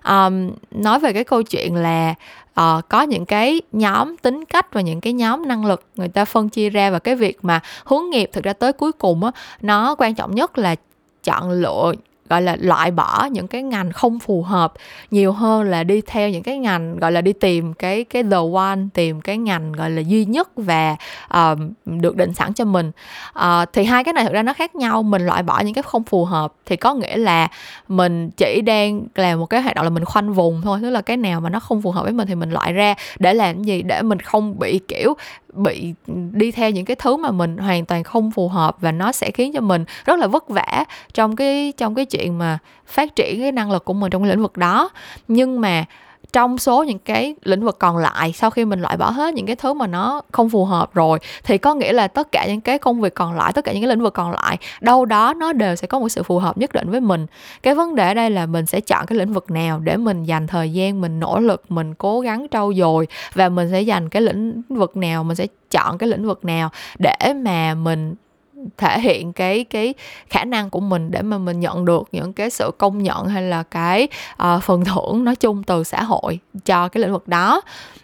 Um, 0.09 0.51
nói 0.71 0.99
về 0.99 1.13
cái 1.13 1.23
câu 1.23 1.43
chuyện 1.43 1.75
là 1.75 2.15
uh, 2.59 2.89
có 2.89 3.01
những 3.01 3.25
cái 3.25 3.61
nhóm 3.71 4.17
tính 4.17 4.45
cách 4.45 4.73
và 4.73 4.81
những 4.81 5.01
cái 5.01 5.13
nhóm 5.13 5.47
năng 5.47 5.65
lực 5.65 5.83
người 5.95 6.07
ta 6.07 6.25
phân 6.25 6.49
chia 6.49 6.69
ra 6.69 6.89
và 6.89 6.99
cái 6.99 7.15
việc 7.15 7.37
mà 7.41 7.59
hướng 7.85 8.09
nghiệp 8.09 8.29
thực 8.33 8.43
ra 8.43 8.53
tới 8.53 8.73
cuối 8.73 8.91
cùng 8.91 9.23
á 9.23 9.31
nó 9.61 9.95
quan 9.97 10.15
trọng 10.15 10.35
nhất 10.35 10.57
là 10.57 10.75
chọn 11.23 11.51
lựa 11.51 11.93
gọi 12.29 12.41
là 12.41 12.57
loại 12.59 12.91
bỏ 12.91 13.27
những 13.31 13.47
cái 13.47 13.63
ngành 13.63 13.91
không 13.91 14.19
phù 14.19 14.41
hợp 14.41 14.73
nhiều 15.11 15.31
hơn 15.31 15.63
là 15.63 15.83
đi 15.83 16.01
theo 16.01 16.29
những 16.29 16.43
cái 16.43 16.57
ngành 16.57 16.99
gọi 16.99 17.11
là 17.11 17.21
đi 17.21 17.33
tìm 17.33 17.73
cái 17.73 18.03
cái 18.03 18.23
the 18.23 18.37
one 18.53 18.79
tìm 18.93 19.21
cái 19.21 19.37
ngành 19.37 19.71
gọi 19.71 19.89
là 19.89 20.01
duy 20.01 20.25
nhất 20.25 20.49
và 20.55 20.95
uh, 21.37 21.59
được 21.85 22.15
định 22.15 22.33
sẵn 22.33 22.53
cho 22.53 22.65
mình. 22.65 22.91
Uh, 23.39 23.69
thì 23.73 23.83
hai 23.83 24.03
cái 24.03 24.13
này 24.13 24.23
thực 24.23 24.33
ra 24.33 24.43
nó 24.43 24.53
khác 24.53 24.75
nhau 24.75 25.03
mình 25.03 25.25
loại 25.25 25.43
bỏ 25.43 25.59
những 25.59 25.73
cái 25.73 25.83
không 25.83 26.03
phù 26.03 26.25
hợp 26.25 26.53
thì 26.65 26.75
có 26.75 26.93
nghĩa 26.93 27.17
là 27.17 27.47
mình 27.87 28.29
chỉ 28.29 28.61
đang 28.61 29.01
làm 29.15 29.39
một 29.39 29.45
cái 29.45 29.61
hoạt 29.61 29.75
động 29.75 29.83
là 29.83 29.89
mình 29.89 30.05
khoanh 30.05 30.33
vùng 30.33 30.61
thôi 30.61 30.79
tức 30.81 30.89
là 30.89 31.01
cái 31.01 31.17
nào 31.17 31.41
mà 31.41 31.49
nó 31.49 31.59
không 31.59 31.81
phù 31.81 31.91
hợp 31.91 32.03
với 32.03 32.13
mình 32.13 32.27
thì 32.27 32.35
mình 32.35 32.51
loại 32.51 32.73
ra 32.73 32.95
để 33.19 33.33
làm 33.33 33.55
cái 33.55 33.65
gì 33.65 33.81
để 33.81 34.01
mình 34.01 34.19
không 34.19 34.59
bị 34.59 34.79
kiểu 34.87 35.13
bị 35.53 35.93
đi 36.31 36.51
theo 36.51 36.69
những 36.69 36.85
cái 36.85 36.95
thứ 36.95 37.17
mà 37.17 37.31
mình 37.31 37.57
hoàn 37.57 37.85
toàn 37.85 38.03
không 38.03 38.31
phù 38.31 38.47
hợp 38.47 38.77
và 38.81 38.91
nó 38.91 39.11
sẽ 39.11 39.31
khiến 39.31 39.53
cho 39.53 39.61
mình 39.61 39.85
rất 40.05 40.19
là 40.19 40.27
vất 40.27 40.49
vả 40.49 40.85
trong 41.13 41.35
cái 41.35 41.73
trong 41.77 41.95
cái 41.95 42.05
chuyện 42.05 42.18
mà 42.27 42.57
phát 42.87 43.15
triển 43.15 43.41
cái 43.41 43.51
năng 43.51 43.71
lực 43.71 43.85
của 43.85 43.93
mình 43.93 44.11
trong 44.11 44.23
cái 44.23 44.29
lĩnh 44.29 44.41
vực 44.41 44.57
đó. 44.57 44.89
Nhưng 45.27 45.61
mà 45.61 45.85
trong 46.33 46.57
số 46.57 46.83
những 46.83 46.99
cái 46.99 47.35
lĩnh 47.43 47.63
vực 47.63 47.79
còn 47.79 47.97
lại, 47.97 48.33
sau 48.33 48.49
khi 48.49 48.65
mình 48.65 48.81
loại 48.81 48.97
bỏ 48.97 49.09
hết 49.09 49.33
những 49.33 49.45
cái 49.45 49.55
thứ 49.55 49.73
mà 49.73 49.87
nó 49.87 50.21
không 50.31 50.49
phù 50.49 50.65
hợp 50.65 50.93
rồi, 50.93 51.19
thì 51.43 51.57
có 51.57 51.73
nghĩa 51.73 51.93
là 51.93 52.07
tất 52.07 52.31
cả 52.31 52.45
những 52.47 52.61
cái 52.61 52.77
công 52.77 53.01
việc 53.01 53.13
còn 53.13 53.35
lại, 53.35 53.53
tất 53.53 53.65
cả 53.65 53.71
những 53.71 53.81
cái 53.81 53.87
lĩnh 53.89 54.01
vực 54.01 54.13
còn 54.13 54.31
lại, 54.31 54.57
đâu 54.81 55.05
đó 55.05 55.33
nó 55.33 55.53
đều 55.53 55.75
sẽ 55.75 55.87
có 55.87 55.99
một 55.99 56.09
sự 56.09 56.23
phù 56.23 56.39
hợp 56.39 56.57
nhất 56.57 56.73
định 56.73 56.89
với 56.89 56.99
mình. 56.99 57.25
Cái 57.63 57.75
vấn 57.75 57.95
đề 57.95 58.07
ở 58.07 58.13
đây 58.13 58.29
là 58.29 58.45
mình 58.45 58.65
sẽ 58.65 58.81
chọn 58.81 59.05
cái 59.05 59.17
lĩnh 59.17 59.33
vực 59.33 59.51
nào 59.51 59.79
để 59.79 59.97
mình 59.97 60.23
dành 60.23 60.47
thời 60.47 60.73
gian, 60.73 61.01
mình 61.01 61.19
nỗ 61.19 61.39
lực, 61.39 61.63
mình 61.71 61.93
cố 61.93 62.19
gắng 62.19 62.47
trau 62.51 62.73
dồi, 62.73 63.07
và 63.33 63.49
mình 63.49 63.71
sẽ 63.71 63.81
dành 63.81 64.09
cái 64.09 64.21
lĩnh 64.21 64.61
vực 64.69 64.97
nào, 64.97 65.23
mình 65.23 65.35
sẽ 65.35 65.47
chọn 65.71 65.97
cái 65.97 66.09
lĩnh 66.09 66.27
vực 66.27 66.45
nào 66.45 66.69
để 66.99 67.33
mà 67.35 67.73
mình 67.73 68.15
thể 68.77 68.99
hiện 68.99 69.33
cái 69.33 69.63
cái 69.63 69.93
khả 70.29 70.43
năng 70.43 70.69
của 70.69 70.79
mình 70.79 71.11
để 71.11 71.21
mà 71.21 71.37
mình 71.37 71.59
nhận 71.59 71.85
được 71.85 72.03
những 72.11 72.33
cái 72.33 72.49
sự 72.49 72.71
công 72.77 73.03
nhận 73.03 73.27
hay 73.27 73.43
là 73.43 73.63
cái 73.63 74.07
uh, 74.43 74.63
phần 74.63 74.85
thưởng 74.85 75.23
nói 75.23 75.35
chung 75.35 75.63
từ 75.63 75.83
xã 75.83 76.03
hội 76.03 76.39
cho 76.65 76.87
cái 76.87 77.01
lĩnh 77.01 77.11
vực 77.11 77.27
đó. 77.27 77.61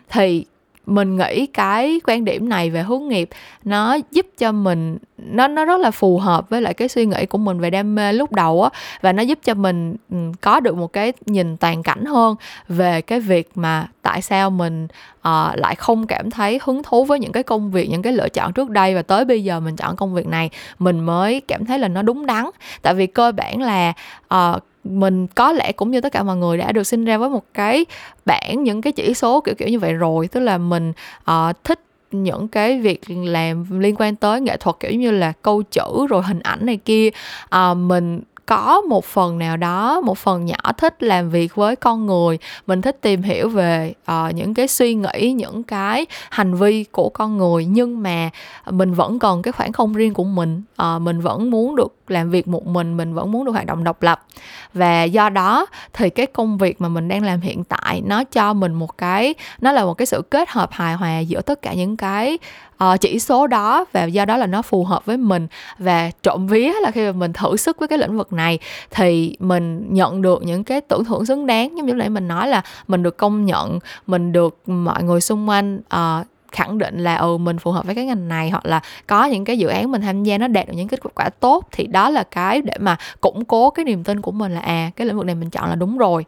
Thì 0.09 0.45
mình 0.85 1.17
nghĩ 1.17 1.45
cái 1.45 2.01
quan 2.05 2.25
điểm 2.25 2.49
này 2.49 2.69
về 2.69 2.81
hướng 2.83 3.07
nghiệp 3.07 3.29
nó 3.63 3.97
giúp 4.11 4.25
cho 4.37 4.51
mình 4.51 4.97
nó 5.17 5.47
nó 5.47 5.65
rất 5.65 5.79
là 5.79 5.91
phù 5.91 6.17
hợp 6.17 6.49
với 6.49 6.61
lại 6.61 6.73
cái 6.73 6.87
suy 6.87 7.05
nghĩ 7.05 7.25
của 7.25 7.37
mình 7.37 7.59
về 7.59 7.69
đam 7.69 7.95
mê 7.95 8.13
lúc 8.13 8.31
đầu 8.31 8.63
á 8.63 8.69
và 9.01 9.11
nó 9.11 9.23
giúp 9.23 9.39
cho 9.43 9.53
mình 9.53 9.95
ừ, 10.11 10.17
có 10.41 10.59
được 10.59 10.77
một 10.77 10.93
cái 10.93 11.13
nhìn 11.25 11.57
toàn 11.57 11.83
cảnh 11.83 12.05
hơn 12.05 12.35
về 12.67 13.01
cái 13.01 13.19
việc 13.19 13.49
mà 13.55 13.87
tại 14.01 14.21
sao 14.21 14.49
mình 14.49 14.87
uh, 15.27 15.55
lại 15.55 15.75
không 15.75 16.07
cảm 16.07 16.31
thấy 16.31 16.59
hứng 16.63 16.83
thú 16.83 17.05
với 17.05 17.19
những 17.19 17.31
cái 17.31 17.43
công 17.43 17.71
việc 17.71 17.89
những 17.89 18.01
cái 18.01 18.13
lựa 18.13 18.29
chọn 18.29 18.53
trước 18.53 18.69
đây 18.69 18.95
và 18.95 19.01
tới 19.01 19.25
bây 19.25 19.43
giờ 19.43 19.59
mình 19.59 19.75
chọn 19.75 19.95
công 19.95 20.13
việc 20.13 20.27
này 20.27 20.49
mình 20.79 20.99
mới 20.99 21.41
cảm 21.41 21.65
thấy 21.65 21.79
là 21.79 21.87
nó 21.87 22.01
đúng 22.01 22.25
đắn. 22.25 22.45
Tại 22.81 22.93
vì 22.93 23.07
cơ 23.07 23.31
bản 23.31 23.61
là 23.61 23.93
uh, 24.33 24.63
mình 24.85 25.27
có 25.27 25.51
lẽ 25.51 25.71
cũng 25.71 25.91
như 25.91 26.01
tất 26.01 26.11
cả 26.11 26.23
mọi 26.23 26.37
người 26.37 26.57
đã 26.57 26.71
được 26.71 26.83
sinh 26.83 27.05
ra 27.05 27.17
với 27.17 27.29
một 27.29 27.43
cái 27.53 27.85
bảng 28.25 28.63
những 28.63 28.81
cái 28.81 28.93
chỉ 28.93 29.13
số 29.13 29.41
kiểu 29.41 29.55
kiểu 29.55 29.67
như 29.67 29.79
vậy 29.79 29.93
rồi. 29.93 30.27
Tức 30.27 30.39
là 30.39 30.57
mình 30.57 30.93
uh, 31.31 31.63
thích 31.63 31.79
những 32.11 32.47
cái 32.47 32.79
việc 32.79 33.01
làm 33.09 33.79
liên 33.79 33.95
quan 33.97 34.15
tới 34.15 34.41
nghệ 34.41 34.57
thuật 34.57 34.75
kiểu 34.79 34.91
như 34.91 35.11
là 35.11 35.33
câu 35.41 35.63
chữ 35.63 36.07
rồi 36.09 36.23
hình 36.23 36.39
ảnh 36.39 36.65
này 36.65 36.77
kia. 36.77 37.09
À, 37.49 37.73
mình 37.73 38.21
có 38.45 38.81
một 38.81 39.05
phần 39.05 39.37
nào 39.37 39.57
đó 39.57 40.01
một 40.01 40.17
phần 40.17 40.45
nhỏ 40.45 40.71
thích 40.77 41.03
làm 41.03 41.29
việc 41.29 41.55
với 41.55 41.75
con 41.75 42.05
người. 42.05 42.37
Mình 42.67 42.81
thích 42.81 42.97
tìm 43.01 43.21
hiểu 43.21 43.49
về 43.49 43.93
uh, 44.11 44.35
những 44.35 44.53
cái 44.53 44.67
suy 44.67 44.93
nghĩ 44.93 45.33
những 45.37 45.63
cái 45.63 46.05
hành 46.29 46.53
vi 46.53 46.83
của 46.83 47.09
con 47.09 47.37
người. 47.37 47.65
Nhưng 47.65 48.03
mà 48.03 48.29
mình 48.69 48.93
vẫn 48.93 49.19
còn 49.19 49.41
cái 49.41 49.51
khoảng 49.51 49.71
không 49.71 49.93
riêng 49.93 50.13
của 50.13 50.23
mình. 50.23 50.63
Uh, 50.81 51.01
mình 51.01 51.21
vẫn 51.21 51.51
muốn 51.51 51.75
được 51.75 51.95
làm 52.07 52.29
việc 52.29 52.47
một 52.47 52.67
mình 52.67 52.97
mình 52.97 53.13
vẫn 53.13 53.31
muốn 53.31 53.45
được 53.45 53.51
hoạt 53.51 53.65
động 53.65 53.83
độc 53.83 54.03
lập. 54.03 54.25
Và 54.73 55.03
do 55.03 55.29
đó 55.29 55.65
thì 55.93 56.09
cái 56.09 56.25
công 56.25 56.57
việc 56.57 56.81
mà 56.81 56.89
mình 56.89 57.07
đang 57.07 57.23
làm 57.23 57.41
hiện 57.41 57.63
tại 57.63 58.01
nó 58.05 58.23
cho 58.23 58.53
mình 58.53 58.73
một 58.73 58.97
cái 58.97 59.33
nó 59.61 59.71
là 59.71 59.85
một 59.85 59.93
cái 59.93 60.05
sự 60.05 60.21
kết 60.21 60.49
hợp 60.49 60.69
hài 60.71 60.93
hòa 60.93 61.19
giữa 61.19 61.41
tất 61.41 61.61
cả 61.61 61.73
những 61.73 61.97
cái 61.97 62.37
uh, 62.83 63.01
chỉ 63.01 63.19
số 63.19 63.47
đó 63.47 63.85
và 63.91 64.03
do 64.03 64.25
đó 64.25 64.37
là 64.37 64.45
nó 64.45 64.61
phù 64.61 64.83
hợp 64.83 65.05
với 65.05 65.17
mình 65.17 65.47
và 65.79 66.11
trộm 66.23 66.47
vía 66.47 66.73
là 66.81 66.91
khi 66.91 67.05
mà 67.05 67.11
mình 67.11 67.33
thử 67.33 67.57
sức 67.57 67.79
với 67.79 67.87
cái 67.87 67.97
lĩnh 67.97 68.17
vực 68.17 68.33
này 68.33 68.59
thì 68.91 69.35
mình 69.39 69.93
nhận 69.93 70.21
được 70.21 70.43
những 70.43 70.63
cái 70.63 70.81
tưởng 70.81 71.05
thưởng 71.05 71.25
xứng 71.25 71.45
đáng. 71.45 71.77
Giống 71.77 71.85
như 71.85 71.93
nãy 71.93 72.09
mình 72.09 72.27
nói 72.27 72.47
là 72.47 72.61
mình 72.87 73.03
được 73.03 73.17
công 73.17 73.45
nhận 73.45 73.79
mình 74.07 74.31
được 74.31 74.59
mọi 74.65 75.03
người 75.03 75.21
xung 75.21 75.49
quanh 75.49 75.77
uh, 75.77 76.27
khẳng 76.51 76.77
định 76.77 77.03
là 77.03 77.15
ừ 77.15 77.37
mình 77.37 77.57
phù 77.57 77.71
hợp 77.71 77.85
với 77.85 77.95
cái 77.95 78.05
ngành 78.05 78.27
này 78.27 78.49
hoặc 78.49 78.65
là 78.65 78.79
có 79.07 79.25
những 79.25 79.45
cái 79.45 79.57
dự 79.57 79.67
án 79.67 79.91
mình 79.91 80.01
tham 80.01 80.23
gia 80.23 80.37
nó 80.37 80.47
đạt 80.47 80.67
được 80.67 80.73
những 80.75 80.87
kết 80.87 80.99
quả 81.15 81.29
tốt 81.29 81.67
thì 81.71 81.87
đó 81.87 82.09
là 82.09 82.23
cái 82.23 82.61
để 82.61 82.73
mà 82.79 82.97
củng 83.21 83.45
cố 83.45 83.69
cái 83.69 83.85
niềm 83.85 84.03
tin 84.03 84.21
của 84.21 84.31
mình 84.31 84.53
là 84.53 84.59
à 84.59 84.91
cái 84.95 85.07
lĩnh 85.07 85.17
vực 85.17 85.25
này 85.25 85.35
mình 85.35 85.49
chọn 85.49 85.69
là 85.69 85.75
đúng 85.75 85.97
rồi. 85.97 86.25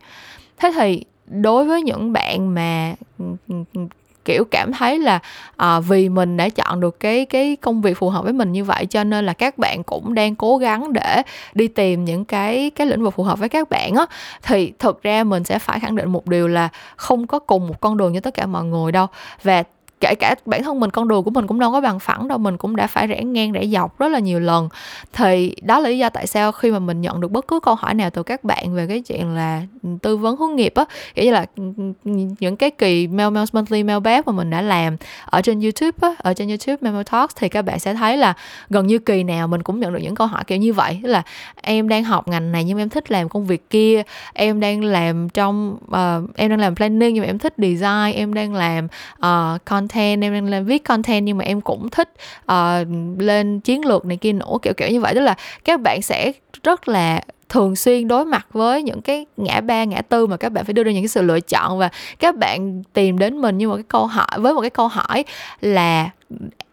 Thế 0.58 0.72
thì 0.76 1.04
đối 1.26 1.66
với 1.66 1.82
những 1.82 2.14
bạn 2.14 2.54
mà 2.54 2.96
ừ, 3.20 3.26
ừ, 3.48 3.56
ừ, 3.74 3.82
kiểu 4.28 4.44
cảm 4.52 4.72
thấy 4.74 5.00
là 5.00 5.20
à, 5.58 5.80
vì 5.80 6.10
mình 6.10 6.38
đã 6.38 6.50
chọn 6.50 6.80
được 6.80 7.00
cái 7.00 7.26
cái 7.26 7.56
công 7.56 7.82
việc 7.82 7.98
phù 7.98 8.10
hợp 8.10 8.24
với 8.24 8.34
mình 8.34 8.52
như 8.52 8.64
vậy 8.64 8.86
cho 8.86 9.04
nên 9.04 9.26
là 9.26 9.34
các 9.34 9.58
bạn 9.58 9.84
cũng 9.84 10.14
đang 10.14 10.36
cố 10.36 10.58
gắng 10.58 10.94
để 10.94 11.22
đi 11.54 11.68
tìm 11.68 12.06
những 12.06 12.26
cái 12.26 12.72
cái 12.76 12.88
lĩnh 12.88 13.04
vực 13.04 13.14
phù 13.14 13.24
hợp 13.24 13.40
với 13.40 13.50
các 13.50 13.70
bạn 13.70 13.96
á. 13.96 14.06
Thì 14.44 14.74
thực 14.80 15.04
ra 15.04 15.24
mình 15.24 15.44
sẽ 15.44 15.60
phải 15.60 15.80
khẳng 15.80 15.96
định 15.96 16.10
một 16.10 16.28
điều 16.28 16.48
là 16.48 16.70
không 16.96 17.28
có 17.28 17.40
cùng 17.40 17.68
một 17.68 17.82
con 17.82 17.98
đường 17.98 18.14
như 18.14 18.20
tất 18.20 18.34
cả 18.34 18.46
mọi 18.46 18.64
người 18.64 18.92
đâu. 18.92 19.08
Và 19.44 19.64
kể 20.00 20.16
cả 20.16 20.36
bản 20.46 20.64
thân 20.64 20.80
mình 20.80 20.90
con 20.90 21.08
đường 21.08 21.24
của 21.24 21.32
mình 21.32 21.48
cũng 21.48 21.60
đâu 21.60 21.72
có 21.72 21.82
bằng 21.82 22.00
phẳng 22.00 22.28
đâu 22.28 22.38
mình 22.38 22.58
cũng 22.58 22.76
đã 22.76 22.88
phải 22.88 23.08
rẽ 23.08 23.24
ngang 23.24 23.52
rẽ 23.52 23.66
dọc 23.66 24.00
rất 24.00 24.08
là 24.08 24.20
nhiều 24.20 24.40
lần. 24.40 24.70
Thì 25.14 25.56
đó 25.62 25.80
là 25.80 25.90
lý 25.90 25.98
do 25.98 26.10
tại 26.10 26.28
sao 26.28 26.52
khi 26.52 26.72
mà 26.72 26.80
mình 26.80 27.02
nhận 27.02 27.22
được 27.22 27.32
bất 27.32 27.48
cứ 27.48 27.60
câu 27.60 27.76
hỏi 27.76 27.94
nào 27.94 28.10
từ 28.10 28.24
các 28.24 28.44
bạn 28.44 28.76
về 28.76 28.88
cái 28.88 29.02
chuyện 29.02 29.36
là 29.36 29.62
tư 30.02 30.18
vấn 30.18 30.38
hướng 30.38 30.56
nghiệp 30.56 30.74
á 30.76 30.86
kiểu 31.16 31.26
như 31.26 31.32
là 31.32 31.46
ừ, 31.56 31.64
ừ, 32.06 32.12
những 32.40 32.58
cái 32.58 32.72
kỳ 32.72 33.08
mail 33.08 33.30
mail 33.30 33.48
monthly 33.54 33.84
mail 33.84 34.00
back 34.00 34.28
mà 34.28 34.34
mình 34.34 34.50
đã 34.50 34.62
làm 34.62 34.98
ở 35.26 35.42
trên 35.42 35.62
youtube 35.62 35.98
á 36.02 36.16
ở 36.18 36.34
trên 36.34 36.48
youtube 36.48 36.78
mail 36.82 37.04
talks 37.12 37.36
thì 37.36 37.50
các 37.50 37.62
bạn 37.62 37.80
sẽ 37.80 37.94
thấy 37.94 38.18
là 38.18 38.34
gần 38.70 38.88
như 38.88 39.00
kỳ 39.00 39.24
nào 39.24 39.48
mình 39.48 39.64
cũng 39.64 39.80
nhận 39.80 39.94
được 39.94 40.00
những 40.04 40.16
câu 40.16 40.28
hỏi 40.28 40.44
kiểu 40.48 40.58
như 40.58 40.74
vậy. 40.74 41.00
Tức 41.04 41.10
là 41.10 41.24
em 41.62 41.90
đang 41.90 42.04
học 42.04 42.28
ngành 42.28 42.52
này 42.52 42.64
nhưng 42.64 42.78
em 42.78 42.90
thích 42.90 43.12
làm 43.12 43.30
công 43.30 43.46
việc 43.46 43.70
kia 43.70 44.04
em 44.34 44.60
đang 44.60 44.84
làm 44.84 45.30
trong 45.30 45.78
uh, 45.88 46.36
em 46.36 46.50
đang 46.50 46.60
làm 46.60 46.76
planning 46.76 47.14
nhưng 47.14 47.22
mà 47.22 47.28
em 47.28 47.40
thích 47.40 47.54
design 47.58 48.14
em 48.16 48.34
đang 48.34 48.54
làm 48.54 48.88
uh, 49.16 49.66
content 49.66 49.87
content 49.88 50.22
em 50.22 50.34
đang 50.34 50.50
lên 50.50 50.66
viết 50.66 50.84
content 50.84 51.26
nhưng 51.26 51.38
mà 51.38 51.44
em 51.44 51.62
cũng 51.62 51.90
thích 51.90 52.10
uh, 52.52 52.88
lên 53.18 53.60
chiến 53.60 53.86
lược 53.86 54.06
này 54.06 54.18
kia 54.18 54.34
nổ 54.34 54.60
kiểu 54.62 54.74
kiểu 54.78 54.90
như 54.90 55.00
vậy. 55.00 55.14
Tức 55.16 55.22
là 55.22 55.36
các 55.64 55.82
bạn 55.82 56.02
sẽ 56.02 56.32
rất 56.64 56.88
là 56.88 57.22
thường 57.50 57.76
xuyên 57.76 58.08
đối 58.08 58.26
mặt 58.26 58.48
với 58.52 58.84
những 58.84 59.02
cái 59.02 59.26
ngã 59.38 59.62
ba 59.62 59.84
ngã 59.84 60.02
tư 60.02 60.28
mà 60.28 60.38
các 60.38 60.50
bạn 60.50 60.66
phải 60.66 60.74
đưa 60.74 60.84
ra 60.84 60.92
những 60.92 61.04
cái 61.04 61.08
sự 61.08 61.22
lựa 61.22 61.40
chọn 61.40 61.78
và 61.78 61.90
các 62.20 62.36
bạn 62.36 62.84
tìm 62.94 63.20
đến 63.20 63.42
mình. 63.42 63.58
Như 63.58 63.68
một 63.68 63.76
cái 63.76 63.84
câu 63.88 64.08
hỏi 64.08 64.38
với 64.38 64.54
một 64.54 64.62
cái 64.62 64.70
câu 64.70 64.88
hỏi 64.88 65.24
là 65.62 66.10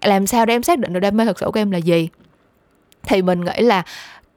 làm 0.02 0.26
sao 0.26 0.46
để 0.46 0.54
em 0.54 0.62
xác 0.62 0.78
định 0.78 0.92
được 0.92 1.00
đam 1.00 1.16
mê 1.16 1.24
thực 1.24 1.38
sự 1.38 1.50
của 1.50 1.60
em 1.60 1.70
là 1.70 1.78
gì? 1.78 2.08
Thì 3.02 3.22
mình 3.22 3.44
nghĩ 3.44 3.62
là 3.62 3.82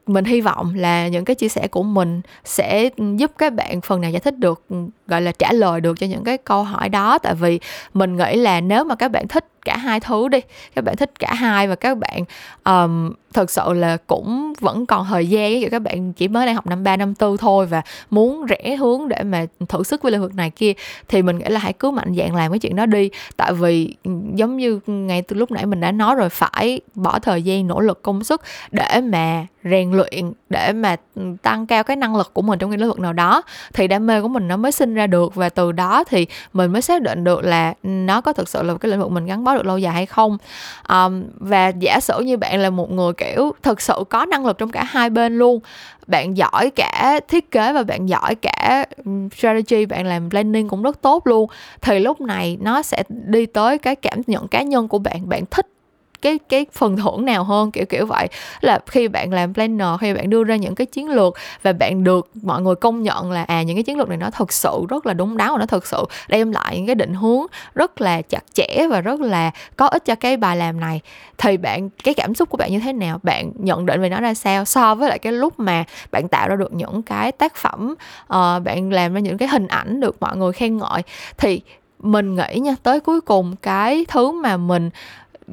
mình 0.06 0.24
hy 0.24 0.40
vọng 0.40 0.74
là 0.74 1.08
những 1.08 1.24
cái 1.24 1.34
chia 1.34 1.48
sẻ 1.48 1.68
của 1.68 1.82
mình 1.82 2.20
sẽ 2.44 2.88
giúp 3.16 3.32
các 3.38 3.54
bạn 3.54 3.80
phần 3.80 4.00
nào 4.00 4.10
giải 4.10 4.20
thích 4.20 4.38
được 4.38 4.62
gọi 5.08 5.22
là 5.22 5.32
trả 5.32 5.52
lời 5.52 5.80
được 5.80 6.00
cho 6.00 6.06
những 6.06 6.24
cái 6.24 6.38
câu 6.38 6.62
hỏi 6.62 6.88
đó. 6.88 7.18
Tại 7.18 7.34
vì 7.34 7.60
mình 7.94 8.16
nghĩ 8.16 8.36
là 8.36 8.60
nếu 8.60 8.84
mà 8.84 8.94
các 8.94 9.08
bạn 9.10 9.28
thích 9.28 9.44
cả 9.64 9.76
hai 9.76 10.00
thứ 10.00 10.28
đi 10.28 10.40
các 10.74 10.84
bạn 10.84 10.96
thích 10.96 11.12
cả 11.18 11.34
hai 11.34 11.68
và 11.68 11.74
các 11.74 11.98
bạn 11.98 12.24
um, 12.64 13.12
thực 13.34 13.50
sự 13.50 13.72
là 13.72 13.96
cũng 14.06 14.52
vẫn 14.60 14.86
còn 14.86 15.06
thời 15.06 15.26
gian 15.26 15.60
với 15.60 15.70
các 15.70 15.78
bạn 15.82 16.12
chỉ 16.12 16.28
mới 16.28 16.46
đang 16.46 16.54
học 16.54 16.66
năm 16.66 16.84
ba 16.84 16.96
năm 16.96 17.14
tư 17.14 17.36
thôi 17.40 17.66
và 17.66 17.82
muốn 18.10 18.46
rẽ 18.46 18.76
hướng 18.76 19.08
để 19.08 19.22
mà 19.22 19.46
thử 19.68 19.82
sức 19.82 20.02
với 20.02 20.12
lĩnh 20.12 20.20
vực 20.20 20.34
này 20.34 20.50
kia 20.50 20.72
thì 21.08 21.22
mình 21.22 21.38
nghĩ 21.38 21.44
là 21.48 21.60
hãy 21.60 21.72
cứ 21.72 21.90
mạnh 21.90 22.14
dạng 22.16 22.34
làm 22.34 22.52
cái 22.52 22.58
chuyện 22.58 22.76
đó 22.76 22.86
đi. 22.86 23.10
Tại 23.36 23.52
vì 23.52 23.94
giống 24.34 24.56
như 24.56 24.80
ngay 24.86 25.22
từ 25.22 25.36
lúc 25.36 25.50
nãy 25.50 25.66
mình 25.66 25.80
đã 25.80 25.92
nói 25.92 26.14
rồi 26.14 26.28
phải 26.28 26.80
bỏ 26.94 27.18
thời 27.18 27.42
gian 27.42 27.66
nỗ 27.66 27.80
lực 27.80 28.02
công 28.02 28.24
sức 28.24 28.42
để 28.70 29.00
mà 29.00 29.46
rèn 29.64 29.92
luyện 29.92 30.32
để 30.48 30.72
mà 30.72 30.96
tăng 31.42 31.66
cao 31.66 31.84
cái 31.84 31.96
năng 31.96 32.16
lực 32.16 32.34
của 32.34 32.42
mình 32.42 32.58
trong 32.58 32.70
cái 32.70 32.78
lĩnh 32.78 32.88
vực 32.88 33.00
nào 33.00 33.12
đó. 33.12 33.42
Thì 33.74 33.88
đam 33.88 34.06
mê 34.06 34.20
của 34.22 34.28
mình 34.28 34.48
nó 34.48 34.56
mới 34.56 34.72
sinh 34.72 34.94
ra 34.98 35.06
được. 35.06 35.34
Và 35.34 35.48
từ 35.48 35.72
đó 35.72 36.04
thì 36.04 36.26
mình 36.52 36.72
mới 36.72 36.82
xác 36.82 37.02
định 37.02 37.24
được 37.24 37.44
là 37.44 37.74
nó 37.82 38.20
có 38.20 38.32
thực 38.32 38.48
sự 38.48 38.62
là 38.62 38.74
cái 38.74 38.90
lĩnh 38.90 39.00
vực 39.00 39.10
mình 39.10 39.26
gắn 39.26 39.44
bó 39.44 39.54
được 39.54 39.66
lâu 39.66 39.78
dài 39.78 39.92
hay 39.92 40.06
không. 40.06 40.38
Um, 40.88 41.24
và 41.34 41.68
giả 41.68 42.00
sử 42.00 42.20
như 42.20 42.36
bạn 42.36 42.60
là 42.60 42.70
một 42.70 42.90
người 42.90 43.12
kiểu 43.12 43.54
thực 43.62 43.80
sự 43.80 44.04
có 44.10 44.26
năng 44.26 44.46
lực 44.46 44.58
trong 44.58 44.70
cả 44.70 44.84
hai 44.84 45.10
bên 45.10 45.38
luôn 45.38 45.60
bạn 46.06 46.36
giỏi 46.36 46.70
cả 46.70 47.20
thiết 47.28 47.50
kế 47.50 47.72
và 47.72 47.82
bạn 47.82 48.08
giỏi 48.08 48.34
cả 48.34 48.86
strategy 49.36 49.86
bạn 49.86 50.06
làm 50.06 50.30
planning 50.30 50.68
cũng 50.68 50.82
rất 50.82 51.02
tốt 51.02 51.26
luôn 51.26 51.50
thì 51.80 51.98
lúc 51.98 52.20
này 52.20 52.58
nó 52.60 52.82
sẽ 52.82 53.02
đi 53.08 53.46
tới 53.46 53.78
cái 53.78 53.96
cảm 53.96 54.22
nhận 54.26 54.48
cá 54.48 54.62
nhân 54.62 54.88
của 54.88 54.98
bạn. 54.98 55.28
Bạn 55.28 55.44
thích 55.50 55.66
cái 56.22 56.38
cái 56.48 56.66
phần 56.72 56.96
thưởng 56.96 57.24
nào 57.24 57.44
hơn 57.44 57.70
kiểu 57.70 57.84
kiểu 57.86 58.06
vậy. 58.06 58.28
Là 58.60 58.78
khi 58.86 59.08
bạn 59.08 59.32
làm 59.32 59.54
planner 59.54 59.88
khi 60.00 60.14
bạn 60.14 60.30
đưa 60.30 60.44
ra 60.44 60.56
những 60.56 60.74
cái 60.74 60.86
chiến 60.86 61.08
lược 61.08 61.34
và 61.62 61.72
bạn 61.72 62.04
được 62.04 62.30
mọi 62.42 62.62
người 62.62 62.74
công 62.74 63.02
nhận 63.02 63.32
là 63.32 63.42
à 63.42 63.62
những 63.62 63.76
cái 63.76 63.82
chiến 63.82 63.98
lược 63.98 64.08
này 64.08 64.18
nó 64.18 64.30
thực 64.30 64.52
sự 64.52 64.80
rất 64.88 65.06
là 65.06 65.14
đúng 65.14 65.36
đắn 65.36 65.48
và 65.52 65.58
nó 65.58 65.66
thực 65.66 65.86
sự 65.86 66.04
đem 66.28 66.52
lại 66.52 66.76
những 66.76 66.86
cái 66.86 66.94
định 66.94 67.14
hướng 67.14 67.46
rất 67.74 68.00
là 68.00 68.22
chặt 68.22 68.42
chẽ 68.52 68.86
và 68.90 69.00
rất 69.00 69.20
là 69.20 69.50
có 69.76 69.86
ích 69.86 70.04
cho 70.04 70.14
cái 70.14 70.36
bài 70.36 70.56
làm 70.56 70.80
này 70.80 71.00
thì 71.38 71.56
bạn 71.56 71.90
cái 72.04 72.14
cảm 72.14 72.34
xúc 72.34 72.50
của 72.50 72.56
bạn 72.56 72.72
như 72.72 72.80
thế 72.80 72.92
nào? 72.92 73.20
Bạn 73.22 73.52
nhận 73.54 73.86
định 73.86 74.00
về 74.00 74.08
nó 74.08 74.20
ra 74.20 74.34
sao 74.34 74.64
so 74.64 74.94
với 74.94 75.08
lại 75.08 75.18
cái 75.18 75.32
lúc 75.32 75.60
mà 75.60 75.84
bạn 76.12 76.28
tạo 76.28 76.48
ra 76.48 76.56
được 76.56 76.72
những 76.72 77.02
cái 77.02 77.32
tác 77.32 77.56
phẩm 77.56 77.94
uh, 78.22 78.62
bạn 78.64 78.92
làm 78.92 79.14
ra 79.14 79.20
những 79.20 79.38
cái 79.38 79.48
hình 79.48 79.66
ảnh 79.66 80.00
được 80.00 80.16
mọi 80.20 80.36
người 80.36 80.52
khen 80.52 80.76
ngợi? 80.76 81.02
Thì 81.38 81.60
mình 81.98 82.34
nghĩ 82.34 82.58
nha 82.58 82.74
tới 82.82 83.00
cuối 83.00 83.20
cùng 83.20 83.56
cái 83.56 84.06
thứ 84.08 84.32
mà 84.32 84.56
mình 84.56 84.90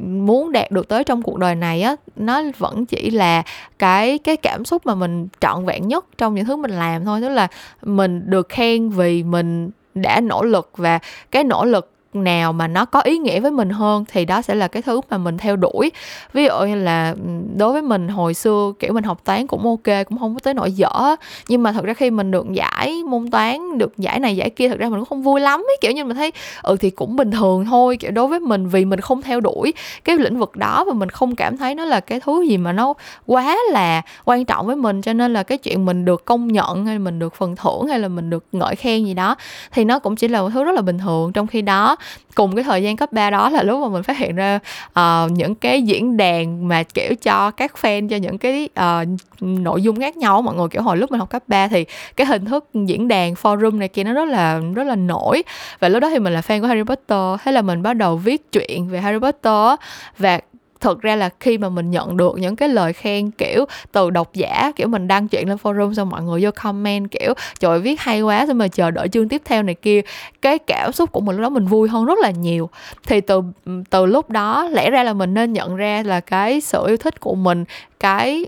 muốn 0.02 0.52
đạt 0.52 0.72
được 0.72 0.88
tới 0.88 1.04
trong 1.04 1.22
cuộc 1.22 1.38
đời 1.38 1.56
này 1.56 1.82
á, 1.82 1.96
nó 2.16 2.42
vẫn 2.58 2.86
chỉ 2.86 3.10
là 3.10 3.44
cái 3.80 4.18
cái 4.18 4.38
cảm 4.38 4.66
xúc 4.66 4.86
mà 4.86 4.96
mình 4.96 5.28
trọn 5.40 5.66
vẹn 5.66 5.88
nhất 5.88 6.06
trong 6.18 6.36
những 6.36 6.46
thứ 6.46 6.56
mình 6.56 6.72
làm 6.72 7.06
thôi. 7.06 7.22
Tức 7.22 7.30
là 7.30 7.48
mình 7.82 8.30
được 8.30 8.50
khen 8.50 8.90
vì 8.90 9.24
mình 9.24 9.72
đã 9.96 10.20
nỗ 10.20 10.44
lực 10.44 10.70
và 10.78 11.00
cái 11.32 11.44
nỗ 11.44 11.66
lực 11.66 11.95
nào 12.16 12.54
mà 12.54 12.68
nó 12.68 12.86
có 12.86 13.02
ý 13.02 13.18
nghĩa 13.18 13.40
với 13.40 13.52
mình 13.52 13.70
hơn 13.70 14.06
thì 14.08 14.26
đó 14.26 14.42
sẽ 14.42 14.56
là 14.56 14.68
cái 14.68 14.82
thứ 14.82 15.02
mà 15.10 15.18
mình 15.18 15.38
theo 15.38 15.56
đuổi. 15.56 15.92
Ví 16.34 16.46
dụ 16.46 16.60
như 16.68 16.76
là 16.76 17.10
ừ, 17.10 17.30
đối 17.58 17.74
với 17.74 17.82
mình 17.82 18.08
hồi 18.08 18.34
xưa, 18.34 18.72
kiểu, 18.80 18.94
mình 18.94 19.04
học 19.04 19.20
toán 19.24 19.48
cũng 19.48 19.64
ok, 19.64 20.06
cũng 20.10 20.20
không 20.20 20.34
có 20.34 20.40
tới 20.44 20.54
nỗi 20.54 20.72
dở. 20.72 21.16
Nhưng 21.48 21.64
mà 21.64 21.72
thật 21.72 21.86
ra 21.86 21.94
khi 21.94 22.12
mình 22.12 22.32
được 22.32 22.46
giải 22.52 23.04
môn 23.04 23.30
toán, 23.30 23.78
được 23.78 23.98
giải 23.98 24.20
này 24.20 24.36
giải 24.36 24.50
kia, 24.50 24.70
thật 24.70 24.80
ra 24.80 24.90
mình 24.90 25.00
cũng 25.00 25.10
không 25.10 25.24
vui 25.24 25.40
lắm 25.40 25.60
ấy. 25.60 25.78
Kiểu 25.82 25.92
như 25.92 26.06
mình 26.06 26.18
thấy 26.18 26.32
ừ 26.64 26.78
thì 26.80 26.90
cũng 26.90 27.16
bình 27.16 27.32
thường 27.32 27.66
thôi. 27.66 27.98
Kiểu, 27.98 28.12
đối 28.12 28.28
với 28.28 28.40
mình, 28.40 28.68
vì 28.68 28.86
mình 28.86 29.00
không 29.02 29.22
theo 29.22 29.40
đuổi 29.40 29.74
cái 30.04 30.18
lĩnh 30.18 30.40
vực 30.40 30.56
đó 30.56 30.84
và 30.88 30.94
mình 30.94 31.10
không 31.10 31.36
cảm 31.36 31.58
thấy 31.58 31.76
nó 31.76 31.86
là 31.86 32.00
cái 32.00 32.20
thứ 32.20 32.42
gì 32.42 32.58
mà 32.58 32.72
nó 32.72 32.94
quá 33.26 33.58
là 33.72 34.02
quan 34.26 34.46
trọng 34.46 34.68
với 34.68 34.76
mình, 34.76 35.02
cho 35.02 35.14
nên 35.14 35.34
là 35.34 35.44
cái 35.44 35.58
chuyện 35.58 35.86
mình 35.86 36.06
được 36.06 36.26
công 36.26 36.48
nhận 36.48 36.86
hay 36.86 37.00
mình 37.00 37.20
được 37.20 37.36
phần 37.36 37.56
thưởng 37.56 37.88
hay 37.88 38.00
là 38.00 38.08
mình 38.08 38.30
được 38.30 38.46
ngợi 38.52 38.76
khen 38.76 39.06
gì 39.06 39.14
đó 39.14 39.36
thì 39.72 39.86
nó 39.86 40.00
cũng 40.00 40.16
chỉ 40.16 40.28
là 40.28 40.42
một 40.42 40.50
thứ 40.54 40.64
rất 40.64 40.72
là 40.72 40.82
bình 40.82 41.00
thường 41.00 41.34
trong 41.34 41.48
khi 41.48 41.62
đó 41.62 41.96
cùng 42.36 42.56
cái 42.56 42.64
thời 42.64 42.84
gian 42.84 42.98
cấp 42.98 43.12
3 43.12 43.30
đó 43.30 43.50
là 43.50 43.64
lúc 43.64 43.82
mà 43.82 43.90
mình 43.90 44.04
phát 44.04 44.18
hiện 44.18 44.36
ra 44.36 44.60
uh, 45.00 45.32
những 45.32 45.56
cái 45.56 45.82
diễn 45.82 46.18
đàn 46.18 46.68
mà 46.68 46.84
kiểu 46.84 47.16
cho 47.22 47.52
các 47.52 47.74
fan 47.82 48.10
cho 48.10 48.18
những 48.18 48.38
cái 48.38 48.70
uh, 48.80 49.08
nội 49.42 49.82
dung 49.82 50.00
khác 50.00 50.18
nhau 50.18 50.42
mọi 50.42 50.56
người 50.56 50.68
kiểu 50.68 50.82
hồi 50.82 50.98
lúc 50.98 51.12
mình 51.12 51.20
học 51.20 51.30
cấp 51.30 51.44
3 51.48 51.68
thì 51.68 51.86
cái 52.16 52.28
hình 52.28 52.46
thức 52.46 52.70
diễn 52.74 53.08
đàn 53.08 53.34
forum 53.34 53.78
này 53.78 53.88
kia 53.88 54.04
nó 54.04 54.14
rất 54.14 54.26
là 54.26 54.62
rất 54.76 54.84
là 54.84 54.96
nổi. 54.96 55.44
Và 55.80 55.90
lúc 55.90 56.02
đó 56.02 56.10
thì 56.10 56.20
mình 56.20 56.34
là 56.34 56.42
fan 56.42 56.62
của 56.62 56.68
Harry 56.68 56.84
Potter 56.84 57.40
thế 57.44 57.52
là 57.52 57.62
mình 57.62 57.82
bắt 57.82 57.94
đầu 57.94 58.18
viết 58.18 58.52
chuyện 58.52 58.88
về 58.88 59.02
Harry 59.02 59.20
Potter 59.20 59.80
và 60.18 60.40
thực 60.86 61.02
ra 61.02 61.16
là 61.16 61.30
khi 61.40 61.58
mà 61.58 61.70
mình 61.70 61.92
nhận 61.92 62.18
được 62.18 62.38
những 62.38 62.56
cái 62.56 62.70
lời 62.70 62.94
khen, 62.94 63.32
kiểu, 63.32 63.66
từ 63.92 64.10
độc 64.10 64.34
giả, 64.34 64.72
kiểu, 64.76 64.88
mình 64.88 65.08
đăng 65.08 65.28
chuyện 65.28 65.50
lên 65.50 65.58
forum 65.64 65.94
xong 65.94 66.10
mọi 66.10 66.24
người 66.24 66.44
vô 66.44 66.50
comment, 66.64 67.12
kiểu, 67.12 67.34
trời 67.60 67.80
viết 67.80 68.02
hay 68.02 68.22
quá 68.22 68.48
xong 68.48 68.58
mà 68.58 68.68
chờ 68.68 68.92
đợi 68.92 69.08
chương 69.08 69.30
tiếp 69.30 69.42
theo 69.46 69.64
này 69.64 69.76
kia? 69.76 70.02
Cái 70.42 70.60
cảm 70.60 70.92
xúc 70.92 71.12
của 71.12 71.22
mình 71.22 71.36
lúc 71.36 71.44
đó 71.44 71.50
mình 71.50 71.66
vui 71.66 71.90
hơn 71.90 72.06
rất 72.06 72.20
là 72.20 72.32
nhiều. 72.32 72.70
Thì 73.08 73.22
từ 73.22 73.42
từ 73.90 74.06
lúc 74.06 74.30
đó 74.30 74.68
lẽ 74.72 74.90
ra 74.90 75.04
là 75.04 75.14
mình 75.14 75.34
nên 75.34 75.54
nhận 75.54 75.76
ra 75.76 76.04
là 76.06 76.20
cái 76.20 76.62
sự 76.62 76.88
yêu 76.88 76.98
thích 76.98 77.20
của 77.20 77.36
mình, 77.36 77.66
cái 78.00 78.46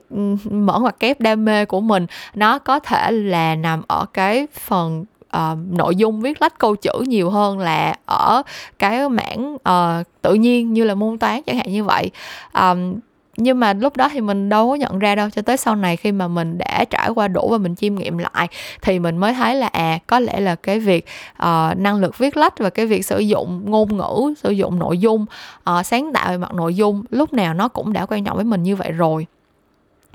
mở 0.49 0.79
ngoặc 0.79 0.99
kép 0.99 1.19
đam 1.19 1.45
mê 1.45 1.65
của 1.65 1.81
mình, 1.81 2.05
nó 2.35 2.59
có 2.59 2.79
thể 2.79 3.11
là 3.11 3.55
nằm 3.55 3.81
ở 3.87 4.05
cái 4.13 4.47
phần 4.53 5.05
uh, 5.35 5.57
nội 5.69 5.95
dung 5.95 6.21
viết 6.21 6.41
lách 6.41 6.57
câu 6.57 6.75
chữ 6.75 7.03
nhiều 7.07 7.29
hơn 7.29 7.59
là 7.59 7.95
ở 8.05 8.41
cái 8.79 9.09
mảng 9.09 9.55
uh, 9.55 10.07
tự 10.21 10.33
nhiên 10.33 10.73
như 10.73 10.83
là 10.83 10.95
môn 10.95 11.17
toán 11.17 11.41
chẳng 11.43 11.57
hạn 11.57 11.71
như 11.71 11.83
vậy. 11.83 12.11
Um, 12.53 12.99
nhưng 13.37 13.59
mà 13.59 13.73
lúc 13.73 13.97
đó 13.97 14.09
thì 14.09 14.21
mình 14.21 14.49
đâu 14.49 14.69
có 14.69 14.75
nhận 14.75 14.99
ra 14.99 15.15
đâu 15.15 15.29
cho 15.29 15.41
tới 15.41 15.57
sau 15.57 15.75
này 15.75 15.97
khi 15.97 16.11
mà 16.11 16.27
mình 16.27 16.57
đã 16.57 16.85
trải 16.89 17.09
qua 17.09 17.27
đủ 17.27 17.49
và 17.51 17.57
mình 17.57 17.75
chiêm 17.75 17.95
nghiệm 17.95 18.17
lại 18.17 18.47
thì 18.81 18.99
mình 18.99 19.17
mới 19.17 19.33
thấy 19.33 19.55
là 19.55 19.67
à 19.67 19.99
có 20.07 20.19
lẽ 20.19 20.39
là 20.39 20.55
cái 20.55 20.79
việc 20.79 21.05
uh, 21.43 21.77
năng 21.77 21.95
lực 21.95 22.17
viết 22.17 22.37
lách 22.37 22.59
và 22.59 22.69
cái 22.69 22.85
việc 22.85 23.05
sử 23.05 23.19
dụng 23.19 23.71
ngôn 23.71 23.97
ngữ 23.97 24.33
sử 24.43 24.49
dụng 24.49 24.79
nội 24.79 24.97
dung 24.97 25.25
uh, 25.69 25.85
sáng 25.85 26.13
tạo 26.13 26.29
về 26.29 26.37
mặt 26.37 26.53
nội 26.53 26.75
dung 26.75 27.03
lúc 27.09 27.33
nào 27.33 27.53
nó 27.53 27.67
cũng 27.67 27.93
đã 27.93 28.05
quan 28.05 28.23
trọng 28.23 28.35
với 28.35 28.45
mình 28.45 28.63
như 28.63 28.75
vậy 28.75 28.91
rồi. 28.91 29.27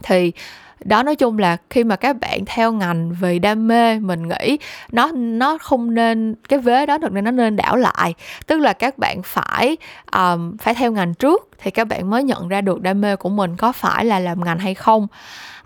Thì 0.03 0.33
đó 0.85 1.03
nói 1.03 1.17
chung 1.17 1.39
là 1.39 1.57
khi 1.71 1.85
mà 1.85 1.97
các 1.97 2.21
bạn 2.21 2.41
theo 2.47 2.73
ngành 2.73 3.13
vì 3.21 3.39
đam 3.39 3.69
mê 3.69 3.99
mình 3.99 4.29
nghĩ 4.29 4.59
nó 4.93 5.11
nó 5.15 5.59
không 5.59 5.95
nên 5.95 6.35
cái 6.49 6.59
vế 6.59 6.87
đó 6.87 6.99
được 6.99 7.13
nên 7.13 7.25
nó 7.25 7.31
nên 7.31 7.57
đảo 7.57 7.77
lại. 7.77 8.15
Tức 8.47 8.61
là 8.61 8.73
các 8.73 8.99
bạn 8.99 9.23
phải 9.23 9.77
um, 10.17 10.57
phải 10.57 10.75
theo 10.75 10.93
ngành 10.93 11.15
trước 11.15 11.49
thì 11.59 11.71
các 11.71 11.89
bạn 11.89 12.11
mới 12.11 12.25
nhận 12.25 12.49
ra 12.49 12.61
được 12.61 12.83
đam 12.83 13.01
mê 13.01 13.17
của 13.17 13.29
mình 13.29 13.57
có 13.57 13.73
phải 13.73 14.05
là 14.05 14.19
làm 14.19 14.45
ngành 14.45 14.59
hay 14.59 14.75
không. 14.75 15.07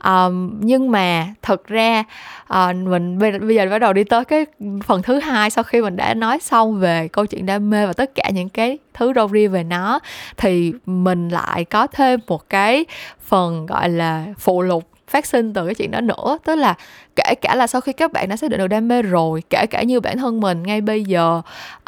Um, 0.05 0.61
nhưng 0.61 0.91
mà 0.91 1.27
thật 1.43 1.67
ra 1.67 2.05
uh, 2.53 2.77
mình 2.77 3.19
bây, 3.19 3.39
bây 3.39 3.55
giờ 3.55 3.67
bắt 3.71 3.79
đầu 3.79 3.93
đi 3.93 4.05
tới 4.05 4.25
cái 4.25 4.47
phần 4.85 5.03
thứ 5.03 5.21
hai 5.21 5.51
sau 5.51 5.65
khi 5.65 5.83
mình 5.83 5.97
đã 5.97 6.15
nói 6.15 6.39
xong 6.41 6.81
về 6.81 7.09
câu 7.09 7.27
chuyện 7.27 7.47
đam 7.47 7.71
mê 7.71 7.87
và 7.87 7.93
tất 7.93 8.15
cả 8.15 8.31
những 8.31 8.49
cái 8.49 8.79
thứ 8.95 9.13
râu 9.15 9.29
ria 9.29 9.49
về 9.49 9.65
nó 9.65 9.99
thì 10.37 10.73
mình 10.87 11.29
lại 11.29 11.65
có 11.65 11.87
thêm 11.87 12.21
một 12.27 12.49
cái 12.51 12.85
phần 13.21 13.67
gọi 13.67 13.89
là 13.89 14.25
phụ 14.39 14.63
lục 14.63 14.85
phát 15.09 15.27
sinh 15.27 15.53
từ 15.53 15.67
cái 15.67 15.75
chuyện 15.75 15.91
đó 15.91 16.01
nữa. 16.01 16.39
Tức 16.45 16.55
là 16.55 16.75
kể 17.17 17.35
cả 17.41 17.55
là 17.55 17.67
sau 17.67 17.81
khi 17.81 17.93
các 17.93 18.13
bạn 18.13 18.29
đã 18.29 18.37
xác 18.37 18.51
định 18.51 18.59
được 18.59 18.67
đam 18.67 18.89
mê 18.89 19.03
rồi 19.03 19.43
kể 19.51 19.67
cả 19.71 19.83
như 19.83 20.01
bản 20.01 20.19
thân 20.19 20.41
mình 20.41 20.63
ngay 20.63 20.81
bây 20.81 21.05
giờ 21.05 21.43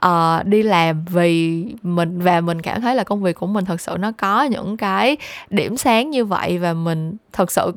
uh, 0.06 0.46
đi 0.46 0.62
làm 0.62 1.04
vì 1.04 1.64
mình 1.82 2.20
và 2.20 2.40
mình 2.40 2.62
cảm 2.62 2.80
thấy 2.80 2.94
là 2.94 3.04
công 3.04 3.22
việc 3.22 3.36
của 3.36 3.46
mình 3.46 3.64
thật 3.64 3.80
sự 3.80 3.96
nó 3.98 4.12
có 4.12 4.42
những 4.42 4.76
cái 4.76 5.16
điểm 5.50 5.76
sáng 5.76 6.10
như 6.10 6.24
vậy 6.24 6.58
và 6.58 6.72
mình 6.72 7.16
thật 7.32 7.52
sự 7.52 7.72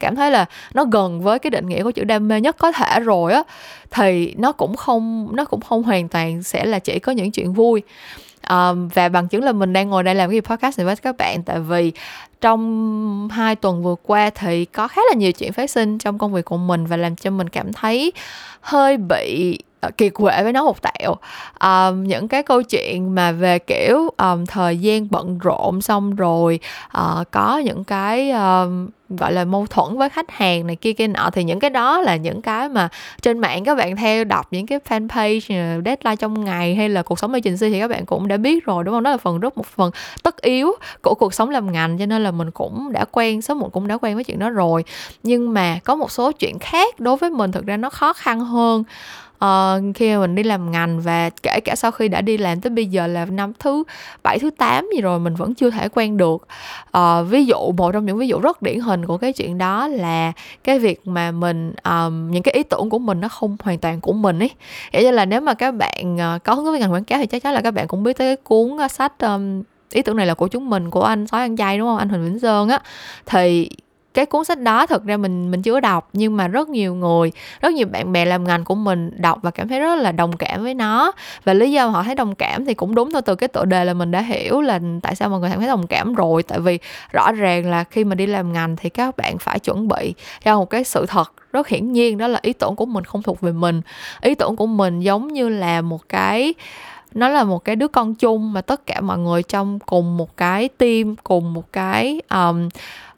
cảm 0.00 0.16
thấy 0.16 0.30
là 0.30 0.44
nó 0.74 0.84
gần 0.84 1.20
với 1.20 1.38
cái 1.38 1.50
định 1.50 1.66
nghĩa 1.66 1.82
của 1.82 1.90
chữ 1.90 2.04
đam 2.04 2.28
mê 2.28 2.40
nhất 2.40 2.56
có 2.58 2.72
thể 2.72 3.00
rồi 3.00 3.32
á 3.32 3.42
thì 3.90 4.34
nó 4.38 4.52
cũng 4.52 4.76
không 4.76 5.28
nó 5.36 5.44
cũng 5.44 5.60
không 5.60 5.82
hoàn 5.82 6.08
toàn 6.08 6.42
sẽ 6.42 6.64
là 6.64 6.78
chỉ 6.78 6.98
có 6.98 7.12
những 7.12 7.30
chuyện 7.30 7.52
vui 7.52 7.82
um, 8.50 8.88
và 8.88 9.08
bằng 9.08 9.28
chứng 9.28 9.44
là 9.44 9.52
mình 9.52 9.72
đang 9.72 9.90
ngồi 9.90 10.02
đây 10.02 10.14
làm 10.14 10.30
cái 10.30 10.40
podcast 10.40 10.78
này 10.78 10.84
với 10.84 10.96
các 10.96 11.16
bạn 11.16 11.42
tại 11.42 11.60
vì 11.60 11.92
trong 12.40 13.28
hai 13.32 13.56
tuần 13.56 13.82
vừa 13.82 13.94
qua 14.02 14.30
thì 14.30 14.64
có 14.64 14.88
khá 14.88 15.02
là 15.10 15.14
nhiều 15.16 15.32
chuyện 15.32 15.52
phát 15.52 15.70
sinh 15.70 15.98
trong 15.98 16.18
công 16.18 16.32
việc 16.32 16.44
của 16.44 16.56
mình 16.56 16.86
và 16.86 16.96
làm 16.96 17.16
cho 17.16 17.30
mình 17.30 17.48
cảm 17.48 17.72
thấy 17.72 18.12
hơi 18.60 18.96
bị 18.96 19.58
Ờ, 19.80 19.90
kiệt 19.90 20.14
quệ 20.14 20.42
với 20.42 20.52
nó 20.52 20.64
một 20.64 20.76
tẹo. 20.82 21.14
Um, 21.60 22.04
những 22.04 22.28
cái 22.28 22.42
câu 22.42 22.62
chuyện 22.62 23.14
mà 23.14 23.32
về 23.32 23.58
kiểu 23.58 24.10
um, 24.18 24.46
thời 24.46 24.78
gian 24.78 25.06
bận 25.10 25.38
rộn 25.38 25.80
xong 25.80 26.16
rồi 26.16 26.60
uh, 26.98 27.30
có 27.30 27.58
những 27.58 27.84
cái 27.84 28.30
um, 28.30 28.88
gọi 29.08 29.32
là 29.32 29.44
mâu 29.44 29.66
thuẫn 29.66 29.98
với 29.98 30.08
khách 30.08 30.30
hàng 30.30 30.66
này 30.66 30.76
kia 30.76 30.92
kia 30.92 31.06
nọ 31.06 31.30
thì 31.32 31.44
những 31.44 31.60
cái 31.60 31.70
đó 31.70 32.00
là 32.00 32.16
những 32.16 32.42
cái 32.42 32.68
mà 32.68 32.88
trên 33.22 33.38
mạng 33.38 33.64
các 33.64 33.74
bạn 33.74 33.96
theo 33.96 34.24
đọc 34.24 34.46
những 34.50 34.66
cái 34.66 34.78
fanpage 34.88 35.40
ờ, 35.48 35.82
deadline 35.84 36.16
trong 36.16 36.44
ngày 36.44 36.74
hay 36.74 36.88
là 36.88 37.02
cuộc 37.02 37.18
sống 37.18 37.32
agency 37.32 37.70
thì 37.70 37.80
các 37.80 37.88
bạn 37.88 38.06
cũng 38.06 38.28
đã 38.28 38.36
biết 38.36 38.64
rồi 38.64 38.84
đúng 38.84 38.94
không? 38.94 39.02
Đó 39.02 39.10
là 39.10 39.16
phần 39.16 39.40
rất 39.40 39.56
một 39.56 39.66
phần 39.66 39.90
tất 40.22 40.42
yếu 40.42 40.72
của 41.02 41.14
cuộc 41.14 41.34
sống 41.34 41.50
làm 41.50 41.72
ngành 41.72 41.98
cho 41.98 42.06
nên 42.06 42.22
là 42.22 42.30
mình 42.30 42.50
cũng 42.50 42.92
đã 42.92 43.04
quen 43.12 43.42
sớm 43.42 43.58
muộn 43.58 43.70
cũng 43.70 43.86
đã 43.86 43.96
quen 43.96 44.14
với 44.14 44.24
chuyện 44.24 44.38
đó 44.38 44.50
rồi. 44.50 44.84
Nhưng 45.22 45.54
mà 45.54 45.78
có 45.84 45.94
một 45.94 46.10
số 46.10 46.32
chuyện 46.32 46.58
khác 46.58 47.00
đối 47.00 47.16
với 47.16 47.30
mình 47.30 47.52
thực 47.52 47.66
ra 47.66 47.76
nó 47.76 47.90
khó 47.90 48.12
khăn 48.12 48.40
hơn 48.40 48.84
uh, 49.44 49.96
khi 49.96 50.14
mà 50.14 50.20
mình 50.20 50.34
đi 50.34 50.42
làm 50.42 50.70
ngành 50.70 51.00
và 51.00 51.30
kể 51.42 51.60
cả 51.64 51.74
sau 51.76 51.90
khi 51.90 52.08
đã 52.08 52.20
đi 52.20 52.38
làm 52.38 52.60
tới 52.60 52.70
bây 52.70 52.86
giờ 52.86 53.06
là 53.06 53.24
năm 53.24 53.52
thứ 53.58 53.84
bảy 54.22 54.38
thứ 54.38 54.50
tám 54.50 54.88
gì 54.94 55.00
rồi 55.00 55.18
mình 55.18 55.34
vẫn 55.34 55.54
chưa 55.54 55.70
thể 55.70 55.88
quen 55.88 56.16
được. 56.16 56.48
Uh, 56.98 57.02
ví 57.28 57.46
dụ 57.46 57.72
một 57.76 57.92
trong 57.92 58.06
những 58.06 58.18
ví 58.18 58.28
dụ 58.28 58.40
rất 58.40 58.62
điển 58.62 58.80
hình 58.80 59.06
của 59.06 59.16
cái 59.16 59.32
chuyện 59.32 59.58
đó 59.58 59.88
là 59.88 60.32
cái 60.64 60.78
việc 60.78 61.00
mà 61.04 61.30
mình 61.30 61.74
um, 61.84 62.30
những 62.30 62.42
cái 62.42 62.54
ý 62.54 62.62
tưởng 62.62 62.90
của 62.90 62.98
mình 62.98 63.20
nó 63.20 63.28
không 63.28 63.56
hoàn 63.62 63.78
toàn 63.78 64.00
của 64.00 64.12
mình 64.12 64.38
ấy. 64.38 64.50
Vậy 64.92 65.04
như 65.04 65.10
là 65.10 65.24
nếu 65.24 65.40
mà 65.40 65.54
các 65.54 65.74
bạn 65.74 66.16
uh, 66.16 66.44
có 66.44 66.54
hứng 66.54 66.64
với 66.64 66.80
ngành 66.80 66.92
quảng 66.92 67.04
cáo 67.04 67.18
thì 67.18 67.26
chắc 67.26 67.42
chắn 67.42 67.54
là 67.54 67.60
các 67.60 67.70
bạn 67.70 67.88
cũng 67.88 68.02
biết 68.02 68.18
tới 68.18 68.36
cái 68.36 68.44
cuốn 68.44 68.70
uh, 68.84 68.90
sách 68.90 69.12
um, 69.18 69.62
ý 69.92 70.02
tưởng 70.02 70.16
này 70.16 70.26
là 70.26 70.34
của 70.34 70.48
chúng 70.48 70.70
mình 70.70 70.90
của 70.90 71.02
anh 71.02 71.26
sói 71.26 71.40
ăn 71.40 71.56
chay 71.56 71.78
đúng 71.78 71.88
không? 71.88 71.98
Anh 71.98 72.08
huỳnh 72.08 72.24
vĩnh 72.24 72.38
sơn 72.38 72.68
á. 72.68 72.80
Thì 73.26 73.70
cái 74.16 74.26
cuốn 74.26 74.44
sách 74.44 74.60
đó 74.60 74.86
thực 74.86 75.04
ra 75.04 75.16
mình 75.16 75.50
mình 75.50 75.62
chưa 75.62 75.80
đọc 75.80 76.08
nhưng 76.12 76.36
mà 76.36 76.48
rất 76.48 76.68
nhiều 76.68 76.94
người 76.94 77.32
rất 77.60 77.72
nhiều 77.72 77.86
bạn 77.86 78.12
bè 78.12 78.24
làm 78.24 78.44
ngành 78.44 78.64
của 78.64 78.74
mình 78.74 79.10
đọc 79.16 79.38
và 79.42 79.50
cảm 79.50 79.68
thấy 79.68 79.80
rất 79.80 79.96
là 79.96 80.12
đồng 80.12 80.36
cảm 80.36 80.62
với 80.62 80.74
nó. 80.74 81.12
Và 81.44 81.54
lý 81.54 81.72
do 81.72 81.86
họ 81.86 82.02
thấy 82.02 82.14
đồng 82.14 82.34
cảm 82.34 82.64
thì 82.64 82.74
cũng 82.74 82.94
đúng 82.94 83.12
thôi 83.12 83.22
từ 83.22 83.34
cái 83.34 83.48
tựa 83.48 83.64
đề 83.64 83.84
là 83.84 83.94
mình 83.94 84.10
đã 84.10 84.20
hiểu 84.20 84.60
là 84.60 84.80
tại 85.02 85.14
sao 85.14 85.28
mọi 85.28 85.40
người 85.40 85.50
cảm 85.50 85.58
thấy 85.58 85.68
đồng 85.68 85.86
cảm 85.86 86.14
rồi. 86.14 86.42
Tại 86.42 86.60
vì 86.60 86.78
rõ 87.12 87.32
ràng 87.32 87.70
là 87.70 87.84
khi 87.84 88.04
mà 88.04 88.14
đi 88.14 88.26
làm 88.26 88.52
ngành 88.52 88.76
thì 88.76 88.88
các 88.88 89.16
bạn 89.16 89.38
phải 89.38 89.58
chuẩn 89.58 89.88
bị 89.88 90.14
cho 90.44 90.58
một 90.58 90.70
cái 90.70 90.84
sự 90.84 91.06
thật 91.06 91.32
rất 91.52 91.68
hiển 91.68 91.92
nhiên 91.92 92.18
đó 92.18 92.28
là 92.28 92.38
ý 92.42 92.52
tưởng 92.52 92.76
của 92.76 92.86
mình 92.86 93.04
không 93.04 93.22
thuộc 93.22 93.40
về 93.40 93.52
mình. 93.52 93.80
Ý 94.20 94.34
tưởng 94.34 94.56
của 94.56 94.66
mình 94.66 95.00
giống 95.00 95.28
như 95.28 95.48
là 95.48 95.80
một 95.80 96.08
cái 96.08 96.54
nó 97.14 97.28
là 97.28 97.44
một 97.44 97.64
cái 97.64 97.76
đứa 97.76 97.88
con 97.88 98.14
chung 98.14 98.52
mà 98.52 98.60
tất 98.60 98.86
cả 98.86 99.00
mọi 99.00 99.18
người 99.18 99.42
trong 99.42 99.78
cùng 99.78 100.16
một 100.16 100.36
cái 100.36 100.68
team 100.68 101.16
cùng 101.24 101.54
một 101.54 101.72
cái 101.72 102.20
um, 102.30 102.68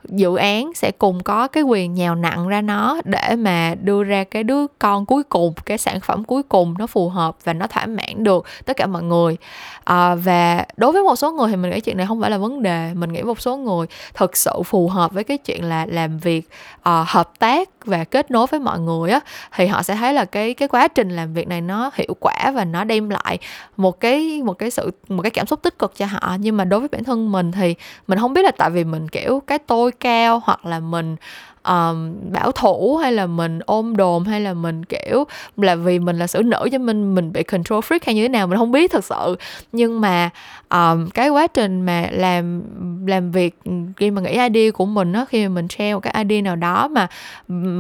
dự 0.05 0.37
án 0.37 0.73
sẽ 0.75 0.91
cùng 0.91 1.23
có 1.23 1.49
cái 1.49 1.63
quyền 1.63 1.95
nhào 1.95 2.15
nặng 2.15 2.49
ra 2.49 2.61
nó 2.61 3.01
để 3.05 3.37
mà 3.37 3.75
đưa 3.83 4.05
ra 4.05 4.25
cái 4.25 4.45
đứa 4.45 4.67
con 4.79 5.07
cuối 5.07 5.23
cùng 5.23 5.55
cái 5.67 5.79
sản 5.79 6.01
phẩm 6.01 6.25
cuối 6.25 6.43
cùng 6.43 6.75
nó 6.79 6.87
phù 6.87 7.09
hợp 7.09 7.37
và 7.45 7.53
nó 7.53 7.67
thỏa 7.67 7.87
mãn 7.87 8.25
được 8.25 8.47
tất 8.65 8.77
cả 8.77 8.87
mọi 8.87 9.03
người. 9.03 9.37
À, 9.85 10.15
và 10.15 10.67
đối 10.77 10.93
với 10.93 11.03
một 11.03 11.17
số 11.17 11.33
người 11.33 11.49
thì 11.49 11.57
mình 11.57 11.71
nghĩ 11.71 11.81
chuyện 11.81 11.97
này 11.97 12.07
không 12.07 12.21
phải 12.21 12.31
là 12.31 12.39
vấn 12.39 12.63
đề. 12.63 12.91
Mình 12.95 13.13
nghĩ 13.13 13.23
một 13.23 13.41
số 13.41 13.57
người 13.57 13.87
thực 14.15 14.37
sự 14.37 14.63
phù 14.65 14.89
hợp 14.89 15.13
với 15.13 15.25
cái 15.25 15.39
chuyện 15.39 15.65
là 15.65 15.87
làm 15.87 16.19
việc 16.19 16.49
uh, 16.79 16.85
hợp 16.85 17.39
tác 17.39 17.69
và 17.89 18.05
kết 18.05 18.31
nối 18.31 18.47
với 18.47 18.61
mọi 18.61 18.81
người 18.81 19.11
á, 19.11 19.21
thì 19.57 19.67
họ 19.67 19.83
sẽ 19.83 19.95
thấy 19.95 20.13
là 20.13 20.25
cái 20.25 20.55
cái 20.55 20.69
quá 20.69 20.89
trình 20.89 21.11
làm 21.11 21.35
việc 21.35 21.49
này 21.49 21.61
nó 21.61 21.91
hiệu 21.95 22.17
quả 22.21 22.53
và 22.55 22.65
nó 22.65 22.85
đem 22.85 23.09
lại 23.11 23.39
một 23.77 24.01
cái 24.01 24.43
một 24.43 24.53
cái 24.53 24.71
sự, 24.71 24.91
một 25.09 25.23
cái 25.23 25.31
cảm 25.31 25.47
xúc 25.47 25.63
tích 25.63 25.79
cực 25.79 25.97
cho 25.97 26.07
họ. 26.07 26.37
Nhưng 26.41 26.57
mà 26.57 26.65
đối 26.65 26.81
với 26.81 26.89
bản 26.89 27.05
thân 27.05 27.33
mình 27.33 27.53
thì 27.53 27.75
mình 28.07 28.19
không 28.19 28.35
biết 28.35 28.43
là 28.45 28.51
tại 28.51 28.71
vì 28.71 28.85
mình, 28.85 29.09
kiểu, 29.09 29.43
cái 29.47 29.59
tôi 29.59 29.93
cao 29.93 30.43
hoặc 30.45 30.67
là 30.67 30.81
mình 30.81 31.17
um, 31.63 32.15
bảo 32.33 32.53
thủ 32.53 32.97
hay 32.97 33.13
là 33.13 33.27
mình 33.27 33.59
ôm 33.67 33.97
đồm 33.97 34.25
hay 34.25 34.41
là 34.41 34.55
mình 34.55 34.85
kiểu 34.85 35.25
là 35.57 35.75
vì 35.75 35.99
mình 35.99 36.19
là 36.19 36.27
xử 36.27 36.43
nữ 36.43 36.69
cho 36.73 36.79
mình 36.79 37.15
mình 37.15 37.33
bị 37.33 37.43
control 37.43 37.79
freak 37.79 37.99
hay 38.07 38.15
như 38.15 38.23
thế 38.23 38.29
nào 38.29 38.47
mình 38.47 38.59
không 38.59 38.73
biết 38.73 38.93
thật 38.93 39.05
sự. 39.05 39.37
Nhưng 39.73 40.01
mà 40.01 40.31
um, 40.71 41.09
cái 41.09 41.29
quá 41.29 41.47
trình 41.47 41.83
mà 41.83 42.09
làm 42.11 42.63
làm 43.07 43.31
việc 43.31 43.57
ừ, 43.65 43.73
khi 43.97 44.11
mà 44.11 44.23
nghĩ 44.23 44.39
ID 44.53 44.75
của 44.75 44.87
mình 44.87 45.13
á 45.13 45.25
khi 45.29 45.49
mà 45.49 45.55
mình 45.55 45.69
share 45.69 45.95
một 45.95 46.01
cái 46.01 46.25
ID 46.29 46.45
nào 46.45 46.57
đó 46.57 46.89
mà 46.89 47.07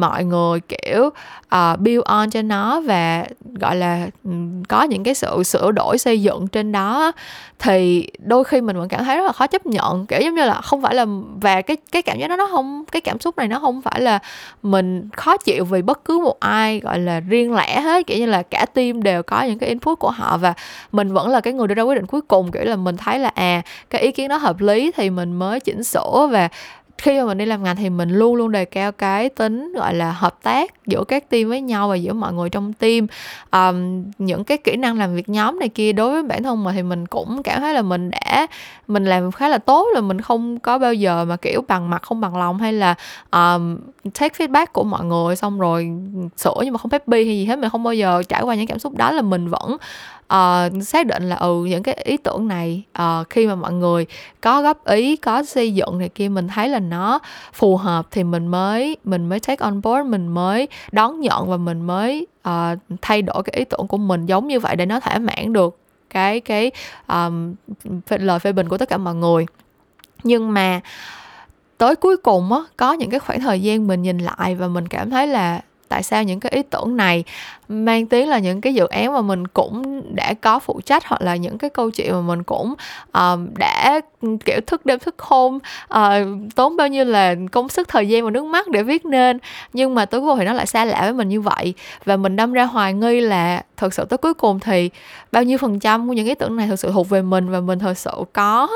mọi 0.00 0.24
người 0.24 0.60
kiểu 0.60 1.10
uh, 1.54 1.80
build 1.80 2.04
on 2.04 2.30
cho 2.30 2.42
nó 2.42 2.80
và 2.80 3.24
gọi 3.60 3.76
là 3.76 4.06
ừ, 4.24 4.30
có 4.68 4.82
những 4.82 5.04
cái 5.04 5.14
sự 5.14 5.42
sửa 5.42 5.72
đổi 5.72 5.98
xây 5.98 6.22
dựng 6.22 6.48
trên 6.48 6.72
đó 6.72 7.12
thì 7.58 8.08
đôi 8.18 8.44
khi 8.44 8.60
mình 8.60 8.76
vẫn 8.76 8.88
cảm 8.88 9.04
thấy 9.04 9.16
rất 9.16 9.24
là 9.24 9.32
khó 9.32 9.46
chấp 9.46 9.66
nhận. 9.66 10.06
Kiểu 10.06 10.20
giống 10.20 10.34
như 10.34 10.44
là 10.44 10.60
không 10.60 10.82
phải 10.82 10.94
là 10.94 11.06
và 11.40 11.62
cái 11.62 11.76
cái 11.92 12.02
cảm 12.02 12.18
giác 12.18 12.28
đó 12.28 12.36
nó 12.36 12.48
không 12.50 12.84
cái 12.92 13.00
cảm 13.00 13.20
xúc 13.20 13.38
này 13.38 13.48
nó 13.48 13.58
không 13.60 13.77
phải 13.82 14.00
là 14.00 14.18
mình 14.62 15.08
khó 15.12 15.36
chịu 15.36 15.64
vì 15.64 15.82
bất 15.82 16.04
cứ 16.04 16.18
một 16.18 16.40
ai, 16.40 16.80
gọi 16.80 16.98
là, 16.98 17.20
riêng 17.20 17.54
lẻ 17.54 17.80
hết. 17.80 18.06
Kiểu 18.06 18.18
như 18.18 18.26
là 18.26 18.42
cả 18.42 18.66
team 18.74 19.02
đều 19.02 19.22
có 19.22 19.42
những 19.42 19.58
cái 19.58 19.68
input 19.68 19.98
của 19.98 20.10
họ 20.10 20.36
và 20.36 20.54
mình 20.92 21.12
vẫn 21.12 21.28
là 21.28 21.40
cái 21.40 21.52
người 21.52 21.66
đưa 21.66 21.74
ra 21.74 21.82
quyết 21.82 21.94
định 21.94 22.06
cuối 22.06 22.20
cùng. 22.20 22.50
Kiểu 22.52 22.64
là 22.64 22.76
mình 22.76 22.96
thấy 22.96 23.18
là 23.18 23.30
à 23.34 23.62
cái 23.90 24.02
ý 24.02 24.12
kiến 24.12 24.28
đó 24.28 24.36
hợp 24.36 24.60
lý 24.60 24.92
thì 24.96 25.10
mình 25.10 25.32
mới 25.32 25.60
chỉnh 25.60 25.84
sửa 25.84 26.28
và 26.30 26.48
khi 26.98 27.18
mà 27.18 27.26
mình 27.26 27.38
đi 27.38 27.46
làm 27.46 27.62
ngành 27.62 27.76
thì 27.76 27.90
mình 27.90 28.10
luôn 28.10 28.34
luôn 28.34 28.52
đề 28.52 28.64
cao 28.64 28.92
cái 28.92 29.28
tính 29.28 29.72
gọi 29.76 29.94
là 29.94 30.12
hợp 30.12 30.38
tác 30.42 30.86
giữa 30.86 31.04
các 31.08 31.30
team 31.30 31.48
với 31.48 31.60
nhau 31.60 31.88
và 31.88 31.94
giữa 31.94 32.12
mọi 32.12 32.32
người 32.32 32.50
trong 32.50 32.72
team. 32.72 33.06
Um, 33.52 34.04
những 34.18 34.44
cái 34.44 34.58
kỹ 34.58 34.76
năng 34.76 34.98
làm 34.98 35.14
việc 35.14 35.28
nhóm 35.28 35.58
này 35.58 35.68
kia 35.68 35.92
đối 35.92 36.10
với 36.10 36.22
bản 36.22 36.42
thân 36.42 36.64
mình 36.64 36.74
thì 36.74 36.82
mình 36.82 37.06
cũng 37.06 37.42
cảm 37.42 37.60
thấy 37.60 37.74
là 37.74 37.82
mình 37.82 38.10
đã 38.10 38.46
mình 38.88 39.04
làm 39.04 39.32
khá 39.32 39.48
là 39.48 39.58
tốt 39.58 39.88
là 39.94 40.00
mình 40.00 40.20
không 40.20 40.58
có 40.58 40.78
bao 40.78 40.94
giờ 40.94 41.24
mà 41.24 41.36
kiểu 41.36 41.64
bằng 41.68 41.90
mặt 41.90 42.02
không 42.02 42.20
bằng 42.20 42.36
lòng 42.36 42.58
hay 42.58 42.72
là 42.72 42.94
um, 43.30 43.78
take 44.14 44.46
feedback 44.46 44.66
của 44.72 44.84
mọi 44.84 45.04
người 45.04 45.36
xong 45.36 45.60
rồi 45.60 45.90
sửa 46.36 46.54
nhưng 46.64 46.72
mà 46.72 46.78
không 46.78 46.90
happy 46.92 47.24
hay 47.24 47.36
gì 47.36 47.44
hết. 47.44 47.58
Mình 47.58 47.70
không 47.70 47.82
bao 47.82 47.94
giờ 47.94 48.22
trải 48.28 48.42
qua 48.42 48.54
những 48.54 48.66
cảm 48.66 48.78
xúc 48.78 48.96
đó 48.96 49.10
là 49.10 49.22
mình 49.22 49.48
vẫn 49.48 49.76
uh, 50.34 50.82
xác 50.82 51.06
định 51.06 51.28
là 51.28 51.36
ừ 51.36 51.64
những 51.64 51.82
cái 51.82 51.94
ý 52.04 52.16
tưởng 52.16 52.48
này 52.48 52.82
uh, 53.02 53.30
khi 53.30 53.46
mà 53.46 53.54
mọi 53.54 53.72
người 53.72 54.06
có 54.40 54.62
góp 54.62 54.84
ý 54.84 55.16
có 55.16 55.42
xây 55.42 55.74
dựng 55.74 55.98
này 55.98 56.08
kia 56.08 56.28
mình 56.28 56.48
thấy 56.48 56.68
là 56.68 56.78
nó 56.78 57.18
phù 57.52 57.76
hợp 57.76 58.06
thì 58.10 58.24
mình 58.24 58.46
mới 58.46 58.96
mình 59.04 59.28
mới 59.28 59.40
take 59.40 59.64
on 59.64 59.80
board 59.82 60.08
mình 60.08 60.28
mới 60.28 60.68
đón 60.92 61.20
nhận 61.20 61.50
và 61.50 61.56
mình 61.56 61.82
mới 61.82 62.26
uh, 62.48 62.78
thay 63.02 63.22
đổi 63.22 63.42
cái 63.42 63.52
ý 63.56 63.64
tưởng 63.64 63.88
của 63.88 63.98
mình 63.98 64.26
giống 64.26 64.48
như 64.48 64.60
vậy 64.60 64.76
để 64.76 64.86
nó 64.86 65.00
thỏa 65.00 65.18
mãn 65.18 65.52
được 65.52 65.78
cái 66.10 66.40
cái 66.40 66.70
um, 67.08 67.54
lời 68.08 68.38
phê 68.38 68.52
bình 68.52 68.68
của 68.68 68.78
tất 68.78 68.88
cả 68.88 68.96
mọi 68.96 69.14
người. 69.14 69.46
Nhưng 70.22 70.52
mà 70.52 70.80
tới 71.78 71.96
cuối 71.96 72.16
cùng 72.16 72.52
á 72.52 72.60
có 72.76 72.92
những 72.92 73.10
cái 73.10 73.20
khoảng 73.20 73.40
thời 73.40 73.62
gian 73.62 73.86
mình 73.86 74.02
nhìn 74.02 74.18
lại 74.18 74.54
và 74.54 74.68
mình 74.68 74.88
cảm 74.88 75.10
thấy 75.10 75.26
là 75.26 75.60
tại 75.88 76.02
sao 76.02 76.22
những 76.22 76.40
cái 76.40 76.52
ý 76.52 76.62
tưởng 76.62 76.96
này 76.96 77.24
mang 77.68 78.06
tiếng 78.06 78.28
là 78.28 78.38
những 78.38 78.60
cái 78.60 78.74
dự 78.74 78.86
án 78.86 79.12
mà 79.12 79.20
mình 79.20 79.46
cũng 79.46 80.02
đã 80.14 80.34
có 80.34 80.58
phụ 80.58 80.80
trách 80.84 81.06
hoặc 81.06 81.22
là 81.22 81.36
những 81.36 81.58
cái 81.58 81.70
câu 81.70 81.90
chuyện 81.90 82.12
mà 82.12 82.20
mình 82.20 82.42
cũng 82.42 82.74
uh, 83.18 83.38
đã 83.58 84.00
kiểu 84.44 84.60
thức 84.66 84.86
đêm 84.86 84.98
thức 84.98 85.14
hôm 85.18 85.58
uh, 85.94 86.00
tốn 86.54 86.76
bao 86.76 86.88
nhiêu 86.88 87.04
là 87.04 87.34
công 87.52 87.68
sức 87.68 87.88
thời 87.88 88.08
gian 88.08 88.24
và 88.24 88.30
nước 88.30 88.44
mắt 88.44 88.68
để 88.68 88.82
viết 88.82 89.04
nên. 89.04 89.38
Nhưng 89.72 89.94
mà 89.94 90.04
tới 90.04 90.20
cuối 90.20 90.30
cùng 90.30 90.38
thì 90.38 90.44
nó 90.44 90.52
lại 90.52 90.66
xa 90.66 90.84
lạ 90.84 91.00
với 91.00 91.12
mình 91.12 91.28
như 91.28 91.40
vậy. 91.40 91.74
Và 92.04 92.16
mình 92.16 92.36
đâm 92.36 92.52
ra 92.52 92.64
hoài 92.64 92.94
nghi 92.94 93.20
là 93.20 93.62
thực 93.76 93.94
sự 93.94 94.04
tới 94.04 94.18
cuối 94.18 94.34
cùng 94.34 94.60
thì 94.60 94.90
bao 95.32 95.42
nhiêu 95.42 95.58
phần 95.58 95.78
trăm 95.78 96.08
của 96.08 96.12
những 96.12 96.26
ý 96.26 96.34
tưởng 96.34 96.56
này 96.56 96.66
thực 96.66 96.78
sự 96.78 96.92
thuộc 96.92 97.08
về 97.08 97.22
mình 97.22 97.50
và 97.50 97.60
mình 97.60 97.78
thật 97.78 97.98
sự 97.98 98.12
có 98.32 98.68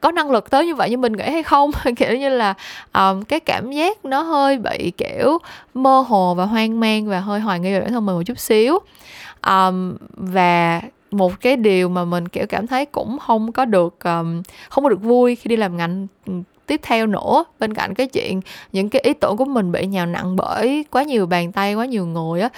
có 0.00 0.10
năng 0.10 0.30
lực 0.30 0.50
tới 0.50 0.66
như 0.66 0.74
vậy 0.74 0.90
như 0.90 0.96
mình 0.96 1.12
nghĩ 1.12 1.24
hay 1.24 1.42
không? 1.42 1.70
Kiểu 1.96 2.16
như 2.16 2.28
là 2.28 2.54
um, 2.92 3.22
cái 3.22 3.40
cảm 3.40 3.72
giác 3.72 4.04
nó 4.04 4.22
hơi 4.22 4.58
bị 4.58 4.92
kiểu 4.96 5.38
mơ 5.74 6.04
hồ 6.08 6.34
và 6.34 6.44
hoang 6.44 6.80
mang 6.80 7.08
và 7.08 7.20
hơi 7.20 7.40
hoài 7.40 7.60
nghi 7.60 7.72
về 7.72 7.80
bản 7.80 7.92
thân 7.92 8.06
mình 8.06 8.16
một 8.16 8.22
chút 8.26 8.29
xíu. 8.38 8.78
Um, 9.46 9.96
và 10.16 10.80
một 11.10 11.40
cái 11.40 11.56
điều 11.56 11.88
mà 11.88 12.04
mình 12.04 12.28
kiểu 12.28 12.46
cảm 12.46 12.66
thấy 12.66 12.86
cũng 12.86 13.18
không 13.18 13.52
có 13.52 13.64
được 13.64 14.04
um, 14.04 14.42
không 14.68 14.84
có 14.84 14.90
được 14.90 15.02
vui 15.02 15.36
khi 15.36 15.48
đi 15.48 15.56
làm 15.56 15.76
ngành 15.76 16.06
tiếp 16.66 16.80
theo 16.82 17.06
nữa 17.06 17.44
bên 17.58 17.74
cạnh 17.74 17.94
cái 17.94 18.06
chuyện 18.06 18.40
những 18.72 18.88
cái 18.88 19.02
ý 19.02 19.14
tưởng 19.14 19.36
của 19.36 19.44
mình 19.44 19.72
bị 19.72 19.86
nhào 19.86 20.06
nặng 20.06 20.36
bởi 20.36 20.84
quá 20.90 21.02
nhiều 21.02 21.26
bàn 21.26 21.52
tay 21.52 21.74
quá 21.74 21.86
nhiều 21.86 22.06
người 22.06 22.40
á 22.40 22.48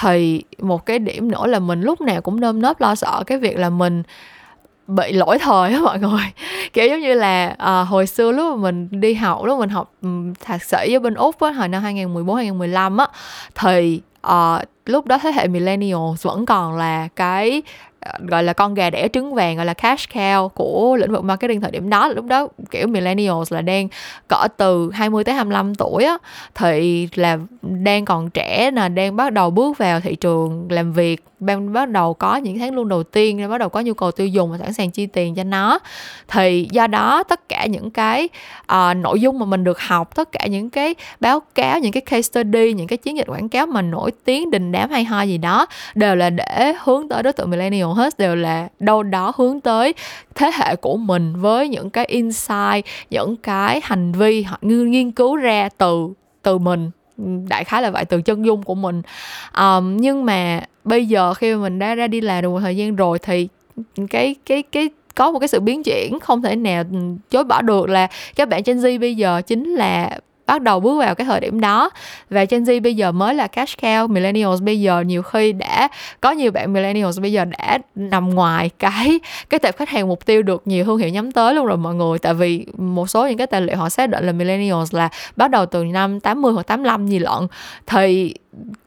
thì 0.00 0.42
một 0.58 0.86
cái 0.86 0.98
điểm 0.98 1.30
nữa 1.30 1.46
là 1.46 1.58
mình 1.58 1.80
lúc 1.80 2.00
nào 2.00 2.20
cũng 2.20 2.40
nơm 2.40 2.62
nớp 2.62 2.80
lo 2.80 2.94
sợ 2.94 3.22
cái 3.26 3.38
việc 3.38 3.58
là 3.58 3.70
mình 3.70 4.02
bị 4.86 5.12
lỗi 5.12 5.38
thời 5.38 5.72
á 5.72 5.80
mọi 5.80 5.98
người. 5.98 6.32
Kiểu 6.72 6.86
giống 6.88 7.00
như 7.00 7.14
là 7.14 7.54
à, 7.58 7.80
hồi 7.80 8.06
xưa 8.06 8.32
lúc 8.32 8.56
mà 8.56 8.62
mình 8.62 8.88
đi 9.00 9.14
học 9.14 9.44
lúc 9.44 9.58
mà 9.58 9.60
mình 9.60 9.70
học 9.70 9.92
um, 10.02 10.34
thạc 10.34 10.62
sĩ 10.62 10.94
ở 10.94 11.00
bên 11.00 11.14
úc 11.14 11.40
á 11.40 11.50
hồi 11.50 11.68
năm 11.68 11.82
2014 11.82 12.36
2015 12.36 12.96
á 12.96 13.06
thì 13.54 14.00
uh, 14.26 14.62
lúc 14.86 15.06
đó 15.06 15.18
thế 15.18 15.32
hệ 15.32 15.48
millennials 15.48 16.26
vẫn 16.26 16.46
còn 16.46 16.76
là 16.76 17.08
cái 17.16 17.62
ờ, 18.00 18.12
gọi 18.20 18.42
là 18.42 18.52
con 18.52 18.74
gà 18.74 18.90
đẻ 18.90 19.08
trứng 19.12 19.34
vàng 19.34 19.56
gọi 19.56 19.66
là 19.66 19.74
cash 19.74 20.10
cow 20.10 20.48
của 20.48 20.96
lĩnh 21.00 21.12
vực 21.12 21.24
marketing 21.24 21.60
thời 21.60 21.70
điểm 21.70 21.90
đó. 21.90 22.08
Lúc 22.08 22.24
đó 22.24 22.48
kiểu 22.70 22.86
millennials 22.86 23.52
là 23.52 23.62
đang 23.62 23.88
cỡ 24.28 24.48
từ 24.56 24.90
20 24.94 25.24
tới 25.24 25.34
25 25.34 25.74
tuổi 25.74 26.04
á 26.04 26.18
thì 26.54 27.08
là 27.14 27.38
đang 27.62 28.04
còn 28.04 28.30
trẻ 28.30 28.70
nè 28.70 28.88
đang 28.88 29.16
bắt 29.16 29.32
đầu 29.32 29.50
bước 29.50 29.78
vào 29.78 30.00
thị 30.00 30.16
trường 30.16 30.66
làm 30.70 30.92
việc 30.92 31.24
bạn 31.42 31.72
bắt 31.72 31.88
đầu 31.88 32.14
có 32.14 32.36
những 32.36 32.58
tháng 32.58 32.74
lương 32.74 32.88
đầu 32.88 33.02
tiên 33.02 33.48
bắt 33.50 33.58
đầu 33.58 33.68
có 33.68 33.80
nhu 33.80 33.94
cầu 33.94 34.10
tiêu 34.10 34.26
dùng 34.26 34.50
và 34.52 34.58
sẵn 34.58 34.72
sàng 34.72 34.90
chi 34.90 35.06
tiền 35.06 35.34
cho 35.34 35.44
nó. 35.44 35.78
Thì 36.28 36.68
do 36.70 36.86
đó 36.86 37.22
tất 37.22 37.48
cả 37.48 37.66
những 37.66 37.90
cái 37.90 38.28
uh, 38.72 38.96
nội 38.96 39.20
dung 39.20 39.38
mà 39.38 39.46
mình 39.46 39.64
được 39.64 39.80
học 39.80 40.14
tất 40.14 40.32
cả 40.32 40.46
những 40.46 40.70
cái 40.70 40.94
báo 41.20 41.40
cáo 41.40 41.78
những 41.78 41.92
cái 41.92 42.00
case 42.00 42.22
study 42.22 42.72
những 42.72 42.86
cái 42.86 42.96
chiến 42.96 43.16
dịch 43.16 43.26
quảng 43.26 43.48
cáo 43.48 43.66
mà 43.66 43.82
nổi 43.82 44.10
tiếng 44.24 44.50
đình 44.50 44.72
đám 44.72 44.90
hay 44.90 45.04
ho 45.04 45.22
gì 45.22 45.38
đó 45.38 45.66
đều 45.94 46.14
là 46.14 46.30
để 46.30 46.74
hướng 46.84 47.08
tới 47.08 47.22
đối 47.22 47.32
tượng 47.32 47.50
millennial 47.50 47.92
hết 47.94 48.18
đều 48.18 48.36
là 48.36 48.68
đâu 48.78 49.02
đó 49.02 49.32
hướng 49.36 49.60
tới 49.60 49.94
thế 50.34 50.50
hệ 50.54 50.76
của 50.76 50.96
mình 50.96 51.40
với 51.40 51.68
những 51.68 51.90
cái 51.90 52.04
insight 52.04 52.86
những 53.10 53.36
cái 53.36 53.80
hành 53.84 54.12
vi 54.12 54.42
họ 54.42 54.58
nghiên 54.62 55.10
cứu 55.10 55.36
ra 55.36 55.68
từ 55.78 56.08
từ 56.42 56.58
mình 56.58 56.90
đại 57.48 57.64
khái 57.64 57.82
là 57.82 57.90
vậy 57.90 58.04
từ 58.04 58.22
chân 58.22 58.46
dung 58.46 58.62
của 58.62 58.74
mình. 58.74 59.02
Um, 59.58 59.96
nhưng 59.96 60.24
mà 60.24 60.60
bây 60.84 61.06
giờ 61.06 61.34
khi 61.34 61.54
mà 61.54 61.62
mình 61.62 61.78
đã 61.78 61.94
ra 61.94 62.06
đi 62.06 62.20
làm 62.20 62.42
được 62.42 62.50
một 62.50 62.60
thời 62.60 62.76
gian 62.76 62.96
rồi 62.96 63.18
thì 63.18 63.48
cái 64.10 64.34
cái 64.46 64.62
cái 64.62 64.88
có 65.14 65.30
một 65.30 65.38
cái 65.38 65.48
sự 65.48 65.60
biến 65.60 65.82
chuyển 65.82 66.20
không 66.20 66.42
thể 66.42 66.56
nào 66.56 66.84
ừ, 66.92 66.98
chối 67.30 67.44
bỏ 67.44 67.62
được 67.62 67.88
là 67.88 68.08
các 68.36 68.48
bạn 68.48 68.62
Gen 68.64 68.78
Z 68.78 69.00
bây 69.00 69.14
giờ 69.14 69.42
chính 69.46 69.74
là 69.74 70.18
bắt 70.46 70.62
đầu 70.62 70.80
bước 70.80 70.98
vào 70.98 71.14
cái 71.14 71.24
thời 71.24 71.40
điểm 71.40 71.60
đó. 71.60 71.90
Và 72.30 72.44
Gen 72.44 72.64
Z 72.64 72.82
bây 72.82 72.94
giờ 72.94 73.12
mới 73.12 73.34
là 73.34 73.46
cash 73.46 73.78
cow, 73.78 74.08
millennials 74.08 74.62
bây 74.62 74.80
giờ 74.80 75.00
nhiều 75.00 75.22
khi 75.22 75.52
đã, 75.52 75.88
có 76.20 76.30
nhiều 76.30 76.52
bạn 76.52 76.72
millennials 76.72 77.20
bây 77.20 77.32
giờ 77.32 77.44
đã 77.44 77.78
nằm 77.94 78.34
ngoài 78.34 78.70
cái 78.78 79.20
cái 79.50 79.60
tệp 79.60 79.76
khách 79.76 79.88
hàng 79.88 80.08
mục 80.08 80.26
tiêu 80.26 80.42
được 80.42 80.62
nhiều 80.64 80.84
thương 80.84 80.98
hiệu 80.98 81.08
nhắm 81.08 81.32
tới 81.32 81.54
luôn 81.54 81.66
rồi 81.66 81.76
mọi 81.76 81.94
người. 81.94 82.18
Tại 82.18 82.34
vì 82.34 82.66
một 82.78 83.10
số 83.10 83.28
những 83.28 83.38
cái 83.38 83.46
tài 83.46 83.60
liệu 83.60 83.76
họ 83.76 83.88
xác 83.88 84.06
định 84.06 84.26
là 84.26 84.32
millennials 84.32 84.94
là 84.94 85.08
bắt 85.36 85.50
đầu 85.50 85.66
từ 85.66 85.84
năm 85.84 86.20
80 86.20 86.52
hoặc 86.52 86.66
85 86.66 87.06
gì 87.06 87.18
lận. 87.18 87.46
Thì 87.86 88.34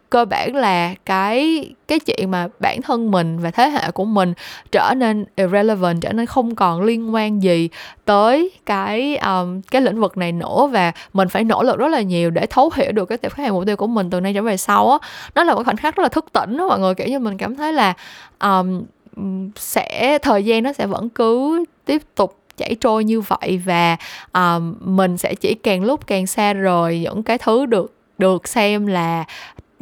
cơ 0.09 0.25
bản 0.25 0.55
là 0.55 0.95
cái 1.05 1.65
cái 1.87 1.99
chuyện 1.99 2.31
mà 2.31 2.47
bản 2.59 2.81
thân 2.81 3.11
mình 3.11 3.39
và 3.39 3.51
thế 3.51 3.69
hệ 3.69 3.91
của 3.91 4.05
mình 4.05 4.33
trở 4.71 4.93
nên 4.97 5.25
irrelevant 5.35 6.01
trở 6.01 6.13
nên 6.13 6.25
không 6.25 6.55
còn 6.55 6.81
liên 6.81 7.13
quan 7.13 7.43
gì 7.43 7.69
tới 8.05 8.51
cái 8.65 9.17
um, 9.17 9.61
cái 9.61 9.81
lĩnh 9.81 9.99
vực 9.99 10.17
này 10.17 10.31
nữa 10.31 10.69
và 10.71 10.91
mình 11.13 11.29
phải 11.29 11.43
nỗ 11.43 11.63
lực 11.63 11.77
rất 11.77 11.87
là 11.87 12.01
nhiều 12.01 12.29
để 12.29 12.45
thấu 12.45 12.71
hiểu 12.75 12.91
được 12.91 13.05
cái 13.05 13.17
tệp 13.17 13.33
khách 13.33 13.43
hàng 13.43 13.53
mục 13.53 13.65
tiêu 13.65 13.75
của 13.75 13.87
mình 13.87 14.09
từ 14.09 14.19
nay 14.19 14.33
trở 14.33 14.41
về 14.41 14.57
sau 14.57 14.91
á. 14.91 14.97
Nó 15.35 15.43
là 15.43 15.53
một 15.53 15.63
khoảnh 15.65 15.77
khắc 15.77 15.95
rất 15.95 16.03
là 16.03 16.09
thức 16.09 16.25
tỉnh 16.33 16.57
đó 16.57 16.67
mọi 16.67 16.79
người 16.79 16.95
kiểu 16.95 17.07
như 17.07 17.19
mình 17.19 17.37
cảm 17.37 17.55
thấy 17.55 17.73
là 17.73 17.93
um, 18.39 18.83
sẽ 19.55 20.17
thời 20.21 20.45
gian 20.45 20.63
nó 20.63 20.73
sẽ 20.73 20.87
vẫn 20.87 21.09
cứ 21.09 21.63
tiếp 21.85 22.01
tục 22.15 22.37
chảy 22.57 22.75
trôi 22.81 23.03
như 23.03 23.21
vậy 23.21 23.61
và 23.65 23.97
um, 24.33 24.75
mình 24.79 25.17
sẽ 25.17 25.35
chỉ 25.35 25.53
càng 25.63 25.83
lúc 25.83 26.07
càng 26.07 26.27
xa 26.27 26.53
rời 26.53 26.99
những 26.99 27.23
cái 27.23 27.37
thứ 27.37 27.65
được 27.65 27.91
được 28.17 28.47
xem 28.47 28.87
là 28.87 29.23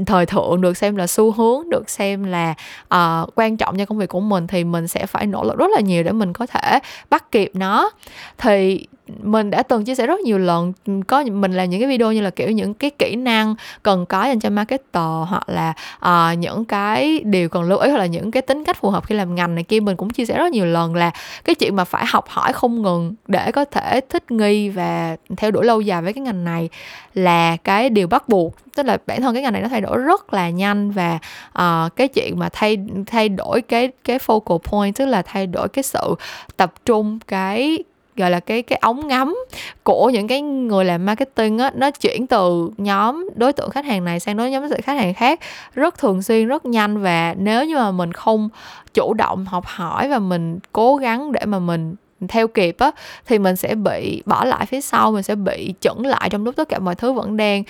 thời 0.06 0.26
thượng 0.26 0.62
được 0.62 0.78
xem 0.78 0.96
là 0.96 1.08
xu 1.08 1.32
hướng 1.32 1.70
được 1.70 1.90
xem 1.90 2.24
là 2.24 2.54
uh, 2.96 3.30
quan 3.36 3.58
trọng 3.58 3.78
cho 3.78 3.86
công 3.86 3.98
việc 3.98 4.10
của 4.10 4.20
mình 4.20 4.48
thì 4.48 4.64
mình 4.64 4.88
sẽ 4.88 5.06
phải 5.06 5.28
nỗ 5.28 5.44
lực 5.44 5.58
rất 5.58 5.72
là 5.76 5.80
nhiều 5.80 6.04
để 6.04 6.12
mình 6.12 6.34
có 6.34 6.46
thể 6.46 6.80
bắt 7.10 7.32
kịp 7.32 7.52
nó. 7.54 7.90
Thì 8.38 8.88
mình 9.22 9.50
đã 9.50 9.64
từng 9.64 9.86
chia 9.86 9.96
sẻ 9.96 10.08
rất 10.08 10.20
nhiều 10.20 10.38
lần 10.38 10.74
có 11.08 11.24
mình 11.24 11.54
làm 11.54 11.70
những 11.70 11.80
cái 11.82 11.90
video 11.90 12.12
như 12.12 12.22
là 12.22 12.30
kiểu 12.30 12.52
những 12.52 12.74
cái 12.74 12.90
kỹ 12.90 13.16
năng 13.16 13.56
cần 13.84 14.06
có 14.06 14.26
dành 14.26 14.40
cho 14.40 14.50
marketer 14.50 15.04
hoặc 15.28 15.50
là 15.50 15.74
uh, 16.06 16.38
những 16.38 16.66
cái 16.66 17.22
điều 17.24 17.50
cần 17.50 17.64
lưu 17.64 17.80
ý 17.80 17.90
hoặc 17.90 17.98
là 17.98 18.06
những 18.06 18.32
cái 18.32 18.42
tính 18.42 18.64
cách 18.64 18.78
phù 18.78 18.90
hợp 18.90 19.08
khi 19.08 19.16
làm 19.16 19.36
ngành 19.36 19.56
này 19.56 19.64
kia 19.64 19.80
mình 19.80 19.96
cũng 19.96 20.10
chia 20.10 20.26
sẻ 20.26 20.38
rất 20.38 20.52
nhiều 20.52 20.66
lần 20.66 20.96
là 20.96 21.12
cái 21.44 21.56
chuyện 21.56 21.76
mà 21.76 21.84
phải 21.84 22.06
học 22.08 22.26
hỏi 22.28 22.54
không 22.54 22.82
ngừng 22.82 23.14
để 23.28 23.52
có 23.52 23.66
thể 23.66 24.02
thích 24.10 24.32
nghi 24.32 24.70
và 24.70 25.18
theo 25.38 25.52
đuổi 25.52 25.66
lâu 25.66 25.82
dài 25.82 26.02
với 26.02 26.14
cái 26.14 26.22
ngành 26.22 26.44
này 26.44 26.70
là 27.14 27.58
cái 27.58 27.90
điều 27.90 28.08
bắt 28.08 28.30
buộc. 28.30 28.56
Tức 28.76 28.86
là 28.86 28.98
bản 29.08 29.22
thân 29.22 29.34
cái 29.34 29.44
ngành 29.44 29.54
này 29.54 29.62
nó 29.62 29.68
thay 29.68 29.82
đổi 29.82 29.98
rất 29.98 30.34
là 30.34 30.50
nhanh 30.50 30.92
và 30.92 31.20
uh, 31.50 31.96
cái 31.96 32.08
chuyện 32.08 32.40
mà 32.40 32.50
thay 32.54 32.78
thay 33.08 33.30
đổi 33.30 33.62
cái 33.62 33.92
cái 34.04 34.18
focal 34.18 34.58
point 34.58 34.96
tức 34.96 35.06
là 35.06 35.22
thay 35.22 35.48
đổi 35.48 35.70
cái 35.70 35.84
sự 35.84 36.16
tập 36.58 36.74
trung 36.86 37.20
cái 37.28 37.84
gọi 38.18 38.32
là 38.32 38.40
cái 38.40 38.62
cái 38.62 38.80
ống 38.82 39.08
ngắm 39.08 39.36
của 39.84 40.10
những 40.10 40.28
cái 40.28 40.42
người 40.42 40.86
làm 40.86 41.06
marketing 41.06 41.58
á, 41.58 41.72
nó 41.76 41.92
chuyển 41.92 42.28
từ 42.28 42.70
nhóm 42.78 43.30
đối 43.36 43.54
tượng 43.54 43.70
khách 43.70 43.86
hàng 43.86 44.06
này 44.06 44.20
sang 44.20 44.38
đối 44.38 44.52
nhóm 44.52 44.62
đối 44.62 44.70
tượng 44.70 44.82
khách 44.82 44.98
hàng 44.98 45.14
khác 45.14 45.40
rất 45.74 45.98
thường 45.98 46.22
xuyên, 46.22 46.48
rất 46.48 46.66
nhanh. 46.66 46.98
Và 46.98 47.36
nếu 47.38 47.66
như 47.66 47.76
mà 47.76 47.92
mình 47.92 48.14
không 48.14 48.50
chủ 48.94 49.14
động 49.14 49.46
học 49.46 49.66
hỏi 49.66 50.08
và 50.10 50.20
mình 50.20 50.60
cố 50.72 50.96
gắng 50.96 51.32
để 51.32 51.46
mà 51.46 51.60
mình 51.60 51.96
theo 52.28 52.48
kịp 52.48 52.76
á, 52.80 52.92
thì 53.26 53.40
mình 53.40 53.56
sẽ 53.56 53.76
bị 53.76 54.24
bỏ 54.26 54.46
lại 54.46 54.66
phía 54.66 54.82
sau, 54.82 55.12
mình 55.12 55.24
sẽ 55.24 55.36
bị 55.36 55.74
chững 55.80 56.06
lại 56.06 56.30
trong 56.30 56.44
lúc 56.44 56.56
tất 56.56 56.70
cả 56.70 56.80
mọi 56.80 56.96
thứ 56.96 57.12
vẫn 57.12 57.38
đang 57.38 57.64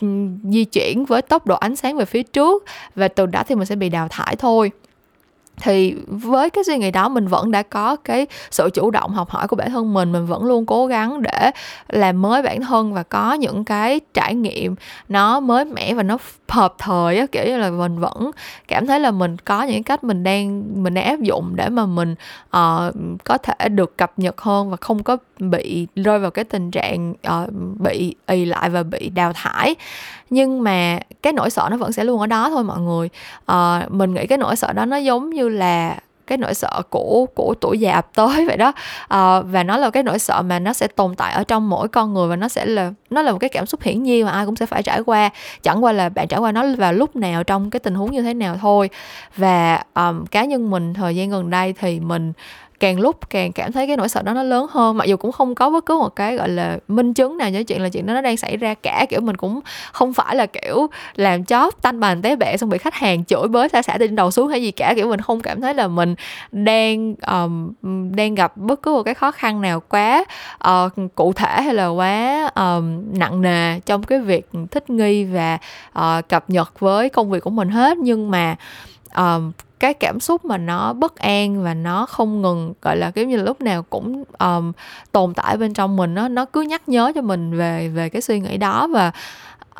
ừ, 0.00 0.08
di 0.44 0.64
chuyển 0.64 1.04
với 1.04 1.22
tốc 1.22 1.46
độ 1.46 1.56
ánh 1.56 1.76
sáng 1.76 1.96
về 1.96 2.04
phía 2.04 2.22
trước. 2.22 2.64
Và 2.94 3.08
từ 3.08 3.26
đó 3.26 3.42
thì 3.48 3.54
mình 3.54 3.66
sẽ 3.66 3.76
bị 3.76 3.88
đào 3.88 4.08
thải 4.10 4.36
thôi 4.36 4.70
thì 5.60 5.94
với 6.06 6.50
cái 6.50 6.64
suy 6.64 6.78
nghĩ 6.78 6.90
đó 6.90 7.08
mình 7.08 7.26
vẫn 7.26 7.50
đã 7.50 7.62
có 7.62 7.96
cái 7.96 8.26
sự 8.50 8.70
chủ 8.74 8.90
động 8.90 9.10
học 9.10 9.30
hỏi 9.30 9.48
của 9.48 9.56
bản 9.56 9.70
thân 9.70 9.94
mình. 9.94 10.12
Mình 10.12 10.26
vẫn 10.26 10.44
luôn 10.44 10.66
cố 10.66 10.86
gắng 10.86 11.22
để 11.22 11.50
làm 11.88 12.22
mới 12.22 12.42
bản 12.42 12.60
thân 12.60 12.92
và 12.94 13.02
có 13.02 13.32
những 13.32 13.64
cái 13.64 14.00
trải 14.14 14.34
nghiệm 14.34 14.74
nó 15.08 15.40
mới 15.40 15.64
mẻ 15.64 15.94
và 15.94 16.02
nó 16.02 16.18
hợp 16.48 16.74
thời 16.78 17.18
á. 17.18 17.26
Kiểu 17.32 17.44
như 17.46 17.56
là 17.56 17.70
mình 17.70 17.98
vẫn 17.98 18.30
cảm 18.68 18.86
thấy 18.86 19.00
là 19.00 19.10
mình 19.10 19.36
có 19.38 19.62
những 19.62 19.82
cách 19.82 20.04
mình 20.04 20.24
đang 20.24 20.64
mình 20.82 20.94
đang 20.94 21.04
áp 21.04 21.20
dụng 21.20 21.56
để 21.56 21.68
mà 21.68 21.86
mình 21.86 22.14
uh, 22.46 22.94
có 23.24 23.38
thể 23.38 23.68
được 23.68 23.96
cập 23.96 24.12
nhật 24.16 24.40
hơn 24.40 24.70
và 24.70 24.76
không 24.80 25.02
có 25.02 25.16
bị 25.38 25.86
rơi 25.96 26.18
vào 26.18 26.30
cái 26.30 26.44
tình 26.44 26.70
trạng 26.70 27.10
uh, 27.10 27.52
bị 27.80 28.14
ì 28.26 28.44
lại 28.44 28.70
và 28.70 28.82
bị 28.82 29.08
đào 29.08 29.32
thải 29.32 29.74
nhưng 30.30 30.62
mà 30.62 30.98
cái 31.22 31.32
nỗi 31.32 31.50
sợ 31.50 31.68
nó 31.70 31.76
vẫn 31.76 31.92
sẽ 31.92 32.04
luôn 32.04 32.20
ở 32.20 32.26
đó 32.26 32.50
thôi 32.50 32.64
mọi 32.64 32.80
người. 32.80 33.08
À, 33.46 33.86
mình 33.88 34.14
nghĩ 34.14 34.26
cái 34.26 34.38
nỗi 34.38 34.56
sợ 34.56 34.72
đó 34.72 34.84
nó 34.84 34.96
giống 34.96 35.30
như 35.30 35.48
là 35.48 35.96
cái 36.26 36.38
nỗi 36.38 36.54
sợ 36.54 36.82
của 36.90 37.26
của 37.34 37.54
tuổi 37.60 37.78
già 37.78 37.92
ập 37.92 38.08
tới 38.14 38.46
vậy 38.46 38.56
đó. 38.56 38.72
À, 39.08 39.40
và 39.40 39.62
nó 39.62 39.76
là 39.76 39.90
cái 39.90 40.02
nỗi 40.02 40.18
sợ 40.18 40.42
mà 40.42 40.58
nó 40.58 40.72
sẽ 40.72 40.86
tồn 40.86 41.14
tại 41.14 41.32
ở 41.32 41.44
trong 41.44 41.70
mỗi 41.70 41.88
con 41.88 42.14
người 42.14 42.28
và 42.28 42.36
nó 42.36 42.48
sẽ 42.48 42.64
là 42.64 42.92
nó 43.10 43.22
là 43.22 43.32
một 43.32 43.38
cái 43.38 43.50
cảm 43.50 43.66
xúc 43.66 43.82
hiển 43.82 44.02
nhiên 44.02 44.26
mà 44.26 44.32
ai 44.32 44.46
cũng 44.46 44.56
sẽ 44.56 44.66
phải 44.66 44.82
trải 44.82 45.00
qua. 45.00 45.30
Chẳng 45.62 45.84
qua 45.84 45.92
là 45.92 46.08
bạn 46.08 46.28
trải 46.28 46.40
qua 46.40 46.52
nó 46.52 46.64
vào 46.78 46.92
lúc 46.92 47.16
nào 47.16 47.44
trong 47.44 47.70
cái 47.70 47.80
tình 47.80 47.94
huống 47.94 48.12
như 48.12 48.22
thế 48.22 48.34
nào 48.34 48.56
thôi. 48.60 48.90
Và 49.36 49.82
um, 49.94 50.24
cá 50.24 50.44
nhân 50.44 50.70
mình 50.70 50.94
thời 50.94 51.16
gian 51.16 51.30
gần 51.30 51.50
đây 51.50 51.72
thì 51.72 52.00
mình 52.00 52.32
càng 52.80 53.00
lúc 53.00 53.30
càng 53.30 53.52
cảm 53.52 53.72
thấy 53.72 53.86
cái 53.86 53.96
nỗi 53.96 54.08
sợ 54.08 54.22
đó 54.22 54.32
nó 54.32 54.42
lớn 54.42 54.66
hơn. 54.70 54.96
Mặc 54.96 55.04
dù 55.04 55.16
cũng 55.16 55.32
không 55.32 55.54
có 55.54 55.70
bất 55.70 55.86
cứ 55.86 55.96
một 55.98 56.16
cái 56.16 56.36
gọi 56.36 56.48
là 56.48 56.78
minh 56.88 57.14
chứng 57.14 57.36
nào 57.38 57.50
cho 57.52 57.62
chuyện 57.62 57.82
là 57.82 57.88
chuyện 57.88 58.06
đó 58.06 58.14
nó 58.14 58.20
đang 58.20 58.36
xảy 58.36 58.56
ra 58.56 58.74
cả. 58.74 59.06
Kiểu 59.08 59.20
mình 59.20 59.36
cũng 59.36 59.60
không 59.92 60.12
phải 60.12 60.36
là 60.36 60.46
kiểu 60.46 60.86
làm 61.14 61.44
chóp 61.44 61.82
tanh 61.82 62.00
bàn 62.00 62.22
té 62.22 62.36
bẹ 62.36 62.56
xong 62.56 62.68
bị 62.68 62.78
khách 62.78 62.94
hàng 62.94 63.24
chửi 63.24 63.48
bới 63.48 63.68
xả 63.68 63.82
xả 63.82 63.96
trên 63.98 64.16
đầu 64.16 64.30
xuống 64.30 64.48
hay 64.48 64.62
gì 64.62 64.70
cả. 64.70 64.94
Kiểu 64.96 65.08
mình 65.08 65.20
không 65.20 65.40
cảm 65.40 65.60
thấy 65.60 65.74
là 65.74 65.88
mình 65.88 66.14
đang 66.52 67.14
um, 67.26 67.72
đang 68.16 68.34
gặp 68.34 68.56
bất 68.56 68.82
cứ 68.82 68.92
một 68.92 69.02
cái 69.02 69.14
khó 69.14 69.30
khăn 69.30 69.60
nào 69.60 69.80
quá 69.80 70.24
uh, 70.68 70.92
cụ 71.14 71.32
thể 71.32 71.62
hay 71.62 71.74
là 71.74 71.86
quá 71.86 72.50
um, 72.54 73.18
nặng 73.18 73.42
nề 73.42 73.80
trong 73.80 74.02
cái 74.02 74.20
việc 74.20 74.50
thích 74.70 74.90
nghi 74.90 75.24
và 75.24 75.58
uh, 75.98 76.28
cập 76.28 76.50
nhật 76.50 76.80
với 76.80 77.08
công 77.08 77.30
việc 77.30 77.44
của 77.44 77.50
mình 77.50 77.68
hết. 77.68 77.98
Nhưng 77.98 78.30
mà 78.30 78.56
um, 79.16 79.52
cái 79.80 79.94
cảm 79.94 80.20
xúc 80.20 80.44
mà 80.44 80.58
nó 80.58 80.92
bất 80.92 81.16
an 81.16 81.62
và 81.62 81.74
nó 81.74 82.06
không 82.06 82.42
ngừng 82.42 82.74
gọi 82.82 82.96
là 82.96 83.10
kiểu 83.10 83.26
như 83.26 83.36
là 83.36 83.42
lúc 83.42 83.60
nào 83.60 83.82
cũng 83.82 84.24
um, 84.38 84.72
tồn 85.12 85.34
tại 85.34 85.56
bên 85.56 85.74
trong 85.74 85.96
mình 85.96 86.14
nó 86.14 86.28
nó 86.28 86.44
cứ 86.44 86.60
nhắc 86.60 86.88
nhớ 86.88 87.12
cho 87.14 87.22
mình 87.22 87.56
về 87.56 87.88
về 87.88 88.08
cái 88.08 88.22
suy 88.22 88.40
nghĩ 88.40 88.56
đó. 88.56 88.88
Và 88.92 89.12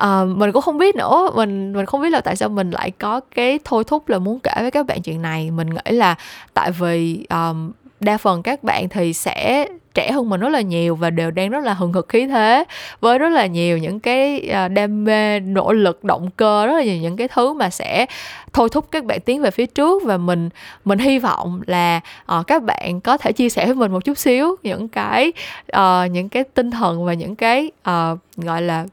uh, 0.05 0.37
mình 0.37 0.53
cũng 0.53 0.63
không 0.63 0.79
biết 0.79 0.97
nữa 0.97 1.31
mình 1.35 1.73
mình 1.73 1.87
không 1.87 2.03
biết 2.03 2.11
là 2.11 2.21
tại 2.21 2.37
sao 2.37 2.49
mình 2.49 2.71
lại 2.71 2.91
có 2.91 3.21
cái 3.35 3.59
thôi 3.65 3.85
thúc 3.85 4.09
là 4.09 4.19
muốn 4.19 4.41
kể 4.41 4.53
với 4.57 4.71
các 4.71 4.87
bạn 4.87 5.03
chuyện 5.03 5.23
này. 5.23 5.51
Mình 5.51 5.71
nghĩ 5.71 5.93
là 5.93 6.15
tại 6.55 6.71
vì 6.73 7.27
um, 7.31 7.73
đa 8.01 8.19
phần 8.19 8.43
các 8.43 8.65
bạn 8.65 8.89
thì 8.89 9.13
sẽ 9.13 9.69
trẻ 9.99 10.13
hơn 10.13 10.31
mình 10.31 10.41
rất 10.41 10.49
là 10.49 10.61
nhiều 10.61 10.97
và 10.97 11.11
đều 11.11 11.31
đang 11.31 11.51
rất 11.51 11.65
là 11.65 11.75
hừng 11.75 11.93
hực 11.93 12.09
khí 12.09 12.27
thế. 12.27 12.65
Với 13.01 13.19
rất 13.19 13.29
là 13.29 13.47
nhiều 13.47 13.79
những 13.79 14.01
cái 14.01 14.49
à, 14.49 14.69
đam 14.69 15.05
mê 15.05 15.41
nỗ 15.41 15.73
lực 15.73 16.05
động 16.05 16.31
cơ 16.37 16.67
rất 16.67 16.73
là 16.73 16.85
nhiều 16.85 16.97
những 16.97 17.17
cái 17.17 17.29
thứ 17.29 17.53
mà 17.53 17.71
sẽ 17.71 18.07
thôi 18.53 18.69
thúc 18.73 18.87
các 18.91 19.05
bạn 19.05 19.21
tiến 19.21 19.41
về 19.41 19.51
phía 19.51 19.67
trước 19.67 20.03
và 20.05 20.17
mình 20.17 20.49
mình 20.85 20.99
hy 20.99 21.19
vọng 21.19 21.61
là 21.67 22.01
uh, 22.39 22.47
các 22.47 22.63
bạn 22.63 23.01
có 23.01 23.17
thể 23.17 23.33
chia 23.33 23.49
sẻ 23.49 23.67
với 23.67 23.75
mình 23.75 23.93
một 23.93 24.05
chút 24.05 24.19
xíu 24.19 24.57
những 24.63 24.89
cái 24.89 25.33
uh, 25.77 26.11
những 26.11 26.29
cái 26.29 26.45
tinh 26.45 26.71
thần 26.71 27.05
và 27.05 27.15
những 27.15 27.37
cái 27.37 27.71
uh, 27.91 28.19
gọi 28.37 28.63
là 28.63 28.87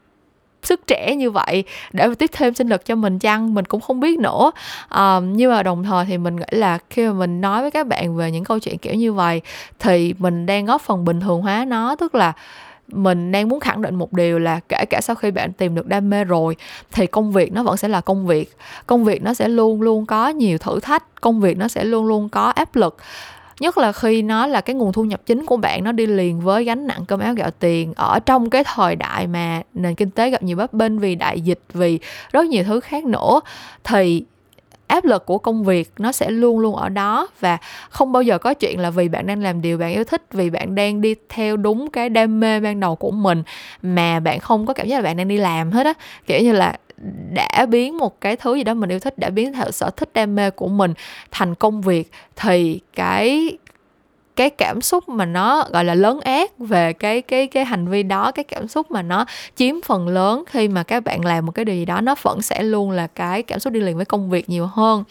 sức 0.66 0.86
trẻ 0.86 1.14
như 1.16 1.30
vậy 1.30 1.64
để 1.92 2.06
mà 2.06 2.14
tiếp 2.14 2.30
thêm 2.32 2.54
sinh 2.54 2.68
lực 2.68 2.84
cho 2.84 2.94
mình 2.94 3.18
chăng? 3.18 3.54
Mình 3.54 3.64
cũng 3.64 3.80
không 3.80 4.00
biết 4.00 4.18
nữa. 4.18 4.50
Um, 4.90 5.32
nhưng 5.32 5.52
mà 5.52 5.62
đồng 5.62 5.84
thời 5.84 6.04
thì 6.04 6.18
mình 6.18 6.36
nghĩ 6.36 6.46
là 6.50 6.78
khi 6.90 7.06
mà 7.06 7.12
mình 7.12 7.40
nói 7.40 7.62
với 7.62 7.70
các 7.70 7.86
bạn 7.86 8.16
về 8.16 8.30
những 8.30 8.44
câu 8.44 8.58
chuyện 8.58 8.78
kiểu 8.78 8.94
như 8.94 9.12
vậy 9.12 9.40
thì 9.78 10.14
mình 10.18 10.46
đang 10.46 10.66
góp 10.66 10.82
phần 10.82 11.04
bình 11.04 11.20
thường 11.20 11.42
hóa 11.42 11.64
nó. 11.68 11.96
Tức 11.96 12.14
là 12.14 12.32
mình 12.88 13.32
đang 13.32 13.48
muốn 13.48 13.60
khẳng 13.60 13.82
định 13.82 13.94
một 13.94 14.12
điều 14.12 14.38
là 14.38 14.60
kể 14.68 14.84
cả 14.90 15.00
sau 15.02 15.16
khi 15.16 15.30
bạn 15.30 15.52
tìm 15.52 15.74
được 15.74 15.86
đam 15.86 16.10
mê 16.10 16.24
rồi 16.24 16.56
thì 16.92 17.06
công 17.06 17.32
việc 17.32 17.52
nó 17.52 17.62
vẫn 17.62 17.76
sẽ 17.76 17.88
là 17.88 18.00
công 18.00 18.26
việc. 18.26 18.56
Công 18.86 19.04
việc 19.04 19.22
nó 19.22 19.34
sẽ 19.34 19.48
luôn 19.48 19.82
luôn 19.82 20.06
có 20.06 20.28
nhiều 20.28 20.58
thử 20.58 20.80
thách 20.80 21.20
công 21.20 21.40
việc 21.40 21.58
nó 21.58 21.68
sẽ 21.68 21.84
luôn 21.84 22.06
luôn 22.06 22.28
có 22.28 22.42
áp 22.42 22.76
lực 22.76 22.96
nhất 23.60 23.78
là 23.78 23.92
khi 23.92 24.22
nó 24.22 24.46
là 24.46 24.60
cái 24.60 24.76
nguồn 24.76 24.92
thu 24.92 25.04
nhập 25.04 25.20
chính 25.26 25.46
của 25.46 25.56
bạn, 25.56 25.84
nó 25.84 25.92
đi 25.92 26.06
liền 26.06 26.40
với 26.40 26.64
gánh 26.64 26.86
nặng 26.86 27.04
cơm 27.08 27.20
áo 27.20 27.34
gạo 27.34 27.50
tiền. 27.50 27.92
Ở 27.96 28.20
trong 28.26 28.50
cái 28.50 28.64
thời 28.64 28.96
đại 28.96 29.26
mà 29.26 29.62
nền 29.74 29.94
kinh 29.94 30.10
tế 30.10 30.30
gặp 30.30 30.42
nhiều 30.42 30.56
bấp 30.56 30.72
bênh 30.72 30.98
vì 30.98 31.14
đại 31.14 31.40
dịch, 31.40 31.60
vì 31.72 31.98
rất 32.32 32.46
nhiều 32.46 32.64
thứ 32.64 32.80
khác 32.80 33.04
nữa, 33.04 33.40
thì 33.84 34.24
áp 34.86 35.04
lực 35.04 35.26
của 35.26 35.38
công 35.38 35.64
việc 35.64 35.92
nó 35.98 36.12
sẽ 36.12 36.30
luôn 36.30 36.58
luôn 36.58 36.76
ở 36.76 36.88
đó 36.88 37.28
và 37.40 37.58
không 37.90 38.12
bao 38.12 38.22
giờ 38.22 38.38
có 38.38 38.54
chuyện 38.54 38.80
là 38.80 38.90
vì 38.90 39.08
bạn 39.08 39.26
đang 39.26 39.42
làm 39.42 39.60
điều 39.60 39.78
bạn 39.78 39.92
yêu 39.92 40.04
thích, 40.04 40.22
vì 40.32 40.50
bạn 40.50 40.74
đang 40.74 41.00
đi 41.00 41.14
theo 41.28 41.56
đúng 41.56 41.90
cái 41.90 42.08
đam 42.08 42.40
mê 42.40 42.60
ban 42.60 42.80
đầu 42.80 42.96
của 42.96 43.10
mình 43.10 43.42
mà 43.82 44.20
bạn 44.20 44.38
không 44.38 44.66
có 44.66 44.74
cảm 44.74 44.88
giác 44.88 44.96
là 44.96 45.02
bạn 45.02 45.16
đang 45.16 45.28
đi 45.28 45.36
làm 45.36 45.70
hết 45.70 45.86
á. 45.86 45.92
Kiểu 46.26 46.40
như 46.42 46.52
là 46.52 46.76
đã 47.32 47.66
biến 47.68 47.98
một 47.98 48.20
cái 48.20 48.36
thứ 48.36 48.54
gì 48.54 48.64
đó 48.64 48.74
mình 48.74 48.90
yêu 48.92 49.00
thích, 49.00 49.18
đã 49.18 49.30
biến 49.30 49.52
theo 49.52 49.70
sở 49.70 49.90
thích, 49.90 50.10
đam 50.14 50.34
mê 50.34 50.50
của 50.50 50.68
mình 50.68 50.94
thành 51.30 51.54
công 51.54 51.80
việc 51.80 52.10
thì 52.36 52.80
cái 52.94 53.52
cái 54.36 54.50
cảm 54.50 54.80
xúc 54.80 55.08
mà 55.08 55.24
nó 55.24 55.64
gọi 55.72 55.84
là 55.84 55.94
lớn 55.94 56.20
ác 56.20 56.58
về 56.58 56.92
cái 56.92 57.22
cái 57.22 57.46
cái 57.46 57.64
hành 57.64 57.88
vi 57.88 58.02
đó 58.02 58.32
cái 58.32 58.44
cảm 58.44 58.68
xúc 58.68 58.90
mà 58.90 59.02
nó 59.02 59.24
chiếm 59.56 59.74
phần 59.84 60.08
lớn 60.08 60.44
khi 60.46 60.68
mà 60.68 60.82
các 60.82 61.04
bạn 61.04 61.24
làm 61.24 61.46
một 61.46 61.52
cái 61.52 61.64
điều 61.64 61.76
gì 61.76 61.84
đó 61.84 62.00
nó 62.00 62.14
vẫn 62.22 62.42
sẽ 62.42 62.62
luôn 62.62 62.90
là 62.90 63.06
cái 63.06 63.42
cảm 63.42 63.60
xúc 63.60 63.72
đi 63.72 63.80
liền 63.80 63.96
với 63.96 64.04
công 64.04 64.30
việc 64.30 64.48
nhiều 64.48 64.66
hơn. 64.66 65.04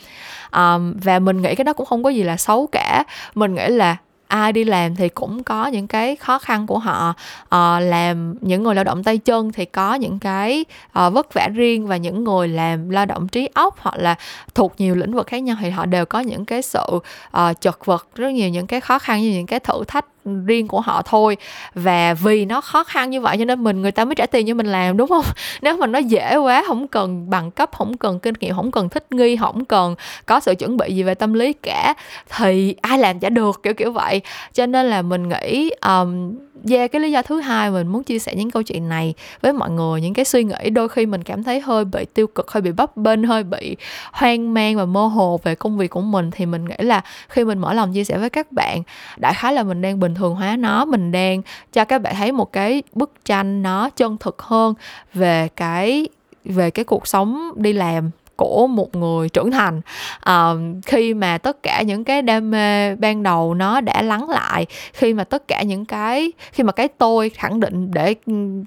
Um, 0.51 0.93
và 1.03 1.19
mình 1.19 1.41
nghĩ 1.41 1.55
cái 1.55 1.63
đó 1.63 1.73
cũng 1.73 1.85
không 1.85 2.03
có 2.03 2.09
gì 2.09 2.23
là 2.23 2.37
xấu 2.37 2.67
cả. 2.67 3.03
Mình 3.35 3.55
nghĩ 3.55 3.67
là 3.67 3.97
ai 4.27 4.53
đi 4.53 4.63
làm 4.63 4.95
thì 4.95 5.09
cũng 5.09 5.43
có 5.43 5.67
những 5.67 5.87
cái 5.87 6.15
khó 6.15 6.39
khăn 6.39 6.67
của 6.67 6.79
họ. 6.79 7.13
À, 7.49 7.79
làm 7.79 8.35
những 8.41 8.63
người 8.63 8.75
lao 8.75 8.83
động 8.83 9.03
tay 9.03 9.17
chân 9.17 9.51
thì 9.51 9.65
có 9.65 9.93
những 9.93 10.19
cái 10.19 10.65
à, 10.91 11.09
vất 11.09 11.33
vả 11.33 11.47
riêng 11.53 11.87
và 11.87 11.97
những 11.97 12.23
người 12.23 12.47
làm 12.47 12.89
lao 12.89 13.05
động 13.05 13.27
trí 13.27 13.49
óc 13.53 13.75
hoặc 13.79 13.95
là 13.97 14.15
thuộc 14.55 14.73
nhiều 14.77 14.95
lĩnh 14.95 15.13
vực 15.13 15.27
khác 15.27 15.37
nhau 15.37 15.57
thì 15.61 15.69
họ 15.69 15.85
đều 15.85 16.05
có 16.05 16.19
những 16.19 16.45
cái 16.45 16.61
sự 16.61 16.85
à, 17.31 17.53
chật 17.53 17.85
vật 17.85 18.07
rất 18.15 18.29
nhiều 18.29 18.49
những 18.49 18.67
cái 18.67 18.81
khó 18.81 18.99
khăn 18.99 19.21
như 19.21 19.31
những 19.31 19.45
cái 19.45 19.59
thử 19.59 19.83
thách 19.87 20.05
riêng 20.45 20.67
của 20.67 20.81
họ 20.81 21.01
thôi. 21.01 21.37
Và 21.75 22.13
vì 22.13 22.45
nó 22.45 22.61
khó 22.61 22.83
khăn 22.83 23.09
như 23.09 23.21
vậy 23.21 23.37
cho 23.39 23.45
nên 23.45 23.63
mình 23.63 23.81
người 23.81 23.91
ta 23.91 24.05
mới 24.05 24.15
trả 24.15 24.25
tiền 24.25 24.47
cho 24.47 24.53
mình 24.53 24.67
làm 24.67 24.97
đúng 24.97 25.09
không? 25.09 25.25
Nếu 25.61 25.77
mà 25.77 25.87
nó 25.87 25.99
dễ 25.99 26.35
quá 26.35 26.63
không 26.67 26.87
cần 26.87 27.29
bằng 27.29 27.51
cấp 27.51 27.69
không 27.77 27.97
cần 27.97 28.19
kinh 28.19 28.35
nghiệm 28.39 28.55
không 28.55 28.71
cần 28.71 28.89
thích 28.89 29.11
nghi 29.11 29.35
không 29.35 29.65
cần 29.65 29.95
có 30.25 30.39
sự 30.39 30.55
chuẩn 30.55 30.77
bị 30.77 30.95
gì 30.95 31.03
về 31.03 31.15
tâm 31.15 31.33
lý 31.33 31.53
cả 31.53 31.93
thì 32.37 32.75
ai 32.81 32.97
làm 32.99 33.19
chả 33.19 33.29
được 33.29 33.63
kiểu 33.63 33.73
kiểu 33.73 33.91
vậy. 33.91 34.21
Cho 34.53 34.65
nên 34.65 34.85
là 34.85 35.01
mình 35.01 35.29
nghĩ 35.29 35.71
um, 35.81 36.35
về 36.63 36.87
cái 36.87 37.01
lý 37.01 37.11
do 37.11 37.21
thứ 37.21 37.39
hai 37.39 37.71
mình 37.71 37.87
muốn 37.87 38.03
chia 38.03 38.19
sẻ 38.19 38.35
những 38.35 38.51
câu 38.51 38.63
chuyện 38.63 38.89
này 38.89 39.13
với 39.41 39.53
mọi 39.53 39.69
người, 39.69 40.01
những 40.01 40.13
cái 40.13 40.25
suy 40.25 40.43
nghĩ 40.43 40.69
đôi 40.69 40.89
khi 40.89 41.05
mình 41.05 41.23
cảm 41.23 41.43
thấy 41.43 41.59
hơi 41.59 41.85
bị 41.85 42.05
tiêu 42.13 42.27
cực, 42.27 42.51
hơi 42.51 42.61
bị 42.61 42.71
bấp 42.71 42.97
bênh, 42.97 43.23
hơi 43.23 43.43
bị 43.43 43.75
hoang 44.11 44.53
mang 44.53 44.75
và 44.75 44.85
mơ 44.85 45.07
hồ 45.07 45.39
về 45.43 45.55
công 45.55 45.77
việc 45.77 45.87
của 45.87 46.01
mình, 46.01 46.31
thì 46.31 46.45
mình 46.45 46.65
nghĩ 46.65 46.75
là 46.79 47.01
khi 47.29 47.43
mình 47.43 47.59
mở 47.59 47.73
lòng 47.73 47.93
chia 47.93 48.03
sẻ 48.03 48.17
với 48.17 48.29
các 48.29 48.51
bạn, 48.51 48.83
đại 49.17 49.33
khái 49.33 49.53
là 49.53 49.63
mình 49.63 49.81
đang 49.81 49.99
bình 49.99 50.15
thường 50.15 50.35
hóa 50.35 50.55
nó, 50.55 50.85
mình 50.85 51.11
đang 51.11 51.41
cho 51.73 51.85
các 51.85 52.01
bạn 52.01 52.15
thấy 52.15 52.31
một 52.31 52.51
cái 52.53 52.83
bức 52.93 53.11
tranh 53.25 53.61
nó 53.61 53.89
chân 53.89 54.17
thực 54.19 54.41
hơn 54.41 54.73
về 55.13 55.47
cái 55.55 56.07
về 56.45 56.71
cái 56.71 56.85
cuộc 56.85 57.07
sống 57.07 57.51
đi 57.55 57.73
làm 57.73 58.11
của 58.35 58.67
một 58.67 58.95
người 58.95 59.29
trưởng 59.29 59.51
thành. 59.51 59.81
À, 60.19 60.51
khi 60.85 61.13
mà 61.13 61.37
tất 61.37 61.63
cả 61.63 61.81
những 61.81 62.03
cái 62.03 62.21
đam 62.21 62.51
mê 62.51 62.95
ban 62.95 63.23
đầu 63.23 63.53
nó 63.53 63.81
đã 63.81 64.01
lắng 64.01 64.29
lại 64.29 64.65
khi 64.93 65.13
mà 65.13 65.23
tất 65.23 65.47
cả 65.47 65.61
những 65.61 65.85
cái 65.85 66.31
khi 66.51 66.63
mà 66.63 66.71
cái 66.71 66.87
tôi 66.87 67.29
khẳng 67.29 67.59
định 67.59 67.91
để 67.91 68.15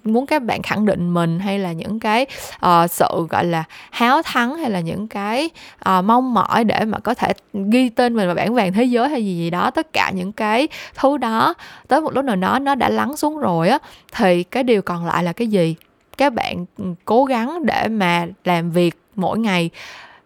muốn 0.05 0.27
các 0.27 0.43
bạn 0.43 0.63
khẳng 0.63 0.87
định 0.87 1.15
mình 1.15 1.41
hay 1.41 1.59
là 1.59 1.73
những 1.73 2.01
cái 2.01 2.27
uh, 2.67 2.91
sự 2.91 3.27
gọi 3.31 3.45
là 3.45 3.65
háo 3.91 4.23
thắng 4.23 4.57
hay 4.57 4.71
là 4.71 4.81
những 4.81 5.09
cái 5.09 5.51
uh, 5.89 6.05
mong 6.05 6.35
mỏi 6.35 6.65
để 6.65 6.85
mà 6.85 6.99
có 6.99 7.15
thể 7.15 7.33
ghi 7.71 7.89
tên 7.89 8.17
mình 8.17 8.27
vào 8.27 8.35
bảng 8.35 8.55
vàng 8.55 8.73
thế 8.73 8.85
giới 8.85 9.09
hay 9.09 9.25
gì 9.25 9.37
gì 9.37 9.51
đó 9.51 9.71
tất 9.71 9.93
cả 9.93 10.11
những 10.15 10.33
cái 10.33 10.69
thứ 10.95 11.17
đó 11.17 11.55
tới 11.89 12.01
một 12.01 12.13
lúc 12.15 12.25
nào 12.25 12.37
đó 12.37 12.59
nó 12.59 12.75
đã 12.75 12.89
lắng 12.89 13.17
xuống 13.17 13.39
rồi 13.39 13.69
á 13.69 13.79
thì 14.13 14.43
cái 14.43 14.63
điều 14.63 14.83
còn 14.83 15.07
lại 15.07 15.25
là 15.25 15.33
cái 15.33 15.49
gì? 15.49 15.75
Các 16.19 16.33
bạn 16.33 16.65
cố 17.05 17.25
gắng 17.25 17.67
để 17.67 17.89
mà 17.89 18.27
làm 18.45 18.71
việc 18.71 18.95
mỗi 19.19 19.39
ngày. 19.39 19.71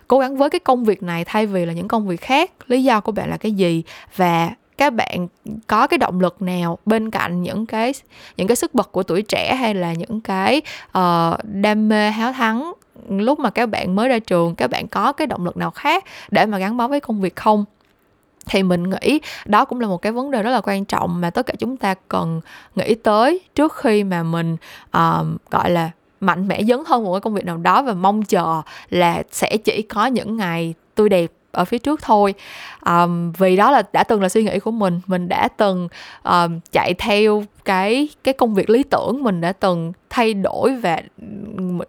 Cố 0.08 0.18
gắng 0.18 0.36
với 0.36 0.50
cái 0.50 0.58
công 0.58 0.84
việc 0.84 1.02
này 1.02 1.24
thay 1.24 1.46
vì 1.46 1.66
là 1.66 1.72
những 1.72 1.88
công 1.88 2.06
việc 2.06 2.20
khác. 2.20 2.50
Lý 2.66 2.84
do 2.84 3.00
của 3.00 3.12
bạn 3.12 3.30
là 3.30 3.36
cái 3.36 3.52
gì? 3.52 3.82
Và 4.16 4.50
các 4.78 4.94
bạn 4.94 5.28
có 5.66 5.86
cái 5.86 5.98
động 5.98 6.20
lực 6.20 6.42
nào 6.42 6.78
bên 6.86 7.10
cạnh 7.10 7.42
những 7.42 7.66
cái 7.66 7.92
những 8.36 8.46
cái 8.46 8.56
sức 8.56 8.74
bật 8.74 8.92
của 8.92 9.02
tuổi 9.02 9.22
trẻ 9.22 9.54
hay 9.54 9.74
là 9.74 9.92
những 9.92 10.20
cái 10.20 10.62
uh, 10.98 11.44
đam 11.44 11.88
mê 11.88 12.10
háo 12.10 12.32
thắng 12.32 12.72
lúc 13.08 13.38
mà 13.38 13.50
các 13.50 13.66
bạn 13.66 13.94
mới 13.94 14.08
ra 14.08 14.18
trường? 14.18 14.54
Các 14.54 14.70
bạn 14.70 14.88
có 14.88 15.12
cái 15.12 15.26
động 15.26 15.44
lực 15.44 15.56
nào 15.56 15.70
khác 15.70 16.04
để 16.30 16.46
mà 16.46 16.58
gắn 16.58 16.76
bó 16.76 16.88
với 16.88 17.00
công 17.00 17.20
việc 17.20 17.36
không? 17.36 17.64
Thì 18.46 18.62
mình 18.62 18.90
nghĩ 18.90 19.20
đó 19.44 19.64
cũng 19.64 19.80
là 19.80 19.86
một 19.86 20.02
cái 20.02 20.12
vấn 20.12 20.30
đề 20.30 20.42
rất 20.42 20.50
là 20.50 20.60
quan 20.60 20.84
trọng 20.84 21.20
mà 21.20 21.30
tất 21.30 21.46
cả 21.46 21.54
chúng 21.58 21.76
ta 21.76 21.94
cần 22.08 22.40
nghĩ 22.74 22.94
tới 22.94 23.40
trước 23.54 23.76
khi 23.76 24.04
mà 24.04 24.22
mình 24.22 24.56
uh, 24.96 25.50
gọi 25.50 25.70
là 25.70 25.90
mạnh 26.22 26.48
mẽ 26.48 26.62
dấn 26.64 26.80
hơn 26.86 27.04
một 27.04 27.12
cái 27.12 27.20
công 27.20 27.34
việc 27.34 27.44
nào 27.44 27.56
đó 27.56 27.82
và 27.82 27.94
mong 27.94 28.22
chờ 28.22 28.62
là 28.90 29.22
sẽ 29.32 29.56
chỉ 29.56 29.82
có 29.82 30.06
những 30.06 30.36
ngày 30.36 30.74
tươi 30.94 31.08
đẹp 31.08 31.30
ở 31.52 31.64
phía 31.64 31.78
trước 31.78 32.02
thôi. 32.02 32.34
Um, 32.86 33.32
vì 33.32 33.56
đó 33.56 33.70
là 33.70 33.82
đã 33.92 34.04
từng 34.04 34.22
là 34.22 34.28
suy 34.28 34.42
nghĩ 34.42 34.58
của 34.58 34.70
mình. 34.70 35.00
Mình 35.06 35.28
đã 35.28 35.48
từng 35.48 35.88
um, 36.22 36.60
chạy 36.72 36.94
theo 36.94 37.44
cái 37.64 38.08
cái 38.24 38.34
công 38.34 38.54
việc 38.54 38.70
lý 38.70 38.82
tưởng. 38.82 39.22
Mình 39.22 39.40
đã 39.40 39.52
từng 39.52 39.92
thay 40.10 40.34
đổi 40.34 40.76
và 40.76 41.00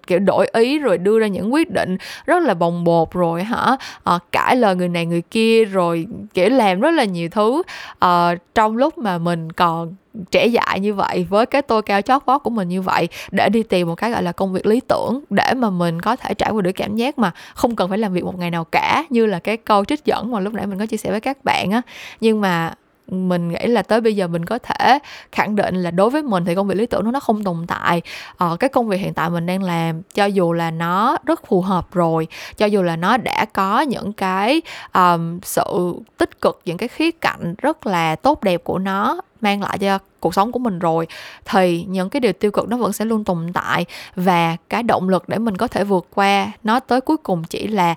kiểu 0.07 0.19
đổi 0.19 0.47
ý 0.53 0.79
rồi 0.79 0.97
đưa 0.97 1.19
ra 1.19 1.27
những 1.27 1.53
quyết 1.53 1.71
định 1.71 1.97
rất 2.25 2.43
là 2.43 2.53
bồng 2.53 2.83
bột 2.83 3.11
rồi 3.11 3.43
hả? 3.43 3.77
À, 4.03 4.19
cãi 4.31 4.55
lời 4.55 4.75
người 4.75 4.89
này 4.89 5.05
người 5.05 5.21
kia 5.21 5.65
rồi 5.65 6.07
kiểu 6.33 6.49
làm 6.49 6.79
rất 6.79 6.91
là 6.91 7.03
nhiều 7.03 7.29
thứ. 7.29 7.63
À, 7.99 8.35
trong 8.55 8.77
lúc 8.77 8.97
mà 8.97 9.17
mình 9.17 9.51
còn 9.51 9.95
trẻ 10.31 10.45
dại 10.45 10.79
như 10.79 10.93
vậy, 10.93 11.27
với 11.29 11.45
cái 11.45 11.61
tôi 11.61 11.81
cao 11.81 12.01
chót 12.01 12.25
vót 12.25 12.43
của 12.43 12.49
mình 12.49 12.69
như 12.69 12.81
vậy, 12.81 13.07
để 13.31 13.49
đi 13.49 13.63
tìm 13.63 13.87
một 13.87 13.95
cái 13.95 14.11
gọi 14.11 14.23
là 14.23 14.31
công 14.31 14.53
việc 14.53 14.65
lý 14.65 14.79
tưởng 14.87 15.23
để 15.29 15.53
mà 15.53 15.69
mình 15.69 16.01
có 16.01 16.15
thể 16.15 16.33
trải 16.33 16.51
qua 16.51 16.61
được 16.61 16.71
cảm 16.71 16.95
giác 16.95 17.19
mà 17.19 17.31
không 17.53 17.75
cần 17.75 17.89
phải 17.89 17.97
làm 17.97 18.13
việc 18.13 18.23
một 18.23 18.39
ngày 18.39 18.51
nào 18.51 18.63
cả, 18.63 19.05
như 19.09 19.25
là 19.25 19.39
cái 19.39 19.57
câu 19.57 19.85
trích 19.85 20.05
dẫn 20.05 20.31
mà 20.31 20.39
lúc 20.39 20.53
nãy 20.53 20.67
mình 20.67 20.79
có 20.79 20.85
chia 20.85 20.97
sẻ 20.97 21.11
với 21.11 21.19
các 21.19 21.43
bạn 21.43 21.71
á. 21.71 21.81
Nhưng 22.21 22.41
mà 22.41 22.73
mình 23.07 23.49
nghĩ 23.49 23.67
là 23.67 23.81
tới 23.81 24.01
bây 24.01 24.15
giờ 24.15 24.27
mình 24.27 24.45
có 24.45 24.59
thể 24.59 24.99
khẳng 25.31 25.55
định 25.55 25.75
là 25.75 25.91
đối 25.91 26.09
với 26.09 26.23
mình 26.23 26.45
thì 26.45 26.55
công 26.55 26.67
việc 26.67 26.75
lý 26.75 26.85
tưởng 26.85 27.11
nó 27.11 27.19
không 27.19 27.43
tồn 27.43 27.65
tại. 27.67 28.01
Ờ, 28.37 28.57
cái 28.59 28.69
công 28.69 28.87
việc 28.87 28.97
hiện 28.97 29.13
tại 29.13 29.29
mình 29.29 29.45
đang 29.45 29.63
làm 29.63 30.01
cho 30.13 30.25
dù 30.25 30.53
là 30.53 30.71
nó 30.71 31.17
rất 31.25 31.47
phù 31.47 31.61
hợp 31.61 31.93
rồi 31.93 32.27
cho 32.57 32.65
dù 32.65 32.81
là 32.81 32.95
nó 32.95 33.17
đã 33.17 33.45
có 33.53 33.81
những 33.81 34.13
cái 34.13 34.61
um, 34.93 35.39
sự 35.43 35.93
tích 36.17 36.41
cực 36.41 36.61
những 36.65 36.77
cái 36.77 36.87
khía 36.87 37.11
cạnh 37.11 37.55
rất 37.57 37.87
là 37.87 38.15
tốt 38.15 38.43
đẹp 38.43 38.63
của 38.63 38.79
nó 38.79 39.21
mang 39.41 39.61
lại 39.61 39.77
cho 39.77 39.99
cuộc 40.19 40.33
sống 40.33 40.51
của 40.51 40.59
mình 40.59 40.79
rồi 40.79 41.07
thì 41.45 41.85
những 41.89 42.09
cái 42.09 42.19
điều 42.19 42.33
tiêu 42.33 42.51
cực 42.51 42.67
nó 42.69 42.77
vẫn 42.77 42.93
sẽ 42.93 43.05
luôn 43.05 43.23
tồn 43.23 43.53
tại. 43.53 43.85
Và 44.15 44.57
cái 44.69 44.83
động 44.83 45.09
lực 45.09 45.29
để 45.29 45.37
mình 45.37 45.57
có 45.57 45.67
thể 45.67 45.83
vượt 45.83 46.07
qua 46.15 46.51
nó 46.63 46.79
tới 46.79 47.01
cuối 47.01 47.17
cùng 47.17 47.43
chỉ 47.43 47.67
là 47.67 47.95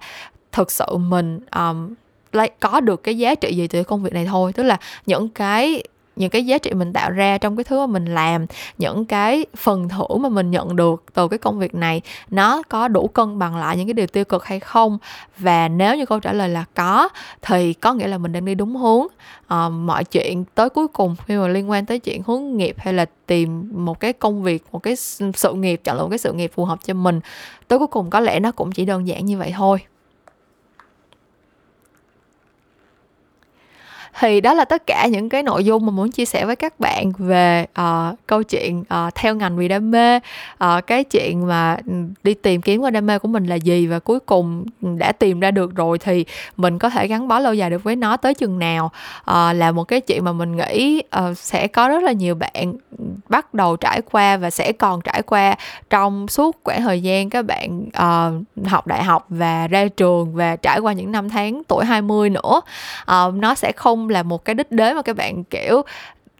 thực 0.52 0.70
sự 0.70 0.96
mình 0.96 1.40
um, 1.56 1.94
lấy 2.36 2.50
có 2.60 2.80
được 2.80 3.02
cái 3.02 3.18
giá 3.18 3.34
trị 3.34 3.56
gì 3.56 3.68
từ 3.68 3.82
công 3.82 4.02
việc 4.02 4.12
này 4.12 4.26
thôi. 4.26 4.52
Tức 4.52 4.62
là 4.62 4.78
những 5.06 5.28
cái 5.28 5.82
những 6.16 6.30
cái 6.30 6.46
giá 6.46 6.58
trị 6.58 6.72
mình 6.74 6.92
tạo 6.92 7.10
ra 7.10 7.38
trong 7.38 7.56
cái 7.56 7.64
thứ 7.64 7.80
mà 7.80 7.86
mình 7.86 8.14
làm 8.14 8.46
những 8.78 9.04
cái 9.04 9.46
phần 9.56 9.88
thưởng 9.88 10.22
mà 10.22 10.28
mình 10.28 10.50
nhận 10.50 10.76
được 10.76 11.04
từ 11.14 11.28
cái 11.28 11.38
công 11.38 11.58
việc 11.58 11.74
này 11.74 12.00
nó 12.30 12.62
có 12.68 12.88
đủ 12.88 13.08
cân 13.08 13.38
bằng 13.38 13.56
lại 13.56 13.76
những 13.76 13.86
cái 13.86 13.94
điều 13.94 14.06
tiêu 14.06 14.24
cực 14.24 14.44
hay 14.44 14.60
không? 14.60 14.98
Và 15.38 15.68
nếu 15.68 15.96
như 15.96 16.06
câu 16.06 16.20
trả 16.20 16.32
lời 16.32 16.48
là 16.48 16.64
có 16.74 17.08
thì 17.42 17.72
có 17.72 17.94
nghĩa 17.94 18.06
là 18.06 18.18
mình 18.18 18.32
đang 18.32 18.44
đi 18.44 18.54
đúng 18.54 18.76
hướng. 18.76 19.06
À, 19.46 19.68
mọi 19.68 20.04
chuyện 20.04 20.44
tới 20.54 20.70
cuối 20.70 20.88
cùng 20.88 21.16
khi 21.26 21.36
mà 21.36 21.48
liên 21.48 21.70
quan 21.70 21.86
tới 21.86 21.98
chuyện 21.98 22.22
hướng 22.26 22.56
nghiệp 22.56 22.76
hay 22.78 22.94
là 22.94 23.06
tìm 23.26 23.70
một 23.84 24.00
cái 24.00 24.12
công 24.12 24.42
việc 24.42 24.64
một 24.72 24.78
cái 24.82 24.96
sự 25.34 25.52
nghiệp 25.54 25.80
chọn 25.84 25.96
lựa 25.96 26.02
một 26.02 26.10
cái 26.10 26.18
sự 26.18 26.32
nghiệp 26.32 26.52
phù 26.54 26.64
hợp 26.64 26.78
cho 26.84 26.94
mình 26.94 27.20
tới 27.68 27.78
cuối 27.78 27.88
cùng 27.88 28.10
có 28.10 28.20
lẽ 28.20 28.40
nó 28.40 28.52
cũng 28.52 28.72
chỉ 28.72 28.84
đơn 28.84 29.06
giản 29.06 29.26
như 29.26 29.38
vậy 29.38 29.52
thôi. 29.56 29.78
Thì 34.20 34.40
đó 34.40 34.54
là 34.54 34.64
tất 34.64 34.86
cả 34.86 35.06
những 35.06 35.28
cái 35.28 35.42
nội 35.42 35.64
dung 35.64 35.86
mà 35.86 35.92
muốn 35.92 36.10
chia 36.10 36.24
sẻ 36.24 36.44
với 36.46 36.56
các 36.56 36.80
bạn 36.80 37.12
về 37.18 37.66
uh, 37.80 38.16
câu 38.26 38.42
chuyện 38.42 38.80
uh, 38.80 39.14
theo 39.14 39.34
ngành 39.34 39.56
vì 39.56 39.68
đam 39.68 39.90
mê. 39.90 40.16
Uh, 40.16 40.86
cái 40.86 41.04
chuyện 41.04 41.46
mà 41.46 41.76
ừ, 41.86 41.92
đi 42.22 42.34
tìm 42.34 42.60
kiếm 42.60 42.80
qua 42.80 42.90
đam 42.90 43.06
mê 43.06 43.18
của 43.18 43.28
mình 43.28 43.46
là 43.46 43.54
gì 43.54 43.86
và 43.86 43.98
cuối 43.98 44.20
cùng 44.20 44.64
ừ, 44.82 44.88
đã 44.98 45.12
tìm 45.12 45.40
ra 45.40 45.50
được 45.50 45.76
rồi 45.76 45.98
thì 45.98 46.24
mình 46.56 46.78
có 46.78 46.90
thể 46.90 47.06
gắn 47.06 47.28
bó 47.28 47.38
lâu 47.38 47.54
dài 47.54 47.70
được 47.70 47.84
với 47.84 47.96
nó 47.96 48.16
tới 48.16 48.34
chừng 48.34 48.58
nào. 48.58 48.90
Uh, 49.30 49.56
là 49.56 49.72
một 49.72 49.84
cái 49.84 50.00
chuyện 50.00 50.24
mà 50.24 50.32
mình 50.32 50.56
nghĩ 50.56 51.02
uh, 51.18 51.38
sẽ 51.38 51.66
có 51.66 51.88
rất 51.88 52.02
là 52.02 52.12
nhiều 52.12 52.34
bạn 52.34 52.74
bắt 53.28 53.54
đầu 53.54 53.76
trải 53.76 54.02
qua 54.10 54.36
và 54.36 54.50
sẽ 54.50 54.72
còn 54.72 55.00
trải 55.00 55.22
qua 55.22 55.54
trong 55.90 56.28
suốt 56.28 56.56
quãng 56.62 56.82
thời 56.82 57.02
gian 57.02 57.30
các 57.30 57.42
bạn 57.42 57.86
uh, 57.86 58.66
học 58.68 58.86
đại 58.86 59.04
học 59.04 59.26
và 59.28 59.68
ra 59.68 59.88
trường 59.88 60.34
và 60.34 60.56
trải 60.56 60.78
qua 60.78 60.92
những 60.92 61.12
năm 61.12 61.28
tháng 61.28 61.62
tuổi 61.68 61.84
20 61.84 62.30
nữa. 62.30 62.60
Uh, 63.02 63.34
nó 63.34 63.54
sẽ 63.54 63.72
không 63.72 64.05
là 64.08 64.22
một 64.22 64.44
cái 64.44 64.54
đích 64.54 64.72
đến 64.72 64.96
mà 64.96 65.02
các 65.02 65.16
bạn 65.16 65.44
kiểu 65.44 65.82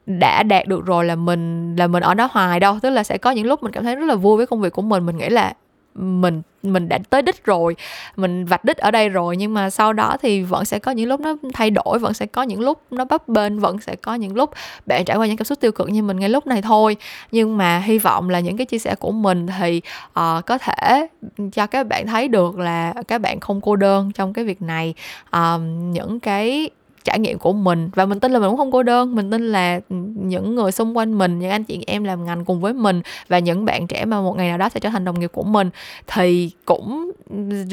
đã 0.07 0.43
đạt 0.43 0.67
được 0.67 0.87
rồi 0.87 1.05
là 1.05 1.15
mình 1.15 1.77
là 1.77 1.87
mình 1.87 2.03
ở 2.03 2.15
đó 2.15 2.29
hoài 2.33 2.61
đâu. 2.61 2.79
Tức 2.83 2.91
là 2.91 3.03
sẽ 3.03 3.19
có 3.19 3.31
những 3.31 3.47
lúc 3.47 3.63
mình 3.63 3.73
cảm 3.73 3.85
thấy 3.85 3.97
rất 3.97 4.07
là 4.07 4.15
vui 4.15 4.37
với 4.37 4.47
công 4.47 4.61
việc 4.61 4.73
của 4.73 4.83
mình. 4.83 5.07
Mình 5.07 5.17
nghĩ 5.17 5.29
là 5.29 5.55
mình 5.95 6.43
mình 6.63 6.89
đã 6.89 6.99
tới 7.11 7.23
đích 7.23 7.45
rồi 7.45 7.77
mình 8.17 8.45
vạch 8.45 8.65
đích 8.65 8.77
ở 8.77 8.91
đây 8.91 9.09
rồi. 9.09 9.37
Nhưng 9.37 9.55
mà 9.55 9.71
sau 9.71 9.93
đó 9.93 10.17
thì 10.23 10.43
vẫn 10.43 10.65
sẽ 10.65 10.79
có 10.79 10.93
những 10.93 11.09
lúc 11.09 11.21
nó 11.21 11.37
thay 11.55 11.71
đổi 11.71 11.99
vẫn 11.99 12.15
sẽ 12.15 12.27
có 12.27 12.43
những 12.43 12.61
lúc 12.61 12.83
nó 12.91 13.05
bấp 13.05 13.29
bênh 13.29 13.59
vẫn 13.59 13.81
sẽ 13.81 13.97
có 13.97 14.15
những 14.15 14.37
lúc 14.37 14.51
bạn 14.87 15.05
trải 15.05 15.17
qua 15.17 15.27
những 15.27 15.37
cảm 15.37 15.45
xúc 15.45 15.61
tiêu 15.61 15.73
cực 15.73 15.89
như 15.89 16.03
mình 16.03 16.21
ngay 16.21 16.29
lúc 16.29 16.47
này 16.47 16.63
thôi. 16.63 16.97
Nhưng 17.33 17.57
mà 17.57 17.79
hy 17.79 17.99
vọng 17.99 18.31
là 18.31 18.41
những 18.41 18.57
cái 18.57 18.67
chia 18.67 18.79
sẻ 18.79 18.95
của 18.95 19.11
mình 19.13 19.47
thì 19.59 19.81
uh, 20.09 20.47
có 20.47 20.59
thể 20.59 21.07
cho 21.53 21.67
các 21.67 21.87
bạn 21.87 22.07
thấy 22.07 22.29
được 22.29 22.59
là 22.59 22.95
các 23.09 23.21
bạn 23.21 23.41
không 23.41 23.61
cô 23.61 23.77
đơn 23.77 24.13
trong 24.13 24.33
cái 24.33 24.45
việc 24.45 24.63
này. 24.63 24.95
Uh, 25.37 25.61
những 25.83 26.21
cái 26.21 26.71
trải 27.07 27.19
nghiệm 27.19 27.39
của 27.39 27.53
mình. 27.53 27.91
Và 27.95 28.07
mình 28.07 28.21
tin 28.21 28.33
là 28.33 28.39
mình 28.39 28.49
cũng 28.49 28.57
không 28.57 28.73
cô 28.73 28.83
đơn. 28.83 29.15
Mình 29.15 29.31
tin 29.31 29.53
là 29.53 29.81
những 30.15 30.55
người 30.55 30.73
xung 30.73 30.97
quanh 30.97 31.19
mình, 31.19 31.39
những 31.39 31.51
anh 31.51 31.65
chị 31.65 31.85
em 31.87 32.05
làm 32.05 32.25
ngành 32.25 32.45
cùng 32.45 32.61
với 32.61 32.73
mình 32.73 33.03
và 33.29 33.39
những 33.39 33.65
bạn 33.65 33.87
trẻ 33.87 34.05
mà 34.05 34.21
một 34.21 34.37
ngày 34.37 34.49
nào 34.49 34.59
đó 34.59 34.69
sẽ 34.69 34.81
trở 34.81 34.91
thành 34.91 35.05
đồng 35.05 35.21
nghiệp 35.21 35.31
của 35.33 35.43
mình 35.43 35.71
thì 36.07 36.51
cũng, 36.65 37.11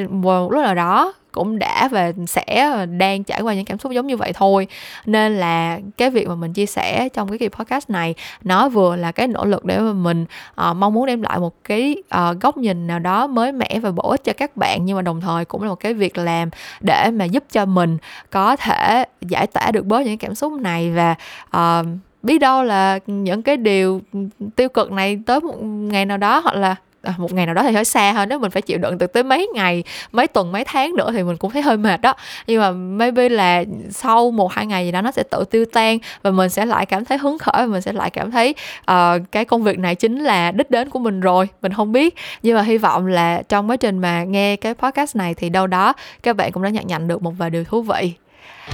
một 0.09 0.51
lúc 0.51 0.63
nào 0.63 0.75
đó 0.75 1.13
cũng 1.33 1.59
đã 1.59 1.87
và 1.87 2.11
sẽ 2.27 2.75
đang 2.85 3.23
trải 3.23 3.41
qua 3.41 3.53
những 3.53 3.65
cảm 3.65 3.79
xúc 3.79 3.91
giống 3.91 4.07
như 4.07 4.17
vậy 4.17 4.33
thôi. 4.33 4.67
Nên 5.05 5.35
là 5.35 5.79
cái 5.97 6.09
việc 6.09 6.27
mà 6.27 6.35
mình 6.35 6.53
chia 6.53 6.65
sẻ 6.65 7.09
trong 7.09 7.29
cái 7.29 7.37
kỳ 7.37 7.49
podcast 7.49 7.89
này 7.89 8.15
nó 8.43 8.69
vừa 8.69 8.95
là 8.95 9.11
cái 9.11 9.27
nỗ 9.27 9.45
lực 9.45 9.65
để 9.65 9.79
mà 9.79 9.93
mình 9.93 10.25
uh, 10.69 10.75
mong 10.75 10.93
muốn 10.93 11.05
đem 11.05 11.21
lại 11.21 11.39
một 11.39 11.53
cái 11.63 11.95
uh, 12.15 12.39
góc 12.41 12.57
nhìn 12.57 12.87
nào 12.87 12.99
đó 12.99 13.27
mới 13.27 13.51
mẻ 13.51 13.79
và 13.81 13.91
bổ 13.91 14.09
ích 14.09 14.23
cho 14.23 14.33
các 14.33 14.57
bạn 14.57 14.85
nhưng 14.85 14.95
mà 14.95 15.01
đồng 15.01 15.21
thời 15.21 15.45
cũng 15.45 15.63
là 15.63 15.69
một 15.69 15.79
cái 15.79 15.93
việc 15.93 16.17
làm 16.17 16.49
để 16.81 17.11
mà 17.11 17.25
giúp 17.25 17.43
cho 17.51 17.65
mình 17.65 17.97
có 18.29 18.55
thể 18.55 19.05
giải 19.21 19.47
tỏa 19.47 19.71
được 19.71 19.85
bớt 19.85 20.05
những 20.05 20.17
cảm 20.17 20.35
xúc 20.35 20.53
này 20.53 20.91
và 20.91 21.15
uh, 21.57 21.85
biết 22.23 22.39
đâu 22.39 22.63
là 22.63 22.99
những 23.07 23.41
cái 23.41 23.57
điều 23.57 24.01
tiêu 24.55 24.69
cực 24.69 24.91
này 24.91 25.19
tới 25.25 25.39
một 25.39 25.63
ngày 25.63 26.05
nào 26.05 26.17
đó 26.17 26.39
hoặc 26.39 26.55
là 26.55 26.75
À, 27.03 27.13
một 27.17 27.33
ngày 27.33 27.45
nào 27.45 27.55
đó 27.55 27.63
thì 27.63 27.71
hơi 27.71 27.85
xa 27.85 28.11
hơn 28.11 28.29
nếu 28.29 28.39
mình 28.39 28.51
phải 28.51 28.61
chịu 28.61 28.77
đựng 28.77 28.97
từ 28.97 29.07
tới 29.07 29.23
mấy 29.23 29.47
ngày 29.53 29.83
mấy 30.11 30.27
tuần 30.27 30.51
mấy 30.51 30.63
tháng 30.63 30.95
nữa 30.95 31.11
thì 31.11 31.23
mình 31.23 31.37
cũng 31.37 31.51
thấy 31.51 31.61
hơi 31.61 31.77
mệt 31.77 32.01
đó. 32.01 32.13
Nhưng 32.47 32.61
mà 32.61 32.71
maybe 32.71 33.29
là 33.29 33.63
sau 33.89 34.31
một 34.31 34.53
hai 34.53 34.65
ngày 34.65 34.85
gì 34.85 34.91
đó 34.91 35.01
nó 35.01 35.11
sẽ 35.11 35.23
tự 35.23 35.43
tiêu 35.51 35.65
tan 35.73 35.97
và 36.21 36.31
mình 36.31 36.49
sẽ 36.49 36.65
lại 36.65 36.85
cảm 36.85 37.05
thấy 37.05 37.17
hứng 37.17 37.37
khởi 37.37 37.53
và 37.55 37.65
mình 37.65 37.81
sẽ 37.81 37.93
lại 37.93 38.09
cảm 38.09 38.31
thấy 38.31 38.55
uh, 38.91 38.95
cái 39.31 39.45
công 39.45 39.63
việc 39.63 39.79
này 39.79 39.95
chính 39.95 40.19
là 40.19 40.51
đích 40.51 40.71
đến 40.71 40.89
của 40.89 40.99
mình 40.99 41.19
rồi 41.19 41.47
mình 41.61 41.73
không 41.73 41.91
biết. 41.91 42.15
Nhưng 42.43 42.55
mà 42.55 42.61
hy 42.61 42.77
vọng 42.77 43.07
là 43.07 43.43
trong 43.49 43.69
quá 43.69 43.77
trình 43.77 43.99
mà 43.99 44.23
nghe 44.23 44.55
cái 44.55 44.73
podcast 44.73 45.15
này 45.15 45.33
thì 45.33 45.49
đâu 45.49 45.67
đó 45.67 45.93
các 46.23 46.35
bạn 46.35 46.51
cũng 46.51 46.63
đã 46.63 46.69
nhận 46.69 46.87
nhận 46.87 47.07
được 47.07 47.21
một 47.21 47.33
vài 47.37 47.49
điều 47.49 47.63
thú 47.63 47.81
vị. 47.81 48.13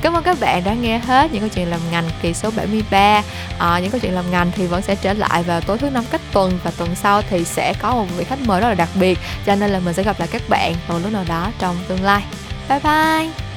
Cảm 0.01 0.13
ơn 0.13 0.23
các 0.23 0.37
bạn 0.39 0.63
đã 0.63 0.73
nghe 0.73 0.97
hết 0.97 1.31
những 1.31 1.41
câu 1.41 1.49
chuyện 1.49 1.69
làm 1.69 1.79
ngành 1.91 2.09
kỳ 2.21 2.33
số 2.33 2.51
73 2.55 2.97
à, 2.97 3.23
ờ, 3.59 3.79
Những 3.79 3.91
câu 3.91 3.99
chuyện 3.99 4.13
làm 4.13 4.31
ngành 4.31 4.51
thì 4.55 4.67
vẫn 4.67 4.81
sẽ 4.81 4.95
trở 4.95 5.13
lại 5.13 5.43
vào 5.43 5.61
tối 5.61 5.77
thứ 5.77 5.89
năm 5.89 6.03
cách 6.11 6.21
tuần 6.33 6.59
Và 6.63 6.71
tuần 6.77 6.95
sau 6.95 7.21
thì 7.29 7.45
sẽ 7.45 7.73
có 7.79 7.93
một 7.93 8.05
vị 8.17 8.23
khách 8.23 8.39
mời 8.45 8.61
rất 8.61 8.67
là 8.67 8.75
đặc 8.75 8.89
biệt. 8.95 9.19
Cho 9.45 9.55
nên 9.55 9.69
là 9.69 9.79
mình 9.79 9.93
sẽ 9.93 10.03
gặp 10.03 10.19
lại 10.19 10.29
các 10.31 10.41
bạn 10.49 10.75
vào 10.87 10.99
lúc 10.99 11.13
nào 11.13 11.23
đó 11.27 11.51
trong 11.59 11.75
tương 11.87 12.03
lai. 12.03 12.23
Bye 12.69 12.79
bye! 12.79 13.48